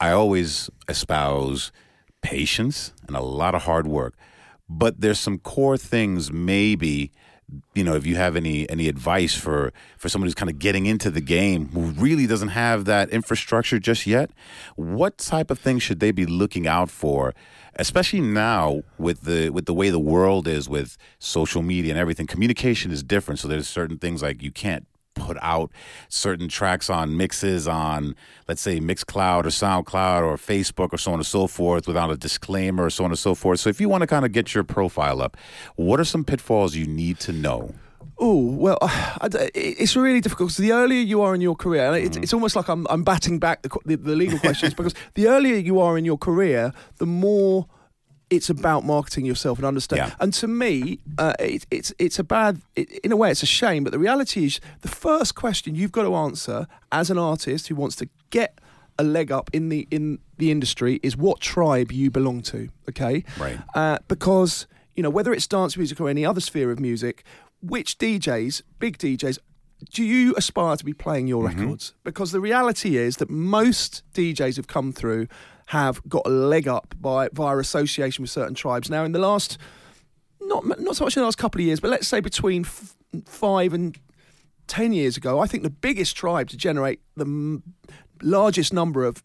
I 0.00 0.10
always 0.10 0.68
espouse 0.88 1.72
patience 2.22 2.92
and 3.06 3.16
a 3.16 3.22
lot 3.22 3.54
of 3.54 3.62
hard 3.62 3.86
work. 3.86 4.14
But 4.68 5.00
there's 5.00 5.20
some 5.20 5.38
core 5.38 5.76
things 5.76 6.32
maybe 6.32 7.12
you 7.74 7.84
know, 7.84 7.94
if 7.94 8.06
you 8.06 8.16
have 8.16 8.36
any 8.36 8.68
any 8.70 8.88
advice 8.88 9.34
for 9.34 9.72
for 9.96 10.08
someone 10.08 10.26
who's 10.26 10.34
kind 10.34 10.50
of 10.50 10.58
getting 10.58 10.86
into 10.86 11.10
the 11.10 11.20
game 11.20 11.68
who 11.68 11.80
really 11.80 12.26
doesn't 12.26 12.48
have 12.48 12.84
that 12.86 13.10
infrastructure 13.10 13.78
just 13.78 14.06
yet, 14.06 14.30
what 14.76 15.18
type 15.18 15.50
of 15.50 15.58
things 15.58 15.82
should 15.82 16.00
they 16.00 16.10
be 16.10 16.26
looking 16.26 16.66
out 16.66 16.90
for? 16.90 17.34
Especially 17.76 18.20
now 18.20 18.82
with 18.98 19.22
the 19.22 19.50
with 19.50 19.66
the 19.66 19.74
way 19.74 19.90
the 19.90 19.98
world 19.98 20.46
is 20.46 20.68
with 20.68 20.96
social 21.18 21.62
media 21.62 21.92
and 21.92 21.98
everything, 21.98 22.26
communication 22.26 22.90
is 22.90 23.02
different. 23.02 23.40
So 23.40 23.48
there's 23.48 23.68
certain 23.68 23.98
things 23.98 24.22
like 24.22 24.42
you 24.42 24.52
can't 24.52 24.86
put 25.14 25.36
out 25.40 25.70
certain 26.08 26.48
tracks 26.48 26.90
on 26.90 27.16
mixes 27.16 27.66
on, 27.66 28.14
let's 28.48 28.60
say, 28.60 28.80
Mixcloud 28.80 29.44
or 29.44 29.48
SoundCloud 29.48 30.22
or 30.22 30.36
Facebook 30.36 30.92
or 30.92 30.98
so 30.98 31.12
on 31.12 31.18
and 31.18 31.26
so 31.26 31.46
forth 31.46 31.86
without 31.86 32.10
a 32.10 32.16
disclaimer 32.16 32.84
or 32.84 32.90
so 32.90 33.04
on 33.04 33.10
and 33.10 33.18
so 33.18 33.34
forth. 33.34 33.60
So 33.60 33.70
if 33.70 33.80
you 33.80 33.88
want 33.88 34.02
to 34.02 34.06
kind 34.06 34.24
of 34.24 34.32
get 34.32 34.54
your 34.54 34.64
profile 34.64 35.22
up, 35.22 35.36
what 35.76 36.00
are 36.00 36.04
some 36.04 36.24
pitfalls 36.24 36.74
you 36.74 36.86
need 36.86 37.18
to 37.20 37.32
know? 37.32 37.74
Oh 38.18 38.40
well, 38.40 38.78
it's 39.54 39.96
really 39.96 40.20
difficult 40.20 40.48
because 40.48 40.58
the 40.58 40.72
earlier 40.72 41.00
you 41.00 41.22
are 41.22 41.34
in 41.34 41.40
your 41.40 41.56
career, 41.56 41.94
it's, 41.94 42.14
mm-hmm. 42.14 42.22
it's 42.22 42.32
almost 42.32 42.56
like 42.56 42.68
I'm, 42.68 42.86
I'm 42.88 43.02
batting 43.02 43.38
back 43.38 43.62
the, 43.62 43.70
the, 43.84 43.96
the 43.96 44.14
legal 44.14 44.38
questions 44.38 44.74
because 44.74 44.94
the 45.14 45.28
earlier 45.28 45.56
you 45.56 45.80
are 45.80 45.98
in 45.98 46.04
your 46.04 46.18
career, 46.18 46.72
the 46.98 47.06
more 47.06 47.66
it's 48.36 48.50
about 48.50 48.84
marketing 48.84 49.24
yourself 49.24 49.58
and 49.58 49.66
understand. 49.66 49.98
Yeah. 49.98 50.14
And 50.20 50.32
to 50.34 50.48
me, 50.48 50.98
uh, 51.18 51.34
it, 51.38 51.66
it's 51.70 51.92
it's 51.98 52.18
a 52.18 52.24
bad. 52.24 52.60
It, 52.76 52.90
in 53.00 53.12
a 53.12 53.16
way, 53.16 53.30
it's 53.30 53.42
a 53.42 53.46
shame. 53.46 53.84
But 53.84 53.92
the 53.92 53.98
reality 53.98 54.44
is, 54.44 54.60
the 54.82 54.88
first 54.88 55.34
question 55.34 55.74
you've 55.74 55.92
got 55.92 56.02
to 56.02 56.14
answer 56.14 56.66
as 56.92 57.10
an 57.10 57.18
artist 57.18 57.68
who 57.68 57.74
wants 57.74 57.96
to 57.96 58.08
get 58.30 58.58
a 58.98 59.04
leg 59.04 59.32
up 59.32 59.50
in 59.52 59.68
the 59.68 59.86
in 59.90 60.18
the 60.38 60.50
industry 60.50 61.00
is 61.02 61.16
what 61.16 61.40
tribe 61.40 61.92
you 61.92 62.10
belong 62.10 62.42
to. 62.42 62.68
Okay, 62.88 63.24
right? 63.38 63.58
Uh, 63.74 63.98
because 64.08 64.66
you 64.94 65.02
know 65.02 65.10
whether 65.10 65.32
it's 65.32 65.46
dance 65.46 65.76
music 65.76 66.00
or 66.00 66.08
any 66.08 66.24
other 66.24 66.40
sphere 66.40 66.70
of 66.70 66.80
music, 66.80 67.24
which 67.62 67.98
DJs, 67.98 68.62
big 68.78 68.98
DJs, 68.98 69.38
do 69.92 70.04
you 70.04 70.34
aspire 70.36 70.76
to 70.76 70.84
be 70.84 70.92
playing 70.92 71.26
your 71.26 71.44
mm-hmm. 71.44 71.60
records? 71.60 71.94
Because 72.04 72.32
the 72.32 72.40
reality 72.40 72.96
is 72.96 73.16
that 73.16 73.30
most 73.30 74.02
DJs 74.14 74.56
have 74.56 74.66
come 74.66 74.92
through 74.92 75.28
have 75.66 76.06
got 76.08 76.22
a 76.26 76.30
leg 76.30 76.68
up 76.68 76.94
by 77.00 77.28
via 77.32 77.56
association 77.58 78.22
with 78.22 78.30
certain 78.30 78.54
tribes. 78.54 78.90
Now, 78.90 79.04
in 79.04 79.12
the 79.12 79.18
last, 79.18 79.58
not 80.40 80.80
not 80.80 80.96
so 80.96 81.04
much 81.04 81.16
in 81.16 81.20
the 81.20 81.26
last 81.26 81.38
couple 81.38 81.60
of 81.60 81.66
years, 81.66 81.80
but 81.80 81.90
let's 81.90 82.08
say 82.08 82.20
between 82.20 82.62
f- 82.64 82.96
five 83.24 83.72
and 83.72 83.98
ten 84.66 84.92
years 84.92 85.16
ago, 85.16 85.40
I 85.40 85.46
think 85.46 85.62
the 85.62 85.70
biggest 85.70 86.16
tribe 86.16 86.48
to 86.50 86.56
generate 86.56 87.00
the 87.16 87.24
m- 87.24 87.62
largest 88.22 88.72
number 88.72 89.04
of 89.04 89.22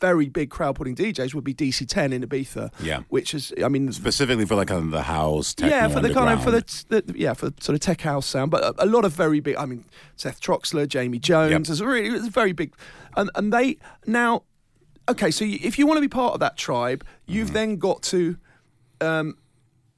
very 0.00 0.28
big 0.28 0.50
crowd 0.50 0.76
putting 0.76 0.96
DJs 0.96 1.34
would 1.34 1.44
be 1.44 1.54
DC10 1.54 2.12
in 2.12 2.22
Ibiza. 2.22 2.72
Yeah, 2.82 3.02
which 3.08 3.34
is, 3.34 3.52
I 3.62 3.68
mean, 3.68 3.92
specifically 3.92 4.46
for 4.46 4.54
like 4.54 4.68
kind 4.68 4.84
of 4.84 4.90
the 4.90 5.02
house, 5.02 5.54
yeah, 5.58 5.88
for 5.88 6.00
the 6.00 6.12
kind 6.12 6.30
of 6.30 6.42
for 6.42 6.50
the, 6.50 6.62
the, 6.88 7.14
yeah 7.16 7.34
for 7.34 7.50
sort 7.60 7.74
of 7.74 7.80
tech 7.80 8.00
house 8.00 8.26
sound, 8.26 8.50
but 8.50 8.62
a, 8.62 8.84
a, 8.84 8.86
lot 8.86 9.04
of 9.04 9.12
very 9.12 9.40
big. 9.40 9.56
I 9.56 9.66
mean, 9.66 9.84
Seth 10.16 10.40
Troxler, 10.40 10.88
Jamie 10.88 11.18
Jones, 11.18 11.68
yep. 11.68 11.72
is 11.72 11.82
really 11.82 12.16
it's 12.16 12.28
very 12.28 12.52
big, 12.52 12.74
and 13.16 13.30
and 13.34 13.52
they 13.52 13.76
now 14.06 14.42
okay, 15.10 15.30
so 15.30 15.44
if 15.44 15.78
you 15.78 15.86
want 15.86 15.98
to 15.98 16.02
be 16.02 16.08
part 16.08 16.34
of 16.34 16.40
that 16.40 16.56
tribe, 16.56 17.04
you've 17.26 17.48
mm-hmm. 17.48 17.54
then 17.54 17.76
got 17.76 18.02
to. 18.04 18.36
Um, 19.00 19.36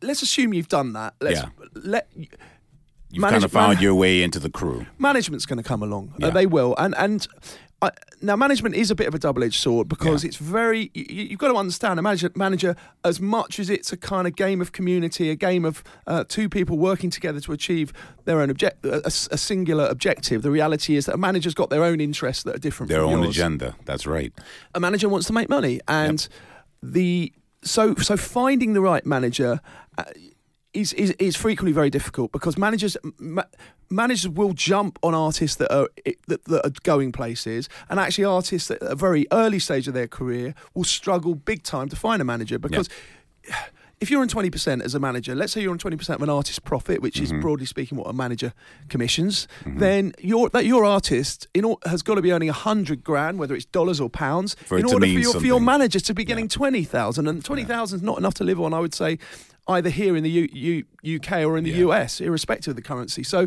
let's 0.01 0.22
assume 0.22 0.55
you've 0.55 0.68
done 0.68 0.92
that. 0.94 1.14
Let's 1.20 1.40
yeah. 1.40 1.48
let. 1.75 2.09
You've 2.14 3.20
manage- 3.20 3.33
kind 3.33 3.44
of 3.44 3.53
found 3.53 3.75
man- 3.75 3.83
your 3.83 3.94
way 3.94 4.22
into 4.22 4.38
the 4.38 4.51
crew. 4.51 4.87
Management's 4.98 5.46
going 5.46 5.59
to 5.59 5.62
come 5.62 5.83
along. 5.83 6.12
Uh, 6.14 6.16
yeah. 6.18 6.27
Uh, 6.29 6.31
they 6.31 6.46
will, 6.46 6.75
and 6.79 6.94
and 6.96 7.27
I, 7.83 7.90
now 8.21 8.37
management 8.37 8.77
is 8.77 8.92
a 8.92 8.95
bit 8.95 9.09
of 9.09 9.14
a 9.14 9.18
double-edged 9.18 9.61
sword 9.61 9.88
because 9.88 10.23
yeah. 10.23 10.29
it's 10.29 10.37
very 10.37 10.92
you, 10.95 11.31
have 11.31 11.38
got 11.38 11.49
to 11.49 11.57
understand 11.57 11.99
a 11.99 12.03
manager, 12.03 12.31
manager 12.37 12.77
as 13.05 13.21
much 13.21 13.59
as 13.59 13.68
it's 13.68 13.92
a 13.92 13.97
kind 13.97 14.29
of 14.29 14.37
game 14.37 14.61
of 14.61 14.71
community 14.71 15.31
a 15.31 15.35
game 15.35 15.64
of 15.64 15.83
uh, 16.07 16.23
two 16.29 16.49
people 16.49 16.79
working 16.79 17.11
together 17.11 17.40
to 17.40 17.53
achieve 17.53 17.92
their 18.25 18.40
own 18.40 18.51
object 18.51 18.87
a, 18.87 19.05
a, 19.07 19.11
singular 19.11 19.87
objective 19.87 20.42
the 20.42 20.51
reality 20.51 20.95
is 20.95 21.07
that 21.07 21.16
a 21.16 21.18
manager's 21.18 21.55
got 21.55 21.71
their 21.71 21.83
own 21.83 22.01
interests 22.01 22.45
that 22.45 22.55
are 22.55 22.61
different 22.61 22.88
their 22.88 23.03
own 23.03 23.25
yours. 23.25 23.37
agenda 23.37 23.75
that's 23.85 24.07
right 24.07 24.33
a 24.77 24.81
manager 24.81 25.09
wants 25.09 25.27
to 25.27 25.33
make 25.33 25.49
money 25.49 25.81
and 25.88 26.29
yep. 26.31 26.92
the 26.92 27.33
so 27.64 27.97
so 27.97 28.16
finding 28.16 28.75
the 28.75 28.81
right 28.81 29.05
manager 29.05 29.61
uh, 29.99 30.05
is, 30.75 30.93
is 30.95 31.11
is 31.13 31.37
frequently 31.37 31.73
very 31.73 31.91
difficult 31.91 32.33
because 32.33 32.57
managers 32.57 32.97
ma- 33.19 33.45
managers 33.91 34.29
will 34.29 34.53
jump 34.53 34.99
on 35.03 35.15
artists 35.15 35.57
that 35.57 35.73
are 35.75 35.89
that, 36.29 36.45
that, 36.45 36.67
are 36.67 36.73
going 36.83 37.13
places, 37.13 37.69
and 37.89 38.01
actually 38.01 38.25
artists 38.25 38.71
at 38.71 38.79
a 38.83 38.95
very 38.95 39.27
early 39.33 39.59
stage 39.59 39.87
of 39.89 39.95
their 39.95 40.09
career 40.09 40.55
will 40.75 40.85
struggle 40.85 41.35
big 41.35 41.63
time 41.63 41.89
to 41.89 41.97
find 41.97 42.21
a 42.21 42.25
manager 42.25 42.59
because. 42.59 42.89
Yeah. 43.49 43.57
If 44.01 44.11
you're 44.11 44.21
on 44.21 44.29
20% 44.29 44.83
as 44.83 44.97
a 44.97 44.99
manager, 44.99 45.33
let's 45.33 45.53
say 45.53 45.63
you're 45.63 45.71
on 45.71 45.79
20% 45.79 46.17
of 46.17 46.23
an 46.23 46.29
artist's 46.29 46.59
profit, 46.59 47.01
which 47.01 47.21
mm-hmm. 47.21 47.37
is 47.37 47.41
broadly 47.41 47.67
speaking 47.67 47.97
what 47.97 48.09
a 48.09 48.13
manager 48.13 48.53
commissions, 48.89 49.47
mm-hmm. 49.61 49.79
then 49.79 50.13
your 50.19 50.49
that 50.49 50.67
your 50.67 50.85
artist 50.85 51.47
in 51.55 51.65
all, 51.65 51.79
has 51.87 52.03
got 52.03 52.17
to 52.17 52.21
be 52.21 52.33
earning 52.33 52.49
100 52.49 53.05
grand, 53.05 53.39
whether 53.39 53.55
it's 53.55 53.65
dollars 53.67 54.01
or 54.01 54.11
pounds, 54.11 54.57
for 54.67 54.77
in 54.77 54.87
order 54.87 55.07
for 55.07 55.13
your, 55.13 55.33
for 55.35 55.47
your 55.47 55.61
manager 55.61 56.01
to 56.01 56.15
be 56.15 56.25
getting 56.25 56.47
yeah. 56.47 56.49
20,000. 56.49 57.29
And 57.29 57.45
20,000 57.45 57.97
is 57.97 58.03
not 58.03 58.19
enough 58.19 58.35
to 58.35 58.45
live 58.45 58.61
on, 58.61 58.75
I 58.75 58.81
would 58.81 58.93
say, 58.93 59.21
either 59.68 59.90
here 59.90 60.16
in 60.16 60.22
the 60.22 60.31
U- 60.31 60.85
U- 61.03 61.16
UK 61.16 61.44
or 61.44 61.57
in 61.57 61.64
the 61.64 61.70
yeah. 61.70 61.87
US, 61.87 62.20
irrespective 62.20 62.72
of 62.72 62.77
the 62.77 62.83
currency. 62.83 63.22
So, 63.22 63.46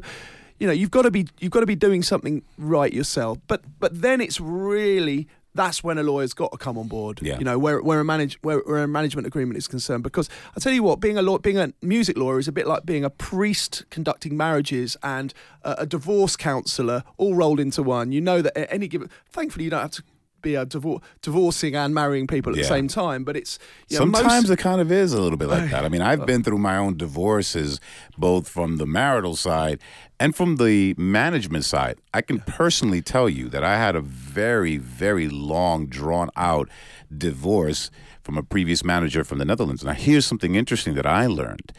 you 0.60 0.68
know, 0.68 0.74
you've 0.74 0.92
got 0.92 1.04
to 1.04 1.12
be 1.12 1.28
you've 1.40 1.52
got 1.52 1.60
to 1.62 1.66
be 1.66 1.76
doing 1.76 2.04
something 2.04 2.44
right 2.58 2.94
yourself. 2.94 3.40
But 3.48 3.64
but 3.80 4.02
then 4.02 4.22
it's 4.22 4.40
really 4.40 5.28
that's 5.56 5.84
when 5.84 5.98
a 5.98 6.04
lawyer's 6.04 6.34
got 6.34 6.52
to 6.52 6.58
come 6.58 6.78
on 6.78 6.88
board. 6.88 7.20
Yeah. 7.22 7.38
You 7.40 7.46
know, 7.46 7.58
where 7.58 7.82
where 7.82 8.00
a 8.00 8.06
manage 8.06 8.38
where, 8.42 8.60
where 8.60 8.84
a 8.84 8.88
management 8.88 9.26
agreement 9.26 9.58
is 9.58 9.68
concerned. 9.68 10.04
Because 10.04 10.30
I 10.56 10.60
tell 10.60 10.74
you 10.74 10.84
what, 10.84 11.00
being 11.00 11.18
a 11.18 11.22
law, 11.22 11.38
being 11.38 11.58
a 11.58 11.74
music 11.82 12.18
lawyer 12.18 12.40
is 12.40 12.48
a 12.48 12.52
bit 12.52 12.68
like 12.68 12.86
being 12.86 13.04
a 13.04 13.10
priest 13.10 13.86
conducting 13.90 14.38
marriages 14.38 14.98
and 15.02 15.34
a, 15.64 15.76
a 15.80 15.86
divorce 15.86 16.36
counsellor 16.36 17.04
all 17.18 17.36
rolled 17.36 17.60
into 17.60 17.82
one. 17.82 18.12
You 18.12 18.22
know 18.22 18.42
that 18.42 18.56
at 18.58 18.72
any 18.72 18.88
given, 18.88 19.10
thankfully 19.30 19.66
you 19.66 19.72
don't 19.72 19.82
have 19.82 19.92
to 19.92 20.04
be 20.46 20.56
a 20.56 20.66
divor- 20.66 21.02
divorcing 21.22 21.76
and 21.76 21.94
marrying 21.94 22.28
people 22.28 22.54
at 22.54 22.58
yeah. 22.58 22.64
the 22.64 22.70
same 22.70 22.88
time. 22.88 23.26
But 23.26 23.36
it's 23.36 23.60
you 23.90 23.98
know, 23.98 24.06
sometimes 24.06 24.50
most... 24.50 24.52
it 24.52 24.60
kind 24.60 24.80
of 24.80 24.92
is 24.92 25.12
a 25.12 25.22
little 25.22 25.38
bit 25.38 25.50
like 25.50 25.70
that. 25.72 25.84
I 25.84 25.90
mean, 25.90 26.02
I've 26.02 26.26
been 26.26 26.44
through 26.44 26.60
my 26.60 26.78
own 26.78 26.96
divorces, 26.96 27.82
both 28.18 28.48
from 28.48 28.78
the 28.78 28.86
marital 28.86 29.36
side 29.36 29.82
and 30.20 30.34
from 30.34 30.56
the 30.56 30.96
management 30.98 31.66
side. 31.66 32.00
I 32.14 32.22
can 32.22 32.40
personally 32.40 33.02
tell 33.02 33.28
you 33.28 33.50
that 33.50 33.64
I 33.64 33.78
had 33.78 33.98
a 33.98 34.02
very, 34.02 34.78
very 34.78 35.28
long, 35.28 35.88
drawn 35.88 36.30
out 36.38 36.70
divorce 37.16 37.92
from 38.24 38.38
a 38.38 38.44
previous 38.44 38.84
manager 38.84 39.24
from 39.24 39.40
the 39.40 39.46
Netherlands. 39.46 39.84
Now, 39.84 39.94
here's 39.94 40.26
something 40.26 40.56
interesting 40.56 40.94
that 40.96 41.06
I 41.06 41.28
learned. 41.28 41.74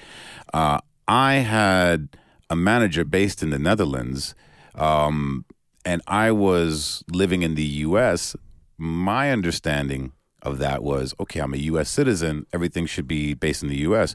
Uh, 0.53 0.81
I 1.09 1.37
had 1.37 2.11
a 2.51 2.57
manager 2.57 3.05
based 3.05 3.43
in 3.43 3.51
the 3.51 3.59
Netherlands. 3.59 4.35
Um, 4.75 5.45
and 5.87 6.03
I 6.09 6.33
was 6.33 7.05
living 7.11 7.43
in 7.43 7.55
the 7.55 7.65
US 7.87 8.35
my 8.79 9.31
understanding 9.31 10.13
of 10.43 10.59
that 10.59 10.83
was 10.83 11.15
okay, 11.19 11.41
I'm 11.41 11.55
a 11.55 11.59
U.S. 11.59 11.89
citizen, 11.89 12.47
everything 12.53 12.87
should 12.87 13.09
be 13.09 13.35
based 13.35 13.63
in 13.63 13.69
the 13.69 13.79
U.S. 13.79 14.15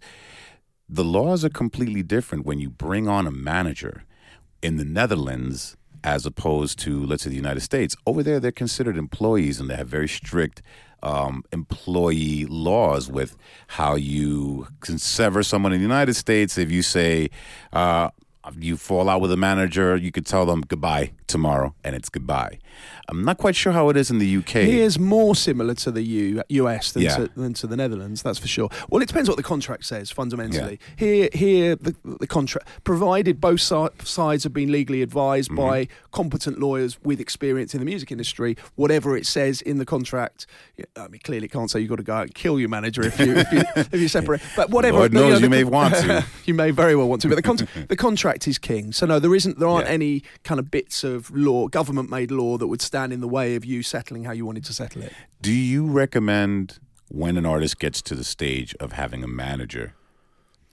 The 0.87 1.03
laws 1.03 1.43
are 1.45 1.49
completely 1.49 2.03
different 2.03 2.45
when 2.45 2.59
you 2.59 2.69
bring 2.69 3.07
on 3.07 3.27
a 3.27 3.31
manager 3.31 4.03
in 4.61 4.77
the 4.77 4.85
Netherlands 4.85 5.77
as 6.03 6.25
opposed 6.25 6.79
to, 6.79 7.05
let's 7.05 7.23
say, 7.23 7.29
the 7.29 7.35
United 7.35 7.61
States. 7.61 7.95
Over 8.05 8.23
there, 8.23 8.39
they're 8.39 8.51
considered 8.51 8.97
employees 8.97 9.59
and 9.59 9.69
they 9.69 9.75
have 9.75 9.87
very 9.87 10.07
strict 10.07 10.61
um, 11.03 11.43
employee 11.51 12.45
laws 12.45 13.09
with 13.09 13.35
how 13.67 13.95
you 13.95 14.67
can 14.81 14.97
sever 14.97 15.43
someone 15.43 15.73
in 15.73 15.79
the 15.79 15.83
United 15.83 16.15
States 16.15 16.57
if 16.57 16.71
you 16.71 16.81
say, 16.81 17.29
uh, 17.73 18.09
you 18.57 18.77
fall 18.77 19.09
out 19.09 19.21
with 19.21 19.31
a 19.31 19.37
manager, 19.37 19.95
you 19.95 20.11
could 20.11 20.25
tell 20.25 20.45
them 20.45 20.61
goodbye 20.61 21.11
tomorrow, 21.27 21.73
and 21.83 21.95
it's 21.95 22.09
goodbye. 22.09 22.59
I'm 23.07 23.23
not 23.23 23.37
quite 23.37 23.55
sure 23.55 23.73
how 23.73 23.89
it 23.89 23.97
is 23.97 24.09
in 24.09 24.19
the 24.19 24.37
UK. 24.37 24.63
Here's 24.63 24.97
more 24.97 25.35
similar 25.35 25.73
to 25.75 25.91
the 25.91 26.01
U- 26.01 26.43
US 26.49 26.91
than, 26.91 27.03
yeah. 27.03 27.17
to, 27.17 27.29
than 27.35 27.53
to 27.55 27.67
the 27.67 27.75
Netherlands, 27.75 28.21
that's 28.21 28.39
for 28.39 28.47
sure. 28.47 28.69
Well, 28.89 29.01
it 29.01 29.07
depends 29.07 29.29
what 29.29 29.37
the 29.37 29.43
contract 29.43 29.85
says 29.85 30.11
fundamentally. 30.11 30.79
Yeah. 30.81 30.95
Here, 30.95 31.29
here, 31.33 31.75
the, 31.75 31.95
the 32.03 32.27
contract 32.27 32.67
provided 32.83 33.41
both 33.41 33.61
si- 33.61 33.87
sides 34.03 34.43
have 34.43 34.53
been 34.53 34.71
legally 34.71 35.01
advised 35.01 35.49
mm-hmm. 35.49 35.57
by 35.57 35.87
competent 36.11 36.59
lawyers 36.59 37.01
with 37.03 37.19
experience 37.19 37.73
in 37.73 37.79
the 37.79 37.85
music 37.85 38.11
industry. 38.11 38.57
Whatever 38.75 39.17
it 39.17 39.25
says 39.25 39.61
in 39.61 39.77
the 39.77 39.85
contract, 39.85 40.47
I 40.95 41.07
mean, 41.07 41.21
clearly 41.23 41.47
can't 41.47 41.69
say 41.69 41.79
you've 41.79 41.89
got 41.89 41.97
to 41.97 42.03
go 42.03 42.13
out 42.13 42.23
and 42.23 42.35
kill 42.35 42.59
your 42.59 42.69
manager 42.69 43.05
if 43.05 43.19
you 43.19 43.35
if 43.35 43.51
you, 43.51 43.61
if 43.75 43.93
you 43.93 44.07
separate. 44.19 44.41
But 44.55 44.69
whatever, 44.69 44.99
Lord 44.99 45.13
knows 45.13 45.41
you, 45.41 45.49
know, 45.49 45.57
you 45.57 45.63
may 45.63 45.63
want 45.63 45.95
to. 45.95 46.25
you 46.45 46.53
may 46.53 46.71
very 46.71 46.95
well 46.95 47.09
want 47.09 47.21
to. 47.23 47.29
But 47.29 47.35
the, 47.35 47.41
con- 47.41 47.67
the 47.87 47.95
contract 47.97 48.30
is 48.47 48.57
king. 48.57 48.91
So 48.91 49.05
no, 49.05 49.19
there 49.19 49.33
isn't. 49.35 49.59
There 49.59 49.67
aren't 49.67 49.87
yeah. 49.87 49.93
any 49.93 50.23
kind 50.43 50.59
of 50.59 50.71
bits 50.71 51.03
of 51.03 51.31
law, 51.31 51.67
government 51.67 52.09
made 52.09 52.31
law 52.31 52.57
that 52.57 52.67
would 52.67 52.81
stand 52.81 53.13
in 53.13 53.21
the 53.21 53.27
way 53.27 53.55
of 53.55 53.65
you 53.65 53.83
settling 53.83 54.23
how 54.23 54.31
you 54.31 54.45
wanted 54.45 54.65
to 54.65 54.73
settle 54.73 55.03
it. 55.03 55.13
Do 55.41 55.51
you 55.51 55.85
recommend 55.85 56.79
when 57.09 57.37
an 57.37 57.45
artist 57.45 57.79
gets 57.79 58.01
to 58.03 58.15
the 58.15 58.23
stage 58.23 58.75
of 58.79 58.93
having 58.93 59.23
a 59.23 59.27
manager? 59.27 59.95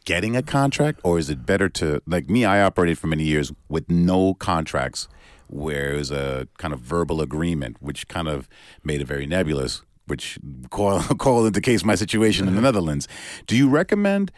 Getting 0.05 0.37
a 0.37 0.43
contract, 0.43 1.01
or 1.03 1.19
is 1.19 1.29
it 1.29 1.45
better 1.45 1.69
to 1.71 2.01
like 2.07 2.31
me? 2.31 2.45
I 2.45 2.63
operated 2.63 2.99
for 2.99 3.09
many 3.09 3.25
years 3.25 3.53
with 3.69 3.91
no 3.91 4.33
contracts, 4.35 5.07
where 5.49 5.93
it 5.93 5.97
was 5.99 6.11
a 6.11 6.49
kind 6.57 6.73
of 6.73 6.81
verbal 6.81 7.21
agreement, 7.21 7.77
which 7.81 8.09
kind 8.09 8.27
of 8.27 8.49
made 8.83 9.03
it 9.03 9.07
very 9.07 9.27
nebulous 9.27 9.83
which 10.09 10.39
call 10.71 11.01
call 11.03 11.47
into 11.47 11.61
case 11.61 11.85
my 11.85 11.95
situation 11.95 12.49
in 12.49 12.55
the 12.55 12.61
Netherlands. 12.69 13.07
Do 13.47 13.57
you 13.57 13.69
recommend 13.69 14.33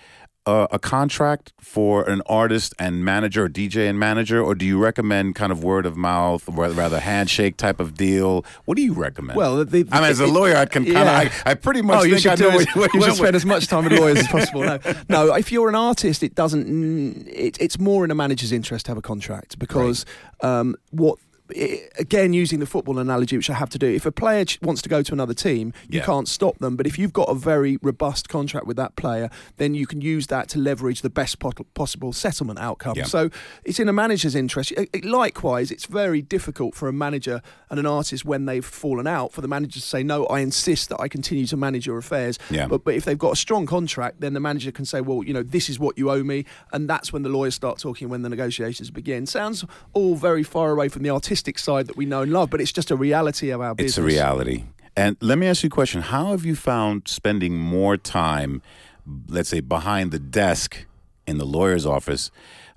a, 0.46 0.68
a 0.72 0.78
contract 0.78 1.52
for 1.60 2.08
an 2.08 2.22
artist 2.26 2.74
and 2.78 3.04
manager 3.04 3.44
or 3.44 3.48
DJ 3.48 3.88
and 3.88 3.98
manager, 3.98 4.42
or 4.42 4.54
do 4.54 4.64
you 4.64 4.78
recommend 4.78 5.34
kind 5.34 5.52
of 5.52 5.62
word 5.62 5.86
of 5.86 5.96
mouth, 5.96 6.48
or 6.48 6.68
rather 6.70 7.00
handshake 7.00 7.56
type 7.56 7.80
of 7.80 7.94
deal? 7.94 8.44
What 8.64 8.76
do 8.76 8.82
you 8.82 8.92
recommend? 8.92 9.36
Well, 9.36 9.64
the, 9.64 9.86
I 9.92 10.00
mean, 10.00 10.10
as 10.10 10.20
a 10.20 10.26
lawyer, 10.26 10.56
I 10.56 10.66
can 10.66 10.84
kind 10.84 10.96
of, 10.96 11.04
yeah. 11.04 11.30
I, 11.44 11.50
I 11.50 11.54
pretty 11.54 11.82
much 11.82 12.00
Oh, 12.00 12.02
you 12.04 12.14
think 12.16 12.26
I 12.26 12.34
should, 12.36 12.50
do 12.50 12.56
what, 12.56 12.68
what, 12.76 12.94
you 12.94 13.02
should 13.02 13.14
spend 13.16 13.36
as 13.36 13.44
much 13.44 13.66
time 13.66 13.84
with 13.84 13.92
lawyers 13.92 14.18
as 14.18 14.28
possible. 14.28 14.62
No, 14.62 14.78
no. 15.08 15.34
If 15.34 15.52
you're 15.52 15.68
an 15.68 15.74
artist, 15.74 16.22
it 16.22 16.34
doesn't. 16.34 17.28
It, 17.28 17.60
it's 17.60 17.78
more 17.78 18.04
in 18.04 18.10
a 18.10 18.14
manager's 18.14 18.52
interest 18.52 18.86
to 18.86 18.90
have 18.90 18.98
a 18.98 19.02
contract 19.02 19.58
because 19.58 20.06
um, 20.42 20.76
what. 20.90 21.18
Again, 21.98 22.32
using 22.32 22.60
the 22.60 22.66
football 22.66 22.98
analogy, 22.98 23.36
which 23.36 23.50
I 23.50 23.54
have 23.54 23.70
to 23.70 23.78
do, 23.78 23.86
if 23.88 24.06
a 24.06 24.12
player 24.12 24.44
wants 24.62 24.82
to 24.82 24.88
go 24.88 25.02
to 25.02 25.12
another 25.12 25.34
team, 25.34 25.72
you 25.88 25.98
Yeah. 26.00 26.04
can't 26.06 26.28
stop 26.28 26.58
them. 26.58 26.76
But 26.76 26.86
if 26.86 26.98
you've 26.98 27.12
got 27.12 27.28
a 27.28 27.34
very 27.34 27.78
robust 27.82 28.28
contract 28.28 28.66
with 28.66 28.76
that 28.76 28.96
player, 28.96 29.30
then 29.56 29.74
you 29.74 29.86
can 29.86 30.00
use 30.00 30.26
that 30.28 30.48
to 30.50 30.58
leverage 30.58 31.02
the 31.02 31.10
best 31.10 31.38
possible 31.74 32.12
settlement 32.12 32.58
outcome. 32.58 32.94
Yeah. 32.96 33.04
So 33.04 33.30
it's 33.64 33.78
in 33.80 33.88
a 33.88 33.92
manager's 33.92 34.34
interest. 34.34 34.72
Likewise, 35.02 35.70
it's 35.70 35.86
very 35.86 36.22
difficult 36.22 36.74
for 36.74 36.88
a 36.88 36.92
manager 36.92 37.42
and 37.70 37.78
an 37.80 37.86
artist 37.86 38.24
when 38.24 38.46
they've 38.46 38.64
fallen 38.64 39.06
out 39.06 39.32
for 39.32 39.40
the 39.40 39.48
manager 39.48 39.80
to 39.80 39.86
say, 39.86 40.02
"No, 40.02 40.26
I 40.26 40.40
insist 40.40 40.88
that 40.90 41.00
I 41.00 41.08
continue 41.08 41.46
to 41.46 41.56
manage 41.56 41.86
your 41.86 41.98
affairs." 41.98 42.38
Yeah. 42.50 42.66
But 42.66 42.84
but 42.84 42.94
if 42.94 43.04
they've 43.04 43.18
got 43.18 43.32
a 43.32 43.36
strong 43.36 43.66
contract, 43.66 44.20
then 44.20 44.34
the 44.34 44.40
manager 44.40 44.70
can 44.72 44.84
say, 44.84 45.00
"Well, 45.00 45.22
you 45.24 45.32
know, 45.32 45.42
this 45.42 45.68
is 45.68 45.78
what 45.78 45.98
you 45.98 46.10
owe 46.10 46.22
me," 46.22 46.44
and 46.72 46.88
that's 46.88 47.12
when 47.12 47.22
the 47.22 47.28
lawyers 47.28 47.54
start 47.54 47.78
talking. 47.78 48.08
When 48.08 48.22
the 48.22 48.28
negotiations 48.28 48.90
begin, 48.90 49.26
sounds 49.26 49.64
all 49.92 50.14
very 50.16 50.42
far 50.42 50.70
away 50.70 50.88
from 50.88 51.02
the 51.02 51.10
artistic 51.10 51.39
side 51.58 51.86
that 51.86 51.96
we 51.96 52.06
know 52.06 52.22
and 52.22 52.32
love, 52.32 52.50
but 52.50 52.60
it's 52.60 52.72
just 52.72 52.90
a 52.90 52.96
reality 52.96 53.50
of 53.50 53.60
our 53.60 53.74
business. 53.74 53.92
It's 53.92 53.98
a 53.98 54.02
reality. 54.02 54.64
And 54.96 55.16
let 55.20 55.38
me 55.38 55.46
ask 55.46 55.62
you 55.62 55.68
a 55.68 55.70
question. 55.70 56.02
How 56.02 56.32
have 56.32 56.44
you 56.44 56.56
found 56.56 57.08
spending 57.08 57.58
more 57.58 57.96
time, 57.96 58.62
let's 59.28 59.48
say, 59.48 59.60
behind 59.60 60.10
the 60.10 60.18
desk 60.18 60.84
in 61.26 61.38
the 61.38 61.46
lawyer's 61.46 61.86
office 61.86 62.30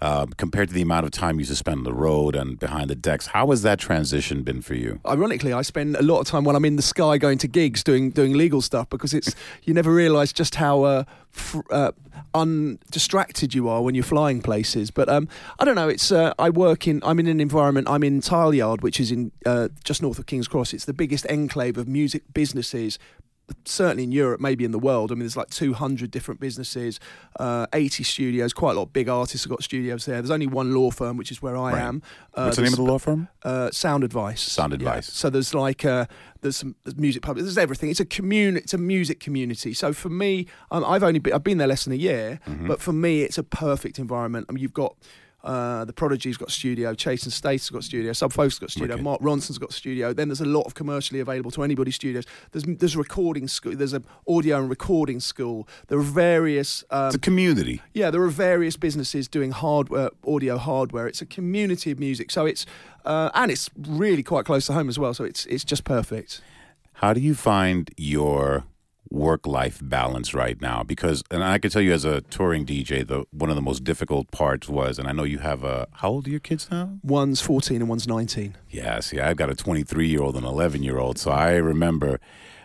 uh, 0.04 0.26
compared 0.36 0.68
to 0.68 0.74
the 0.74 0.82
amount 0.82 1.06
of 1.06 1.12
time 1.12 1.40
you 1.40 1.46
spend 1.46 1.78
on 1.78 1.84
the 1.86 1.94
road 1.94 2.36
and 2.36 2.60
behind 2.60 2.90
the 2.90 2.96
decks? 2.96 3.28
How 3.28 3.48
has 3.52 3.62
that 3.62 3.80
transition 3.80 4.44
been 4.44 4.62
for 4.62 4.74
you? 4.74 5.00
Ironically, 5.08 5.54
I 5.54 5.62
spend 5.62 5.96
a 5.96 6.02
lot 6.02 6.20
of 6.20 6.28
time 6.28 6.44
when 6.44 6.58
I'm 6.58 6.66
in 6.66 6.76
the 6.76 6.82
sky 6.82 7.18
going 7.18 7.38
to 7.38 7.48
gigs 7.48 7.86
doing 7.86 8.12
doing 8.12 8.34
legal 8.34 8.62
stuff 8.62 8.90
because 8.90 9.14
it's 9.14 9.34
you 9.64 9.74
never 9.74 9.94
realise 9.94 10.34
just 10.34 10.56
how 10.56 10.84
uh, 10.84 11.04
fr- 11.32 11.62
uh, 11.72 11.94
undistracted 12.34 13.54
you 13.54 13.70
are 13.70 13.82
when 13.82 13.96
you're 13.96 14.04
flying 14.04 14.42
places. 14.42 14.92
But 14.92 15.08
um, 15.08 15.30
I 15.58 15.64
don't 15.64 15.76
know. 15.76 15.88
It's 15.88 16.12
uh, 16.12 16.34
I 16.38 16.50
work 16.50 16.86
in 16.86 17.02
I'm 17.06 17.18
in 17.20 17.28
an 17.28 17.40
environment. 17.40 17.88
I'm 17.90 18.04
in 18.04 18.20
Tileyard, 18.20 18.82
which 18.82 19.00
is 19.00 19.10
in 19.10 19.32
uh, 19.46 19.70
just 19.86 20.02
north 20.02 20.20
of 20.20 20.26
King's 20.26 20.50
Cross. 20.50 20.74
It's 20.74 20.86
the 20.86 20.94
biggest 20.94 21.26
enclave 21.30 21.78
of 21.78 21.88
music 21.88 22.24
businesses. 22.34 23.00
Certainly 23.66 24.04
in 24.04 24.12
Europe, 24.14 24.40
maybe 24.40 24.64
in 24.64 24.72
the 24.72 24.80
world. 24.80 25.12
I 25.12 25.16
mean, 25.16 25.20
there's 25.22 25.36
like 25.38 25.50
200 25.50 26.10
different 26.12 26.40
businesses, 26.40 27.00
uh, 27.40 27.68
80 27.74 28.04
studios. 28.04 28.54
Quite 28.54 28.72
a 28.72 28.76
lot 28.76 28.84
of 28.84 28.94
big 28.94 29.10
artists 29.10 29.44
have 29.46 29.52
got 29.52 29.62
studios 29.64 30.06
there. 30.06 30.22
There's 30.22 30.32
only 30.32 30.48
one 30.48 30.74
law 30.74 30.92
firm, 30.92 31.18
which 31.18 31.30
is 31.32 31.42
where 31.42 31.58
I 31.58 31.74
Right. 31.74 31.82
am. 31.82 32.02
Uh, 32.34 32.44
What's 32.46 32.56
the 32.56 32.64
name 32.64 32.72
of 32.74 32.78
the 32.78 32.84
law 32.84 32.98
firm? 33.00 33.28
uh, 33.44 33.70
sound 33.72 34.04
advice. 34.06 34.42
Sound 34.42 34.72
Yeah. 34.72 34.78
Advice. 34.78 35.12
So 35.12 35.30
there's 35.30 35.54
like 35.54 35.84
uh, 35.84 36.06
there's 36.42 36.56
some 36.58 36.76
there's 36.86 36.96
music 36.98 37.22
public. 37.22 37.44
There's 37.44 37.58
everything. 37.58 37.90
It's 37.90 38.00
a 38.00 38.06
community. 38.06 38.64
It's 38.64 38.74
a 38.74 38.78
music 38.78 39.20
community. 39.20 39.74
So 39.74 39.92
for 39.94 40.10
me, 40.10 40.48
um, 40.72 40.84
I've 40.86 41.04
only 41.04 41.20
been, 41.20 41.34
I've 41.34 41.44
been 41.44 41.58
there 41.58 41.68
less 41.68 41.84
than 41.84 41.94
a 41.94 41.98
year, 41.98 42.40
Mm-hmm. 42.48 42.68
but 42.68 42.82
for 42.82 42.94
me, 42.94 43.24
it's 43.24 43.38
a 43.38 43.44
perfect 43.44 44.00
environment. 44.00 44.46
I 44.50 44.54
mean, 44.54 44.62
you've 44.62 44.74
got. 44.74 44.96
Uh, 45.44 45.84
the 45.84 45.92
Prodigy's 45.92 46.38
got 46.38 46.50
studio, 46.52 46.94
Chase 46.94 47.24
and 47.24 47.34
Status 47.34 47.70
got 47.70 47.84
studio, 47.84 48.14
Sub 48.14 48.32
Focus's 48.32 48.60
got 48.60 48.72
studio, 48.72 48.94
Wicked. 48.96 49.04
Mark 49.04 49.20
Ronson's 49.22 49.58
got 49.58 49.74
studio. 49.74 50.14
Then 50.14 50.30
there's 50.30 50.40
a 50.40 50.46
lot 50.46 50.62
of 50.62 50.74
commercially 50.74 51.20
available 51.20 51.52
to 51.52 51.64
anybody 51.64 51.92
studios. 51.92 52.26
There's 52.52 52.64
there's 52.64 52.96
recording 52.96 53.48
school, 53.50 53.76
there's 53.76 53.92
an 53.94 54.06
audio 54.28 54.60
and 54.60 54.70
recording 54.70 55.20
school. 55.20 55.68
There 55.88 55.98
are 56.00 56.02
various 56.02 56.84
um, 56.92 57.08
It's 57.08 57.16
a 57.16 57.20
community. 57.20 57.82
yeah, 57.94 58.10
there 58.10 58.22
are 58.22 58.30
various 58.30 58.78
businesses 58.78 59.28
doing 59.28 59.52
hardware, 59.52 60.12
audio 60.26 60.58
hardware. 60.58 61.08
It's 61.08 61.22
a 61.22 61.26
community 61.26 61.92
of 61.92 62.00
music, 62.00 62.32
so 62.32 62.46
it's 62.46 62.66
uh, 63.04 63.30
and 63.34 63.52
it's 63.52 63.70
really 63.78 64.24
quite 64.24 64.46
close 64.46 64.66
to 64.68 64.74
home 64.74 64.88
as 64.88 64.98
well. 64.98 65.14
So 65.14 65.26
it's 65.26 65.46
it's 65.48 65.66
just 65.66 65.84
perfect. 65.84 66.42
How 66.94 67.12
do 67.14 67.20
you 67.20 67.36
find 67.36 67.92
your 67.98 68.64
work 69.14 69.48
life 69.48 69.80
balance 69.82 70.34
right 70.34 70.60
now? 70.60 70.84
Because, 70.84 71.24
and 71.32 71.44
I 71.44 71.60
can 71.60 71.72
tell 71.72 71.82
you 71.82 71.94
as 71.94 72.04
a 72.04 72.22
touring 72.22 72.66
DJ, 72.66 73.08
the 73.08 73.24
one 73.32 73.50
of 73.50 73.56
the 73.56 73.62
most 73.62 73.84
difficult 73.84 74.32
parts 74.32 74.68
was, 74.68 75.00
and 75.00 75.08
I 75.08 75.14
know 75.14 75.24
you 75.24 75.40
have 75.40 75.64
a, 75.64 75.88
how 75.94 76.10
old 76.10 76.28
are 76.28 76.32
your 76.32 76.42
kids 76.42 76.70
now? 76.70 77.00
One's 77.04 77.40
fourteen 77.40 77.78
and 77.78 77.90
one's 77.90 78.08
nineteen. 78.08 78.58
Yeah, 78.70 79.00
see, 79.00 79.20
I've 79.20 79.38
got 79.38 79.50
a 79.50 79.56
23 79.56 80.08
year 80.08 80.22
old 80.22 80.36
and 80.36 80.46
11 80.46 80.84
year 80.84 80.98
old. 80.98 81.20
So 81.20 81.32
I 81.32 81.54
remember 81.54 82.20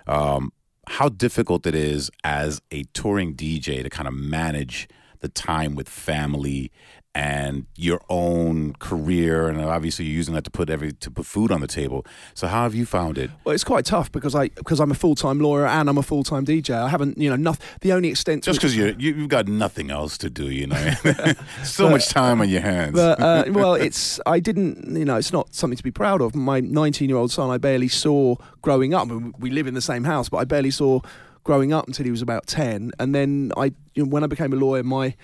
um, 0.06 0.52
how 0.88 1.10
difficult 1.10 1.66
it 1.66 1.74
is 1.74 2.10
as 2.24 2.62
a 2.70 2.84
touring 2.94 3.34
DJ 3.34 3.82
to 3.82 3.90
kind 3.90 4.08
of 4.08 4.14
manage 4.14 4.88
the 5.20 5.28
time 5.28 5.74
with 5.74 5.88
family 5.88 6.70
and 7.18 7.66
your 7.74 8.00
own 8.08 8.74
career. 8.74 9.48
And 9.48 9.60
obviously, 9.60 10.04
you're 10.04 10.14
using 10.14 10.34
that 10.34 10.44
to 10.44 10.50
put 10.52 10.70
every 10.70 10.92
to 10.92 11.10
put 11.10 11.26
food 11.26 11.50
on 11.50 11.60
the 11.60 11.66
table. 11.66 12.06
So, 12.34 12.46
how 12.46 12.62
have 12.62 12.76
you 12.76 12.86
found 12.86 13.18
it? 13.18 13.28
Well, 13.42 13.54
it's 13.56 13.64
quite 13.64 13.84
tough 13.84 14.12
because 14.12 14.36
I 14.36 14.48
because 14.50 14.78
I'm 14.78 14.92
a 14.92 14.94
full 14.94 15.16
time 15.16 15.40
lawyer 15.40 15.66
and 15.66 15.90
I'm 15.90 15.98
a 15.98 16.02
full 16.04 16.22
time 16.22 16.46
DJ. 16.46 16.70
I 16.76 16.88
haven't 16.88 17.18
you 17.18 17.28
know 17.28 17.34
nothing. 17.34 17.66
The 17.80 17.92
only 17.92 18.08
extent 18.10 18.44
Just 18.44 18.60
because 18.60 18.76
you 18.76 18.94
you- 18.98 19.14
you've 19.14 19.28
got 19.28 19.48
nothing 19.48 19.90
else 19.90 20.16
to 20.18 20.30
do, 20.30 20.48
you 20.48 20.68
know, 20.68 20.94
so 21.64 21.90
much 21.90 22.08
time 22.08 22.40
on 22.40 22.48
your 22.48 22.60
hands. 22.60 22.94
But 22.94 23.20
uh, 23.20 23.44
well, 23.50 23.74
it's 23.74 24.20
I 24.24 24.38
didn't, 24.38 24.96
you 24.96 25.04
know, 25.04 25.16
it's 25.16 25.32
not 25.32 25.52
something 25.54 25.76
to 25.76 25.82
be 25.82 25.90
proud 25.90 26.20
of. 26.20 26.36
My 26.36 26.60
19-year-old 26.60 27.32
son, 27.32 27.50
I 27.50 27.58
barely 27.58 27.88
saw 27.88 28.36
growing 28.62 28.94
up. 28.94 29.08
We 29.40 29.50
live 29.50 29.66
in 29.66 29.74
the 29.74 29.80
same 29.80 30.04
house, 30.04 30.28
but 30.28 30.36
I 30.38 30.44
barely 30.44 30.70
saw 30.70 31.00
growing 31.42 31.72
up 31.72 31.86
until 31.86 32.04
he 32.04 32.10
was 32.10 32.22
about 32.22 32.46
10. 32.46 32.92
And 33.00 33.14
then 33.14 33.52
I, 33.56 33.72
you 33.94 34.04
know, 34.04 34.08
when 34.10 34.22
I 34.22 34.26
became 34.26 34.52
a 34.52 34.56
lawyer, 34.56 34.82
my 34.84 35.14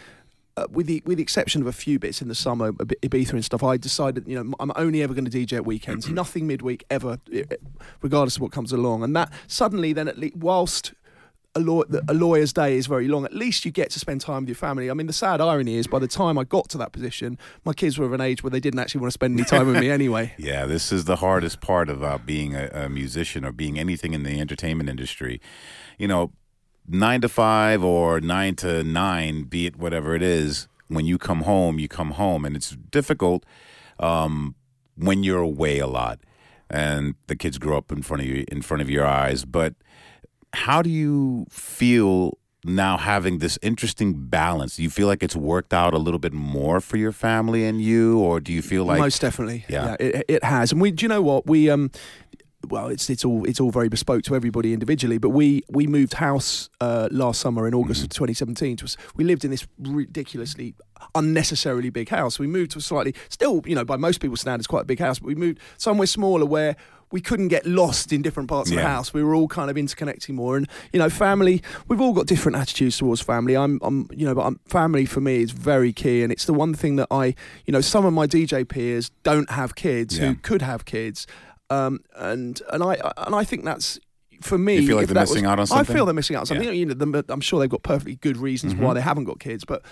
uh, 0.57 0.67
with 0.71 0.87
the 0.87 1.03
with 1.05 1.19
the 1.19 1.23
exception 1.23 1.61
of 1.61 1.67
a 1.67 1.73
few 1.73 1.99
bits 1.99 2.23
in 2.23 2.29
the 2.29 2.35
summer, 2.35 2.73
Ibiza 2.73 3.33
and 3.33 3.45
stuff, 3.45 3.63
I 3.63 3.77
decided, 3.77 4.27
you 4.29 4.43
know, 4.43 4.55
I'm 4.61 4.73
only 4.77 5.03
ever 5.03 5.15
going 5.15 5.25
to 5.25 5.31
DJ 5.31 5.55
at 5.55 5.67
weekends, 5.67 6.09
nothing 6.11 6.47
midweek 6.47 6.85
ever, 6.91 7.19
regardless 8.03 8.37
of 8.37 8.43
what 8.43 8.53
comes 8.53 8.73
along. 8.73 9.03
And 9.03 9.15
that 9.17 9.33
suddenly, 9.47 9.93
then 9.93 10.09
at 10.09 10.19
least, 10.19 10.37
whilst 10.37 10.93
a, 11.57 11.61
law, 11.61 11.83
a 12.09 12.15
lawyer's 12.15 12.53
day 12.53 12.77
is 12.77 12.87
very 12.87 13.09
long. 13.09 13.25
At 13.25 13.35
least 13.35 13.65
you 13.65 13.71
get 13.71 13.91
to 13.91 13.99
spend 13.99 14.21
time 14.21 14.43
with 14.43 14.49
your 14.49 14.57
family. 14.57 14.91
I 14.91 14.95
mean, 14.95 15.07
the 15.07 15.13
sad 15.13 15.41
irony 15.41 15.77
is, 15.77 15.87
by 15.87 15.99
the 15.99 16.09
time 16.09 16.39
I 16.39 16.45
got 16.45 16.69
to 16.71 16.79
that 16.79 16.93
position, 16.93 17.39
my 17.65 17.73
kids 17.73 17.99
were 17.99 18.07
of 18.07 18.13
an 18.13 18.21
age 18.21 18.43
where 18.43 18.51
they 18.51 18.61
didn't 18.61 18.81
actually 18.81 19.01
want 19.01 19.13
to 19.13 19.15
spend 19.15 19.39
any 19.39 19.45
time 19.45 19.67
with 19.67 19.77
me 19.77 19.91
anyway. 19.91 20.35
Yeah, 20.37 20.67
this 20.67 20.91
is 20.93 21.05
the 21.05 21.17
hardest 21.17 21.61
part 21.61 21.89
about 21.89 22.27
being 22.27 22.55
a, 22.55 22.69
a 22.73 22.89
musician 22.89 23.45
or 23.45 23.53
being 23.53 23.79
anything 23.79 24.15
in 24.15 24.25
the 24.25 24.41
entertainment 24.41 24.89
industry. 24.89 25.41
You 25.99 26.09
know, 26.09 26.33
nine 26.89 27.21
to 27.23 27.29
five 27.29 27.83
or 27.83 28.21
nine 28.21 28.55
to 28.57 28.83
nine, 28.83 29.45
be 29.45 29.67
it 29.67 29.77
whatever 29.77 30.15
it 30.15 30.23
is, 30.23 30.69
when 30.89 31.07
you 31.07 31.19
come 31.19 31.43
home, 31.43 31.79
you 31.79 31.89
come 31.89 32.13
home. 32.13 32.45
And 32.45 32.55
it's 32.57 32.77
difficult 32.91 33.45
um, 33.99 34.55
when 34.97 35.23
you're 35.25 35.41
away 35.41 35.79
a 35.79 35.87
lot 35.87 36.21
and 36.71 37.15
the 37.27 37.37
kids 37.37 37.59
grow 37.59 37.77
up 37.79 37.91
in 37.93 38.03
front 38.03 38.23
of 38.23 38.29
you 38.29 38.45
in 38.51 38.63
front 38.63 38.81
of 38.83 38.91
your 38.91 39.07
eyes. 39.07 39.45
But 39.45 39.75
how 40.53 40.83
do 40.83 40.91
you 40.91 41.47
feel 41.51 42.39
now 42.67 42.97
having 42.97 43.39
this 43.39 43.59
interesting 43.61 44.15
balance? 44.15 44.77
Do 44.77 44.83
you 44.83 44.89
feel 44.91 45.07
like 45.07 45.23
it's 45.23 45.37
worked 45.37 45.75
out 45.75 45.93
a 45.95 45.99
little 45.99 46.19
bit 46.21 46.33
more 46.33 46.81
for 46.81 46.97
your 46.97 47.13
family 47.13 47.67
and 47.67 47.81
you, 47.81 48.19
or 48.21 48.41
do 48.41 48.53
you 48.53 48.63
feel 48.63 48.85
like 48.85 48.99
Most 48.99 49.21
definitely, 49.21 49.65
Yeah. 49.69 49.97
it, 50.01 50.25
it 50.29 50.45
has. 50.45 50.73
And 50.73 50.81
we, 50.81 50.91
do 50.91 51.05
you 51.05 51.09
know 51.09 51.23
what 51.23 51.47
we 51.47 51.69
um. 51.71 51.91
Well, 52.71 52.89
it's 52.89 53.09
it's 53.11 53.25
all 53.25 53.45
it's 53.45 53.61
all 53.61 53.71
very 53.71 53.89
bespoke 53.89 54.23
to 54.25 54.35
everybody 54.37 54.73
individually. 54.73 55.19
But 55.19 55.31
we 55.31 55.63
we 55.71 55.87
moved 55.87 56.15
house 56.15 56.69
uh, 56.81 57.09
last 57.11 57.41
summer 57.41 57.67
in 57.69 57.75
August 57.75 58.03
of 58.03 58.09
2017. 58.11 58.73
It 58.75 58.83
was, 58.83 58.97
we 59.17 59.25
lived 59.25 59.45
in 59.45 59.51
this 59.51 59.67
ridiculously 59.79 60.75
unnecessarily 61.15 61.91
big 61.91 62.09
house. 62.09 62.39
We 62.39 62.47
moved 62.47 62.73
to 62.73 62.79
a 62.79 62.83
slightly 62.83 63.15
still 63.29 63.63
you 63.67 63.75
know 63.75 63.85
by 63.85 63.97
most 63.97 64.21
people's 64.21 64.41
standards 64.41 64.67
quite 64.67 64.83
a 64.83 64.87
big 64.87 65.01
house, 65.01 65.19
but 65.19 65.27
we 65.27 65.35
moved 65.35 65.59
somewhere 65.77 66.07
smaller 66.07 66.47
where 66.47 66.77
we 67.13 67.21
couldn't 67.21 67.47
get 67.49 67.65
lost 67.65 68.13
in 68.13 68.23
different 68.23 68.49
parts 68.49 68.71
of 68.71 68.77
the 68.77 68.83
house. 68.83 69.15
We 69.15 69.23
were 69.23 69.37
all 69.37 69.47
kind 69.47 69.71
of 69.71 69.77
interconnecting 69.77 70.35
more, 70.35 70.57
and 70.57 70.69
you 70.93 70.99
know, 70.99 71.09
family. 71.11 71.63
We've 71.87 72.01
all 72.01 72.13
got 72.13 72.27
different 72.27 72.57
attitudes 72.57 72.99
towards 72.99 73.21
family. 73.21 73.57
I'm, 73.57 73.79
I'm, 73.83 74.09
you 74.13 74.27
know, 74.27 74.35
but 74.35 74.43
I'm, 74.47 74.59
family 74.67 75.05
for 75.07 75.21
me 75.21 75.43
is 75.43 75.53
very 75.53 75.93
key, 75.93 76.25
and 76.25 76.33
it's 76.33 76.45
the 76.47 76.55
one 76.55 76.75
thing 76.75 76.97
that 76.97 77.07
I, 77.13 77.37
you 77.67 77.73
know, 77.73 77.81
some 77.83 78.05
of 78.05 78.13
my 78.13 78.27
DJ 78.27 78.67
peers 78.67 79.11
don't 79.23 79.49
have 79.51 79.77
kids 79.77 80.19
Yeah. 80.19 80.29
who 80.29 80.35
could 80.37 80.63
have 80.63 80.87
kids, 80.87 81.29
um, 81.75 82.01
and 82.17 82.61
and 82.73 82.83
I 82.83 82.95
and 83.19 83.35
I 83.35 83.45
think 83.45 83.65
that's. 83.65 83.99
For 84.41 84.59
me, 84.59 84.77
You 84.77 84.87
feel 84.89 84.97
like 84.97 85.07
they're 85.07 85.23
missing 85.23 85.45
was- 85.45 85.51
out 85.53 85.61
on 85.61 85.67
something. 85.67 85.95
I 85.95 85.97
feel 85.97 86.05
they're 86.05 86.13
missing 86.13 86.37
out 86.37 86.41
on 86.41 86.47
something. 86.47 86.65
Yeah. 86.67 86.73
Mm-hmm. 86.73 86.91
You 86.91 87.07
know, 87.07 87.21
them- 87.21 87.25
I'm 87.31 87.41
sure 87.41 87.61
they've 87.61 87.71
got 87.71 87.83
perfectly 87.83 88.17
good 88.17 88.37
reasons 88.37 88.75
why 88.75 88.93
they 88.93 89.01
haven't 89.01 89.25
got 89.25 89.39
kids, 89.41 89.65
but 89.65 89.83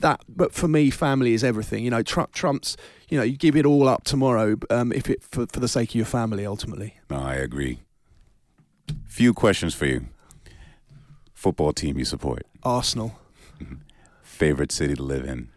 that. 0.00 0.20
But 0.28 0.52
for 0.52 0.68
me, 0.68 0.90
family 0.90 1.32
is 1.32 1.42
everything. 1.44 1.82
You 1.84 1.90
know, 1.90 2.02
Trump, 2.02 2.32
Trump's. 2.32 2.76
You 3.08 3.16
know, 3.18 3.24
you 3.24 3.36
give 3.36 3.56
it 3.56 3.64
all 3.64 3.88
up 3.88 4.04
tomorrow 4.04 4.56
um, 4.70 4.92
if 4.92 5.08
it 5.08 5.22
for, 5.22 5.46
for 5.46 5.60
the 5.60 5.68
sake 5.68 5.90
of 5.90 5.94
your 5.94 6.04
family. 6.04 6.44
Ultimately, 6.44 6.94
No, 7.08 7.16
I 7.18 7.34
agree. 7.36 7.78
Few 9.06 9.32
questions 9.32 9.74
for 9.74 9.86
you. 9.86 10.06
Football 11.32 11.72
team 11.72 11.98
you 11.98 12.04
support. 12.04 12.44
Arsenal. 12.62 13.18
Favorite 14.22 14.72
city 14.72 14.94
to 14.94 15.02
live 15.02 15.24
in. 15.24 15.48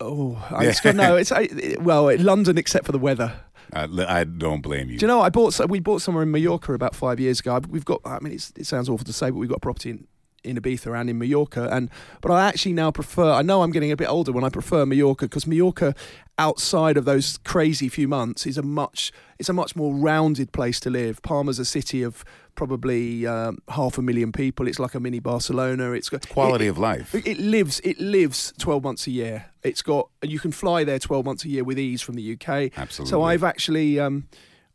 Oh, 0.00 0.42
I 0.50 0.64
it's 0.66 0.80
got, 0.80 0.96
no, 0.96 1.16
it's 1.16 1.30
I, 1.32 1.48
well, 1.80 2.14
London 2.18 2.58
except 2.58 2.86
for 2.86 2.92
the 2.92 2.98
weather. 2.98 3.40
I, 3.72 4.20
I 4.20 4.24
don't 4.24 4.60
blame 4.60 4.90
you. 4.90 4.98
Do 4.98 5.04
you 5.04 5.08
know 5.08 5.20
I 5.20 5.30
bought? 5.30 5.58
We 5.68 5.80
bought 5.80 6.02
somewhere 6.02 6.22
in 6.22 6.30
Mallorca 6.30 6.72
about 6.74 6.94
five 6.94 7.20
years 7.20 7.40
ago. 7.40 7.60
We've 7.68 7.84
got. 7.84 8.00
I 8.04 8.18
mean, 8.20 8.32
it 8.32 8.66
sounds 8.66 8.88
awful 8.88 9.04
to 9.04 9.12
say, 9.12 9.30
but 9.30 9.36
we've 9.36 9.48
got 9.48 9.60
property 9.62 9.90
in 9.90 10.06
in 10.44 10.56
Ibiza 10.56 10.98
and 10.98 11.10
in 11.10 11.18
Mallorca, 11.18 11.68
and 11.70 11.90
but 12.20 12.30
I 12.32 12.46
actually 12.48 12.72
now 12.72 12.90
prefer. 12.90 13.30
I 13.32 13.42
know 13.42 13.62
I'm 13.62 13.70
getting 13.72 13.92
a 13.92 13.96
bit 13.96 14.08
older 14.08 14.32
when 14.32 14.44
I 14.44 14.48
prefer 14.48 14.86
Mallorca 14.86 15.26
because 15.26 15.46
Mallorca, 15.46 15.94
outside 16.38 16.96
of 16.96 17.04
those 17.04 17.38
crazy 17.38 17.88
few 17.88 18.08
months, 18.08 18.46
is 18.46 18.56
a 18.58 18.62
much 18.62 19.12
it's 19.38 19.48
a 19.48 19.52
much 19.52 19.74
more 19.76 19.94
rounded 19.94 20.52
place 20.52 20.80
to 20.80 20.90
live. 20.90 21.20
Palma's 21.22 21.58
a 21.58 21.64
city 21.64 22.02
of 22.02 22.24
probably 22.54 23.26
um, 23.26 23.58
half 23.68 23.96
a 23.98 24.02
million 24.02 24.32
people. 24.32 24.68
It's 24.68 24.78
like 24.78 24.94
a 24.94 25.00
mini 25.00 25.18
Barcelona. 25.18 25.92
It's 25.92 26.08
got 26.10 26.28
Quality 26.28 26.66
it- 26.66 26.70
of 26.70 26.78
life. 26.78 27.14
it 27.14 27.38
lives. 27.38 27.80
It 27.84 27.98
lives 28.00 28.52
twelve 28.58 28.82
months 28.84 29.06
a 29.06 29.10
year. 29.10 29.46
It's 29.62 29.82
got. 29.82 30.08
You 30.22 30.38
can 30.38 30.52
fly 30.52 30.84
there 30.84 30.98
twelve 30.98 31.24
months 31.24 31.44
a 31.44 31.48
year 31.48 31.64
with 31.64 31.78
ease 31.78 32.02
from 32.02 32.14
the 32.16 32.32
UK. 32.34 32.70
Absolutely. 32.78 33.10
So 33.10 33.22
I've 33.22 33.44
actually, 33.44 33.98
um, 34.00 34.26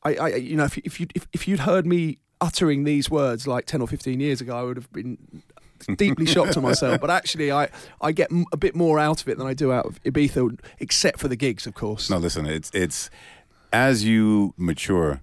I, 0.03 0.15
I, 0.15 0.27
you 0.35 0.55
know, 0.55 0.65
if, 0.65 0.77
if 0.79 0.99
you 0.99 1.07
if, 1.15 1.27
if 1.33 1.47
you'd 1.47 1.61
heard 1.61 1.85
me 1.85 2.17
uttering 2.41 2.83
these 2.83 3.09
words 3.09 3.47
like 3.47 3.65
ten 3.65 3.81
or 3.81 3.87
fifteen 3.87 4.19
years 4.19 4.41
ago, 4.41 4.57
I 4.57 4.63
would 4.63 4.77
have 4.77 4.91
been 4.91 5.17
deeply 5.97 6.25
shocked 6.25 6.53
to 6.53 6.61
myself. 6.61 6.99
But 7.01 7.09
actually, 7.09 7.51
I 7.51 7.69
I 8.01 8.11
get 8.11 8.29
a 8.51 8.57
bit 8.57 8.75
more 8.75 8.99
out 8.99 9.21
of 9.21 9.27
it 9.27 9.37
than 9.37 9.47
I 9.47 9.53
do 9.53 9.71
out 9.71 9.85
of 9.85 10.03
Ibiza, 10.03 10.59
except 10.79 11.19
for 11.19 11.27
the 11.27 11.35
gigs, 11.35 11.67
of 11.67 11.73
course. 11.73 12.09
No, 12.09 12.17
listen, 12.17 12.45
it's 12.45 12.71
it's 12.73 13.09
as 13.71 14.03
you 14.03 14.53
mature 14.57 15.21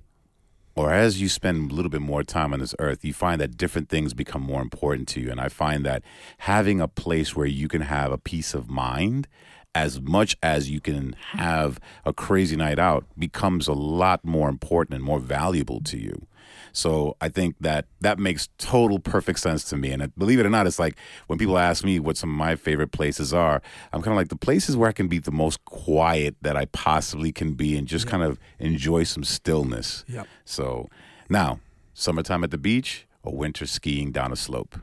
or 0.74 0.92
as 0.92 1.20
you 1.20 1.28
spend 1.28 1.70
a 1.70 1.74
little 1.74 1.90
bit 1.90 2.00
more 2.00 2.22
time 2.22 2.52
on 2.52 2.60
this 2.60 2.74
earth, 2.78 3.04
you 3.04 3.12
find 3.12 3.40
that 3.40 3.56
different 3.56 3.88
things 3.88 4.14
become 4.14 4.42
more 4.42 4.62
important 4.62 5.06
to 5.08 5.20
you. 5.20 5.30
And 5.30 5.40
I 5.40 5.48
find 5.48 5.84
that 5.84 6.02
having 6.38 6.80
a 6.80 6.88
place 6.88 7.36
where 7.36 7.46
you 7.46 7.68
can 7.68 7.82
have 7.82 8.10
a 8.10 8.18
peace 8.18 8.54
of 8.54 8.70
mind 8.70 9.28
as 9.74 10.00
much 10.00 10.36
as 10.42 10.70
you 10.70 10.80
can 10.80 11.14
have 11.32 11.80
a 12.04 12.12
crazy 12.12 12.56
night 12.56 12.78
out 12.78 13.06
becomes 13.18 13.68
a 13.68 13.72
lot 13.72 14.24
more 14.24 14.48
important 14.48 14.94
and 14.94 15.04
more 15.04 15.18
valuable 15.18 15.80
to 15.80 15.98
you. 15.98 16.26
So 16.72 17.16
I 17.20 17.28
think 17.28 17.56
that 17.60 17.86
that 18.00 18.18
makes 18.18 18.48
total 18.58 18.98
perfect 18.98 19.38
sense 19.38 19.64
to 19.64 19.76
me. 19.76 19.92
And 19.92 20.14
believe 20.16 20.40
it 20.40 20.46
or 20.46 20.50
not, 20.50 20.66
it's 20.66 20.78
like 20.78 20.96
when 21.26 21.38
people 21.38 21.58
ask 21.58 21.84
me 21.84 22.00
what 22.00 22.16
some 22.16 22.30
of 22.30 22.36
my 22.36 22.56
favorite 22.56 22.92
places 22.92 23.32
are, 23.32 23.62
I'm 23.92 24.00
kind 24.02 24.12
of 24.12 24.16
like 24.16 24.28
the 24.28 24.36
places 24.36 24.76
where 24.76 24.88
I 24.88 24.92
can 24.92 25.08
be 25.08 25.18
the 25.18 25.30
most 25.30 25.64
quiet 25.64 26.36
that 26.42 26.56
I 26.56 26.64
possibly 26.66 27.30
can 27.32 27.52
be 27.52 27.76
and 27.76 27.86
just 27.86 28.06
kind 28.06 28.22
of 28.22 28.38
enjoy 28.58 29.04
some 29.04 29.24
stillness. 29.24 30.04
Yep. 30.08 30.26
So 30.44 30.88
now, 31.28 31.60
summertime 31.94 32.42
at 32.42 32.50
the 32.50 32.58
beach 32.58 33.06
or 33.22 33.36
winter 33.36 33.66
skiing 33.66 34.10
down 34.10 34.32
a 34.32 34.36
slope. 34.36 34.76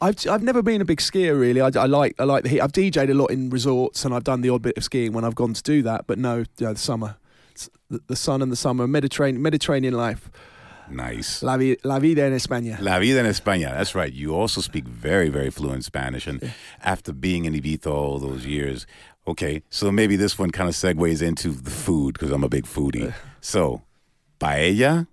I've 0.00 0.26
I've 0.28 0.42
never 0.42 0.62
been 0.62 0.80
a 0.80 0.84
big 0.84 0.98
skier 0.98 1.38
really. 1.40 1.60
I, 1.60 1.70
I 1.74 1.86
like 1.86 2.14
I 2.18 2.24
like 2.24 2.42
the 2.42 2.50
heat. 2.50 2.60
I've 2.60 2.72
DJed 2.72 3.10
a 3.10 3.14
lot 3.14 3.30
in 3.30 3.48
resorts 3.50 4.04
and 4.04 4.14
I've 4.14 4.24
done 4.24 4.42
the 4.42 4.50
odd 4.50 4.62
bit 4.62 4.76
of 4.76 4.84
skiing 4.84 5.12
when 5.12 5.24
I've 5.24 5.34
gone 5.34 5.54
to 5.54 5.62
do 5.62 5.82
that. 5.82 6.06
But 6.06 6.18
no, 6.18 6.38
you 6.38 6.66
know, 6.66 6.74
the 6.74 6.78
summer, 6.78 7.16
the, 7.88 8.00
the 8.06 8.16
sun 8.16 8.42
and 8.42 8.52
the 8.52 8.56
summer, 8.56 8.86
Mediterranean 8.86 9.40
Mediterranean 9.40 9.94
life, 9.94 10.30
Nice. 10.90 11.42
la, 11.42 11.56
vi, 11.56 11.76
la 11.82 11.98
vida 11.98 12.26
en 12.26 12.32
España. 12.32 12.78
La 12.80 12.98
vida 12.98 13.20
en 13.20 13.26
España. 13.26 13.72
That's 13.72 13.94
right. 13.94 14.12
You 14.12 14.34
also 14.34 14.60
speak 14.60 14.86
very, 14.86 15.28
very 15.28 15.50
fluent 15.50 15.84
Spanish. 15.84 16.26
And 16.26 16.52
after 16.82 17.12
being 17.12 17.44
in 17.44 17.54
Ibiza 17.54 17.86
all 17.86 18.18
those 18.18 18.46
years, 18.46 18.86
okay, 19.26 19.62
so 19.70 19.90
maybe 19.90 20.16
this 20.16 20.38
one 20.38 20.50
kind 20.50 20.68
of 20.68 20.74
segues 20.74 21.22
into 21.22 21.50
the 21.50 21.70
food 21.70 22.14
because 22.14 22.30
I'm 22.30 22.44
a 22.44 22.48
big 22.48 22.64
foodie. 22.64 23.12
So, 23.40 23.82
paella 24.40 25.06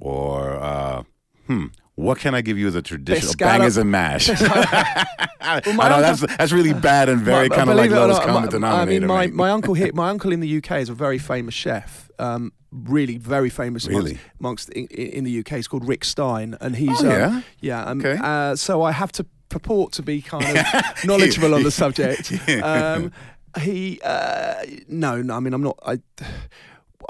or, 0.00 0.56
uh, 0.56 1.02
hmm, 1.46 1.66
what 2.02 2.18
can 2.18 2.34
I 2.34 2.40
give 2.40 2.58
you 2.58 2.66
as 2.68 2.74
a 2.74 2.82
traditional 2.82 3.32
Pescado. 3.32 3.38
bangers 3.38 3.76
and 3.76 3.90
mash? 3.90 4.28
I 5.40 5.60
know 5.64 6.00
that's 6.00 6.20
that's 6.36 6.52
really 6.52 6.72
bad 6.74 7.08
and 7.08 7.20
very 7.20 7.48
My- 7.48 7.56
kind 7.56 7.70
of 7.70 7.76
like 7.76 7.90
believe 7.90 7.92
it 7.92 8.02
or 8.02 8.06
lowest 8.06 8.20
not, 8.20 8.26
common 8.26 8.42
my- 8.44 8.48
denominator. 8.50 8.90
I 8.96 8.98
mean, 8.98 9.06
my, 9.06 9.26
my 9.28 9.50
uncle 9.56 9.74
here, 9.74 9.90
my 9.94 10.08
uncle 10.10 10.32
in 10.32 10.40
the 10.40 10.56
UK 10.58 10.72
is 10.72 10.88
a 10.88 10.94
very 10.94 11.18
famous 11.18 11.54
chef. 11.54 12.10
Um, 12.18 12.52
really, 12.70 13.16
very 13.18 13.50
famous 13.50 13.86
Really? 13.86 14.18
amongst, 14.40 14.68
amongst 14.68 14.68
in, 14.70 14.86
in 14.86 15.24
the 15.24 15.38
UK. 15.40 15.48
He's 15.56 15.68
called 15.68 15.86
Rick 15.86 16.04
Stein, 16.04 16.56
and 16.60 16.76
he's 16.76 17.02
Oh, 17.02 17.06
um, 17.06 17.10
yeah? 17.10 17.40
yeah. 17.60 17.84
Um, 17.84 17.98
Okay. 18.00 18.18
uh, 18.22 18.54
so 18.56 18.82
I 18.82 18.92
have 18.92 19.12
to 19.12 19.26
purport 19.48 19.92
to 19.92 20.02
be 20.02 20.22
kind 20.22 20.58
of 20.58 21.04
knowledgeable 21.04 21.54
on 21.54 21.62
the 21.62 21.70
subject. 21.70 22.32
Um, 22.62 23.12
he 23.60 24.00
uh, 24.04 24.64
no, 24.88 25.20
no. 25.20 25.34
I 25.36 25.40
mean, 25.40 25.52
I'm 25.52 25.62
not. 25.62 25.78
I 25.84 25.98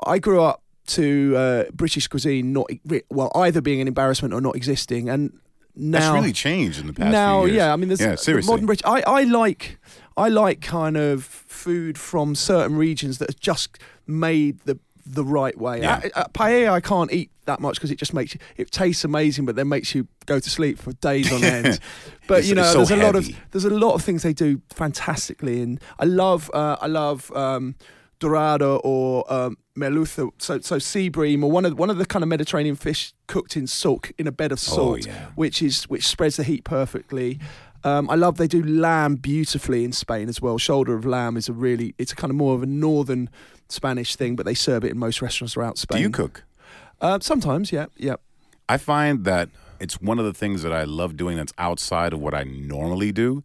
I 0.07 0.19
grew 0.19 0.43
up 0.43 0.62
to 0.89 1.35
uh, 1.37 1.65
British 1.73 2.09
cuisine 2.09 2.53
not 2.53 2.67
well 3.11 3.31
either 3.37 3.61
being 3.61 3.81
an 3.81 3.89
embarrassment 3.89 4.35
or 4.35 4.41
not 4.41 4.57
existing, 4.57 5.09
and 5.09 5.39
now 5.75 6.01
that's 6.01 6.15
really 6.15 6.33
changed 6.33 6.81
in 6.81 6.87
the 6.87 6.93
past 6.93 7.13
now, 7.13 7.41
few 7.41 7.49
years. 7.53 7.57
yeah, 7.57 7.73
I 7.73 7.77
mean, 7.77 7.89
there's 7.89 8.01
yeah, 8.01 8.15
seriously. 8.17 8.53
modern 8.53 8.67
British. 8.67 8.85
I, 8.85 9.03
I 9.07 9.23
like, 9.25 9.79
I 10.17 10.29
like 10.29 10.61
kind 10.61 10.97
of 10.97 11.25
food 11.25 11.97
from 11.99 12.35
certain 12.35 12.77
regions 12.77 13.19
that 13.19 13.31
are 13.31 13.39
just 13.41 13.79
made 14.07 14.61
the 14.65 14.79
the 15.05 15.25
right 15.25 15.59
way. 15.59 15.81
Yeah. 15.81 16.01
Uh, 16.15 16.25
paella, 16.33 16.71
I 16.71 16.81
can't 16.81 17.13
eat 17.13 17.31
that 17.47 17.59
much 17.59 17.75
because 17.75 17.91
it 17.91 17.99
just 17.99 18.15
makes 18.15 18.35
you, 18.35 18.41
it 18.57 18.71
tastes 18.71 19.03
amazing, 19.05 19.47
but 19.47 19.57
then 19.57 19.69
makes 19.69 19.97
you 19.97 20.07
go 20.27 20.39
to 20.39 20.49
sleep 20.51 20.79
for 20.79 20.93
days 20.93 21.33
on 21.33 21.43
end. 21.43 21.81
But 22.29 22.35
It's- 22.39 22.49
you 22.49 22.55
know, 22.55 22.63
so 22.63 22.79
there's 22.85 22.91
a 22.93 22.97
lot 22.97 23.17
of 23.17 23.29
there's 23.51 23.65
a 23.65 23.71
lot 23.71 23.95
of 23.95 24.03
things 24.03 24.23
they 24.23 24.33
do 24.33 24.61
fantastically, 24.73 25.61
and 25.61 25.81
I 25.99 26.05
love 26.05 26.51
uh, 26.53 26.77
I 26.81 26.87
love. 26.89 27.31
Um, 27.33 27.77
Dorado 28.21 28.77
or 28.85 29.25
um, 29.33 29.57
merluza, 29.77 30.31
so 30.39 30.61
so 30.61 30.79
sea 30.79 31.09
bream, 31.09 31.43
or 31.45 31.51
one 31.51 31.65
of 31.65 31.79
one 31.79 31.91
of 31.91 31.99
the 31.99 32.07
kind 32.07 32.23
of 32.23 32.29
Mediterranean 32.29 32.77
fish 32.77 33.13
cooked 33.27 33.57
in 33.57 33.67
salt 33.67 34.11
in 34.19 34.27
a 34.27 34.33
bed 34.33 34.53
of 34.53 34.59
salt, 34.61 35.07
Oh, 35.07 35.11
yeah. 35.11 35.27
which 35.35 35.63
is 35.63 35.85
which 35.85 36.07
spreads 36.07 36.37
the 36.37 36.45
heat 36.45 36.65
perfectly. 36.65 37.39
Um, 37.85 38.09
I 38.09 38.15
love 38.15 38.37
they 38.37 38.47
do 38.47 38.63
lamb 38.63 39.17
beautifully 39.17 39.85
in 39.85 39.91
Spain 39.93 40.29
as 40.29 40.41
well. 40.41 40.57
Shoulder 40.57 40.95
of 40.95 41.05
lamb 41.05 41.37
is 41.37 41.49
a 41.49 41.53
really 41.53 41.95
it's 41.99 42.13
a 42.13 42.17
kind 42.17 42.31
of 42.31 42.37
more 42.37 42.55
of 42.55 42.63
a 42.63 42.67
northern 42.67 43.29
Spanish 43.69 44.15
thing, 44.17 44.37
but 44.37 44.47
they 44.47 44.55
serve 44.55 44.85
it 44.85 44.93
in 44.93 44.99
most 44.99 45.21
restaurants 45.23 45.55
throughout 45.55 45.79
Spain. 45.79 45.97
Do 45.99 46.03
you 46.03 46.11
cook? 46.11 46.45
Uh, 47.01 47.19
sometimes, 47.21 47.73
yeah, 47.73 47.87
yeah. 47.97 48.15
I 48.69 48.77
find 48.77 49.25
that 49.25 49.49
it's 49.81 50.01
one 50.01 50.21
of 50.21 50.25
the 50.25 50.33
things 50.33 50.63
that 50.63 50.73
I 50.73 50.85
love 50.85 51.17
doing 51.17 51.37
that's 51.37 51.53
outside 51.59 52.13
of 52.13 52.21
what 52.21 52.35
I 52.35 52.45
normally 52.45 53.11
do 53.11 53.43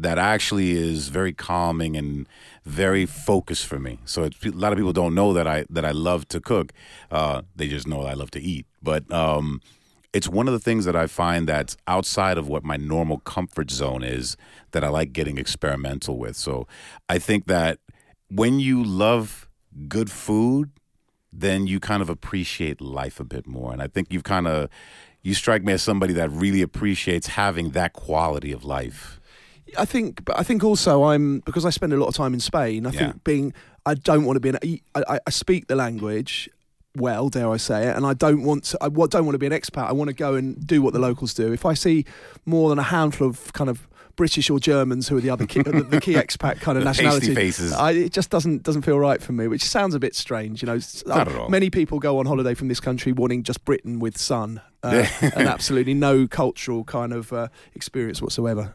that 0.00 0.18
actually 0.18 0.72
is 0.72 1.08
very 1.08 1.32
calming 1.32 1.96
and 1.96 2.26
very 2.64 3.04
focused 3.04 3.66
for 3.66 3.78
me. 3.78 3.98
So 4.06 4.24
a 4.24 4.48
lot 4.48 4.72
of 4.72 4.78
people 4.78 4.94
don't 4.94 5.14
know 5.14 5.32
that 5.34 5.46
I 5.46 5.66
that 5.70 5.84
I 5.84 5.90
love 5.90 6.26
to 6.28 6.40
cook. 6.40 6.72
Uh, 7.10 7.42
they 7.54 7.68
just 7.68 7.86
know 7.86 8.02
I 8.02 8.14
love 8.14 8.30
to 8.32 8.40
eat. 8.40 8.66
But 8.82 9.10
um, 9.12 9.60
it's 10.12 10.28
one 10.28 10.48
of 10.48 10.52
the 10.52 10.58
things 10.58 10.86
that 10.86 10.96
I 10.96 11.06
find 11.06 11.46
that's 11.46 11.76
outside 11.86 12.38
of 12.38 12.48
what 12.48 12.64
my 12.64 12.76
normal 12.76 13.18
comfort 13.18 13.70
zone 13.70 14.02
is 14.02 14.36
that 14.72 14.82
I 14.82 14.88
like 14.88 15.12
getting 15.12 15.36
experimental 15.36 16.16
with. 16.16 16.36
So 16.36 16.66
I 17.08 17.18
think 17.18 17.46
that 17.46 17.78
when 18.28 18.58
you 18.58 18.82
love 18.82 19.48
good 19.86 20.10
food, 20.10 20.70
then 21.32 21.66
you 21.66 21.78
kind 21.78 22.00
of 22.02 22.08
appreciate 22.08 22.80
life 22.80 23.20
a 23.20 23.24
bit 23.24 23.46
more. 23.46 23.72
And 23.72 23.82
I 23.82 23.86
think 23.86 24.08
you've 24.10 24.24
kind 24.24 24.48
of 24.48 24.70
you 25.22 25.34
strike 25.34 25.62
me 25.62 25.74
as 25.74 25.82
somebody 25.82 26.14
that 26.14 26.30
really 26.30 26.62
appreciates 26.62 27.26
having 27.28 27.70
that 27.70 27.92
quality 27.92 28.52
of 28.52 28.64
life. 28.64 29.19
I 29.78 29.84
think, 29.84 30.24
but 30.24 30.38
I 30.38 30.42
think 30.42 30.62
also 30.64 31.04
I'm 31.04 31.40
because 31.40 31.64
I 31.64 31.70
spend 31.70 31.92
a 31.92 31.96
lot 31.96 32.06
of 32.08 32.14
time 32.14 32.34
in 32.34 32.40
Spain. 32.40 32.86
I 32.86 32.90
Yeah. 32.90 32.98
think 32.98 33.24
being, 33.24 33.52
I 33.86 33.94
don't 33.94 34.24
want 34.24 34.36
to 34.36 34.40
be 34.40 34.48
an. 34.50 34.58
I, 34.94 35.02
I- 35.14 35.20
I 35.26 35.30
speak 35.30 35.66
the 35.66 35.76
language 35.76 36.48
well, 36.96 37.28
dare 37.28 37.48
I 37.48 37.56
say 37.56 37.86
it, 37.86 37.96
and 37.96 38.04
I 38.04 38.14
don't 38.14 38.42
want 38.42 38.64
to. 38.64 38.78
I 38.80 38.88
don't 38.88 39.24
want 39.24 39.32
to 39.34 39.38
be 39.38 39.46
an 39.46 39.52
expat. 39.52 39.84
I 39.88 39.92
want 39.92 40.08
to 40.08 40.14
go 40.14 40.34
and 40.34 40.66
do 40.66 40.82
what 40.82 40.92
the 40.92 40.98
locals 40.98 41.32
do. 41.34 41.52
If 41.52 41.64
I 41.64 41.74
see 41.74 42.04
more 42.46 42.68
than 42.68 42.78
a 42.80 42.82
handful 42.82 43.28
of 43.28 43.52
kind 43.52 43.70
of 43.70 43.86
British 44.16 44.50
or 44.50 44.58
Germans 44.58 45.06
who 45.08 45.16
are 45.16 45.20
the 45.20 45.30
other 45.30 45.46
key, 45.46 45.62
the, 45.62 45.70
the 45.88 46.00
key 46.00 46.14
expat 46.14 46.60
kind 46.60 46.76
of 46.76 46.82
nationality, 46.92 47.32
faces. 47.32 47.72
I, 47.72 47.92
it 47.92 48.12
just 48.12 48.28
doesn't 48.30 48.64
doesn't 48.64 48.82
feel 48.82 48.98
right 48.98 49.22
for 49.22 49.32
me. 49.32 49.46
Which 49.46 49.62
sounds 49.64 49.94
a 49.94 50.00
bit 50.00 50.16
strange, 50.16 50.62
you 50.62 50.66
know. 50.66 50.74
S- 50.74 51.04
Not 51.06 51.28
at 51.28 51.36
all. 51.36 51.48
Many 51.48 51.70
people 51.70 52.00
go 52.00 52.18
on 52.18 52.26
holiday 52.26 52.54
from 52.54 52.66
this 52.66 52.80
country 52.80 53.12
wanting 53.12 53.44
just 53.44 53.64
Britain 53.64 54.00
with 54.00 54.18
sun 54.18 54.60
uh, 54.82 55.06
and 55.20 55.46
absolutely 55.48 55.94
no 55.94 56.26
cultural 56.26 56.82
kind 56.82 57.12
of 57.12 57.32
uh, 57.32 57.48
experience 57.76 58.20
whatsoever. 58.20 58.74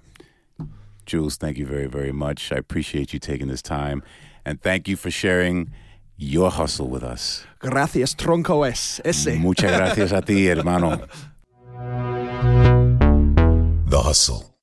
Jules, 1.06 1.38
thank 1.38 1.58
you 1.58 1.66
very, 1.66 1.88
very 1.88 2.12
much. 2.12 2.52
I 2.52 2.56
appreciate 2.56 3.14
you 3.14 3.20
taking 3.20 3.48
this 3.48 3.62
time. 3.62 4.04
And 4.46 4.62
thank 4.62 4.88
you 4.88 4.96
for 4.96 5.10
sharing 5.12 5.72
your 6.18 6.52
hustle 6.52 6.88
with 6.88 7.04
us. 7.04 7.46
Gracias, 7.60 8.16
tronco 8.16 8.68
es 8.68 9.02
ese. 9.04 9.38
Muchas 9.38 9.72
gracias 9.72 10.12
a 10.12 10.22
ti, 10.22 10.48
hermano. 10.48 11.08
The 13.88 14.02
Hustle. 14.02 14.55